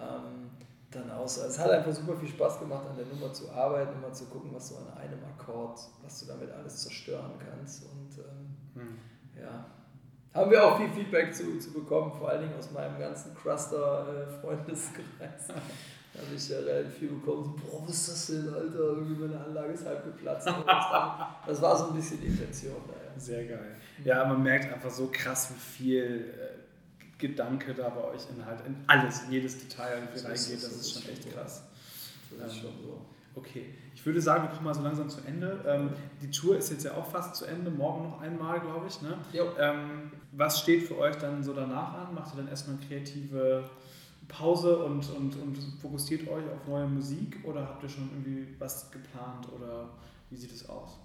ähm, 0.00 0.50
dann 0.90 1.10
auch 1.10 1.28
so. 1.28 1.42
Es 1.42 1.58
hat 1.58 1.70
einfach 1.70 1.92
super 1.92 2.16
viel 2.16 2.28
Spaß 2.28 2.58
gemacht, 2.58 2.86
an 2.88 2.96
der 2.96 3.06
Nummer 3.06 3.32
zu 3.32 3.50
arbeiten, 3.50 3.92
immer 4.02 4.12
zu 4.12 4.26
gucken, 4.26 4.50
was 4.54 4.70
du 4.70 4.76
an 4.76 4.98
einem 4.98 5.18
Akkord, 5.24 5.78
was 6.02 6.20
du 6.20 6.26
damit 6.26 6.50
alles 6.50 6.82
zerstören 6.82 7.32
kannst. 7.38 7.84
Und 7.84 8.18
ähm, 8.18 8.82
hm. 8.82 8.98
ja, 9.40 9.64
haben 10.34 10.50
wir 10.50 10.64
auch 10.64 10.78
viel 10.78 10.88
Feedback 10.88 11.34
zu, 11.34 11.58
zu 11.58 11.72
bekommen, 11.72 12.10
vor 12.12 12.30
allen 12.30 12.42
Dingen 12.42 12.54
aus 12.58 12.70
meinem 12.70 12.98
ganzen 12.98 13.34
Cruster-Freundeskreis. 13.34 15.48
Da 16.14 16.20
habe 16.20 16.34
ich 16.36 16.48
ja 16.48 16.58
relativ 16.58 16.98
viel 16.98 17.08
bekommen, 17.08 17.44
so, 17.44 17.54
boah, 17.64 17.88
was 17.88 17.96
ist 17.96 18.08
das 18.08 18.26
denn, 18.26 18.52
Alter, 18.52 18.78
irgendwie 18.78 19.14
meine 19.14 19.42
Anlage 19.42 19.72
ist 19.72 19.86
halb 19.86 20.04
geplatzt. 20.04 20.46
das 21.46 21.62
war 21.62 21.74
so 21.76 21.88
ein 21.88 21.94
bisschen 21.94 22.20
die 22.20 22.26
Intention 22.26 22.76
da, 22.86 22.92
ja. 22.92 23.18
Sehr 23.18 23.46
geil. 23.46 23.76
Ja, 24.04 24.26
man 24.26 24.42
merkt 24.42 24.70
einfach 24.72 24.90
so 24.90 25.08
krass, 25.10 25.50
wie 25.50 25.58
viel 25.58 26.34
äh, 26.38 27.18
Gedanke 27.18 27.72
da 27.72 27.88
bei 27.88 28.04
euch 28.04 28.28
in 28.28 28.44
halt 28.44 28.60
in 28.66 28.76
alles, 28.88 29.22
in 29.22 29.32
jedes 29.32 29.58
Detail 29.58 29.94
reingeht. 29.94 30.22
Das, 30.24 30.50
ist 30.50 30.92
schon 30.92 31.02
echt 31.10 31.32
krass. 31.32 31.62
Das 32.38 32.52
ist 32.52 32.58
schon 32.58 32.72
so. 32.82 33.01
Okay, 33.34 33.64
ich 33.94 34.04
würde 34.04 34.20
sagen, 34.20 34.44
wir 34.44 34.50
kommen 34.50 34.64
mal 34.64 34.74
so 34.74 34.82
langsam 34.82 35.08
zu 35.08 35.20
Ende. 35.26 35.64
Ähm, 35.66 35.90
die 36.20 36.30
Tour 36.30 36.56
ist 36.56 36.70
jetzt 36.70 36.84
ja 36.84 36.92
auch 36.94 37.06
fast 37.06 37.34
zu 37.34 37.46
Ende, 37.46 37.70
morgen 37.70 38.04
noch 38.04 38.20
einmal, 38.20 38.60
glaube 38.60 38.86
ich. 38.88 39.00
Ne? 39.00 39.16
Ähm, 39.58 40.12
was 40.32 40.60
steht 40.60 40.82
für 40.82 40.98
euch 40.98 41.16
dann 41.16 41.42
so 41.42 41.54
danach 41.54 41.94
an? 41.94 42.14
Macht 42.14 42.34
ihr 42.34 42.38
dann 42.38 42.48
erstmal 42.48 42.76
kreative 42.86 43.64
Pause 44.28 44.84
und, 44.84 45.08
und, 45.10 45.36
und 45.36 45.58
fokussiert 45.80 46.28
euch 46.28 46.44
auf 46.50 46.66
neue 46.68 46.86
Musik 46.86 47.38
oder 47.44 47.62
habt 47.62 47.82
ihr 47.82 47.88
schon 47.88 48.10
irgendwie 48.12 48.54
was 48.58 48.90
geplant 48.90 49.48
oder 49.54 49.88
Wie 50.30 50.36
sieht 50.36 50.52
es 50.52 50.68
aus? 50.68 50.98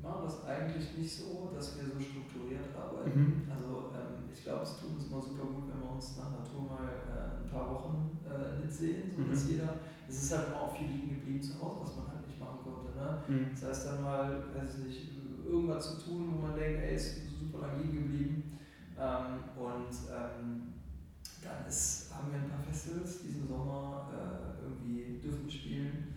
Wir 0.00 0.08
machen 0.08 0.24
das 0.24 0.44
eigentlich 0.46 0.96
nicht 0.96 1.12
so, 1.14 1.50
dass 1.54 1.76
wir 1.76 1.84
so 1.84 2.00
strukturiert 2.00 2.74
arbeiten. 2.74 3.44
Mhm. 3.44 3.50
Also 3.52 3.92
ähm, 3.92 4.24
ich 4.32 4.42
glaube, 4.44 4.62
es 4.62 4.80
tut 4.80 4.96
uns 4.96 5.10
mal 5.10 5.20
super 5.20 5.44
gut, 5.44 5.68
wenn 5.68 5.80
wir 5.80 5.92
uns 5.92 6.16
nach 6.16 6.30
Natur 6.32 6.62
mal 6.64 6.88
äh, 6.88 7.44
ein 7.44 7.50
paar 7.50 7.68
Wochen 7.70 8.16
äh, 8.24 8.64
nicht 8.64 8.72
sehen, 8.72 9.12
so 9.14 9.24
dass 9.24 9.44
Mhm. 9.44 9.50
jeder, 9.50 9.74
es 10.08 10.22
ist 10.22 10.32
halt 10.36 10.48
immer 10.48 10.62
auch 10.62 10.76
viel 10.76 10.88
liegen 10.88 11.20
geblieben 11.20 11.42
zu 11.42 11.60
Hause, 11.60 11.80
was 11.82 11.96
man 11.96 12.08
halt 12.16 12.26
nicht 12.26 12.40
machen 12.40 12.58
konnte. 12.64 12.96
Ne? 12.96 13.22
Mhm. 13.28 13.46
Das 13.52 13.68
heißt 13.68 13.86
dann 13.88 14.02
mal, 14.02 14.44
weiß 14.56 14.78
ich 14.78 14.84
nicht, 14.86 15.10
irgendwas 15.44 15.98
zu 16.00 16.04
tun, 16.08 16.32
wo 16.32 16.46
man 16.46 16.56
denkt, 16.56 16.80
ey, 16.80 16.94
ist 16.96 17.28
super 17.38 17.66
lang 17.66 17.76
liegen 17.82 18.04
geblieben. 18.08 18.58
Ähm, 18.96 19.44
und 19.56 19.92
ähm, 20.08 20.72
dann 21.42 21.66
ist, 21.68 22.12
haben 22.14 22.30
wir 22.32 22.38
ein 22.40 22.48
paar 22.50 22.62
Festivals 22.62 23.20
diesen 23.22 23.48
Sommer 23.48 24.08
äh, 24.12 24.62
irgendwie 24.64 25.18
dürfen 25.20 25.44
wir 25.44 25.52
spielen. 25.52 26.09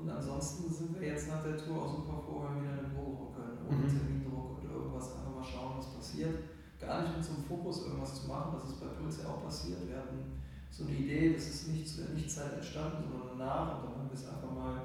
Und 0.00 0.10
ansonsten 0.10 0.70
sind 0.72 1.00
wir 1.00 1.08
jetzt 1.08 1.28
nach 1.28 1.42
der 1.42 1.56
Tour 1.56 1.82
auch 1.82 1.88
super 1.96 2.20
froh, 2.22 2.44
wenn 2.44 2.56
wir 2.56 2.62
wieder 2.70 2.78
eine 2.84 2.88
Probe 2.94 3.32
können, 3.34 3.58
ohne 3.66 3.84
Mhm. 3.86 3.98
Termindruck 3.98 4.58
und 4.58 4.70
irgendwas, 4.70 5.16
einfach 5.16 5.34
mal 5.34 5.44
schauen, 5.44 5.78
was 5.78 5.94
passiert. 5.94 6.36
Gar 6.80 7.02
nicht 7.02 7.16
mit 7.16 7.24
so 7.24 7.32
einem 7.34 7.44
Fokus 7.44 7.86
irgendwas 7.86 8.20
zu 8.22 8.28
machen, 8.28 8.52
das 8.54 8.68
ist 8.70 8.80
bei 8.80 8.86
Puls 8.92 9.22
ja 9.22 9.28
auch 9.30 9.42
passiert. 9.42 9.88
Wir 9.88 9.96
hatten 9.96 10.36
so 10.70 10.84
eine 10.84 10.92
Idee, 10.92 11.32
das 11.34 11.48
ist 11.48 11.68
nicht 11.68 11.88
zu 11.88 12.02
der 12.02 12.10
Nichtzeit 12.14 12.52
entstanden, 12.52 13.08
sondern 13.08 13.38
danach. 13.38 13.78
Und 13.80 13.90
dann 13.90 13.98
haben 13.98 14.08
wir 14.10 14.14
es 14.18 14.28
einfach 14.28 14.52
mal 14.52 14.80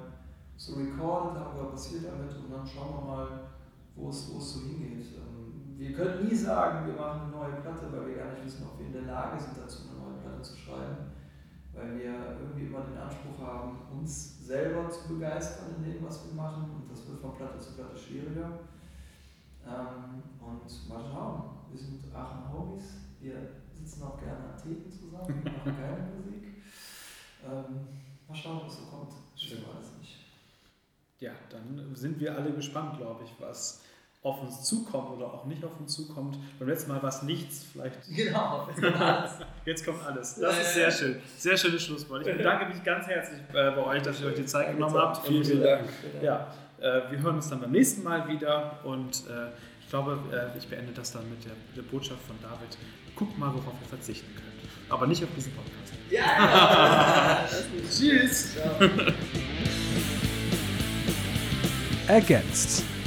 so 0.56 0.74
recorded, 0.76 1.38
haben 1.38 1.56
wir, 1.56 1.64
was 1.64 1.72
passiert 1.72 2.04
damit 2.08 2.32
und 2.34 2.50
dann 2.50 2.66
schauen 2.66 2.96
wir 2.96 3.04
mal, 3.06 3.28
wo 3.94 4.08
es, 4.08 4.32
wo 4.32 4.38
es 4.38 4.54
so 4.54 4.60
hingeht. 4.60 5.04
Ähm, 5.20 5.76
Wir 5.76 5.92
können 5.92 6.24
nie 6.26 6.34
sagen, 6.34 6.86
wir 6.86 6.94
machen 6.94 7.22
eine 7.28 7.30
neue 7.36 7.60
Platte, 7.60 7.92
weil 7.92 8.06
wir 8.08 8.16
gar 8.16 8.32
nicht 8.32 8.44
wissen, 8.46 8.64
ob 8.66 8.78
wir 8.78 8.86
in 8.86 8.92
der 8.92 9.02
Lage 9.02 9.38
sind, 9.38 9.58
dazu 9.58 9.90
eine 9.90 10.00
neue 10.00 10.18
Platte 10.22 10.40
zu 10.42 10.56
schreiben. 10.56 10.96
Weil 11.74 11.98
wir 11.98 12.14
irgendwie 12.40 12.66
immer 12.66 12.80
den 12.80 12.96
selber 14.52 14.90
zu 14.90 15.08
begeistern 15.08 15.76
in 15.78 15.92
dem, 15.92 16.04
was 16.04 16.26
wir 16.26 16.34
machen. 16.34 16.64
Und 16.74 16.90
das 16.90 17.08
wird 17.08 17.20
von 17.20 17.34
Platte 17.34 17.58
zu 17.58 17.72
Platte 17.72 17.96
schwieriger. 17.96 18.60
Ähm, 19.66 20.22
und 20.40 20.88
mal 20.88 21.02
schauen. 21.10 21.42
Wir 21.70 21.78
sind 21.78 22.14
Aachen 22.14 22.52
Homies. 22.52 22.84
Wir 23.20 23.36
sitzen 23.72 24.02
auch 24.02 24.18
gerne 24.18 24.52
an 24.52 24.62
Theken 24.62 24.90
zusammen, 24.90 25.42
machen 25.44 25.76
geile 25.76 26.02
Musik. 26.16 26.44
Ähm, 27.44 27.88
mal 28.28 28.34
schauen, 28.34 28.60
was 28.64 28.76
so 28.76 28.84
kommt. 28.86 29.12
Schön. 29.36 29.58
Ich 29.58 29.68
weiß 29.68 29.98
nicht. 29.98 30.18
Ja, 31.20 31.32
dann 31.48 31.94
sind 31.94 32.20
wir 32.20 32.36
alle 32.36 32.52
gespannt, 32.52 32.98
glaube 32.98 33.24
ich, 33.24 33.34
was 33.38 33.82
auf 34.22 34.40
uns 34.40 34.62
zukommt 34.62 35.10
oder 35.10 35.26
auch 35.26 35.46
nicht 35.46 35.64
auf 35.64 35.78
uns 35.80 35.94
zukommt. 35.94 36.38
Beim 36.58 36.68
letzten 36.68 36.92
Mal 36.92 37.02
war 37.02 37.08
es 37.08 37.22
nichts, 37.22 37.66
vielleicht. 37.72 37.98
Genau, 38.08 38.68
jetzt 38.68 38.80
kommt 38.80 39.00
alles. 39.00 39.30
Jetzt 39.64 39.84
kommt 39.84 40.06
alles. 40.06 40.34
Das 40.36 40.58
ist 40.60 40.74
sehr 40.74 40.90
schön. 40.90 41.22
Sehr 41.36 41.56
schönes 41.56 41.82
Schlusswort. 41.84 42.26
Ich 42.26 42.36
bedanke 42.36 42.66
mich 42.66 42.82
ganz 42.82 43.06
herzlich 43.06 43.40
äh, 43.50 43.70
bei 43.70 43.84
euch, 43.84 44.02
dass 44.02 44.20
ihr 44.20 44.26
euch 44.26 44.34
die 44.34 44.46
Zeit 44.46 44.72
genommen 44.72 44.96
habt. 44.96 45.26
Vielen, 45.26 45.44
vielen 45.44 45.62
Dank. 45.62 45.88
Ja, 46.20 46.48
äh, 46.80 47.10
wir 47.10 47.20
hören 47.20 47.36
uns 47.36 47.48
dann 47.48 47.60
beim 47.60 47.70
nächsten 47.70 48.02
Mal 48.02 48.26
wieder 48.28 48.80
und 48.84 49.24
äh, 49.28 49.50
ich 49.80 49.88
glaube, 49.88 50.18
äh, 50.32 50.58
ich 50.58 50.66
beende 50.68 50.92
das 50.92 51.12
dann 51.12 51.28
mit 51.30 51.44
der, 51.44 51.52
der 51.76 51.82
Botschaft 51.82 52.22
von 52.26 52.36
David. 52.42 52.76
Guckt 53.14 53.38
mal, 53.38 53.52
worauf 53.52 53.74
ihr 53.80 53.88
verzichten 53.88 54.34
könnt. 54.34 54.52
Aber 54.88 55.06
nicht 55.06 55.22
auf 55.22 55.30
diesen 55.36 55.52
Podcast. 55.52 55.92
Ja! 56.10 57.44
Tschüss! 57.88 58.54
Ciao. 58.54 58.88
Ergänzt. 62.08 62.84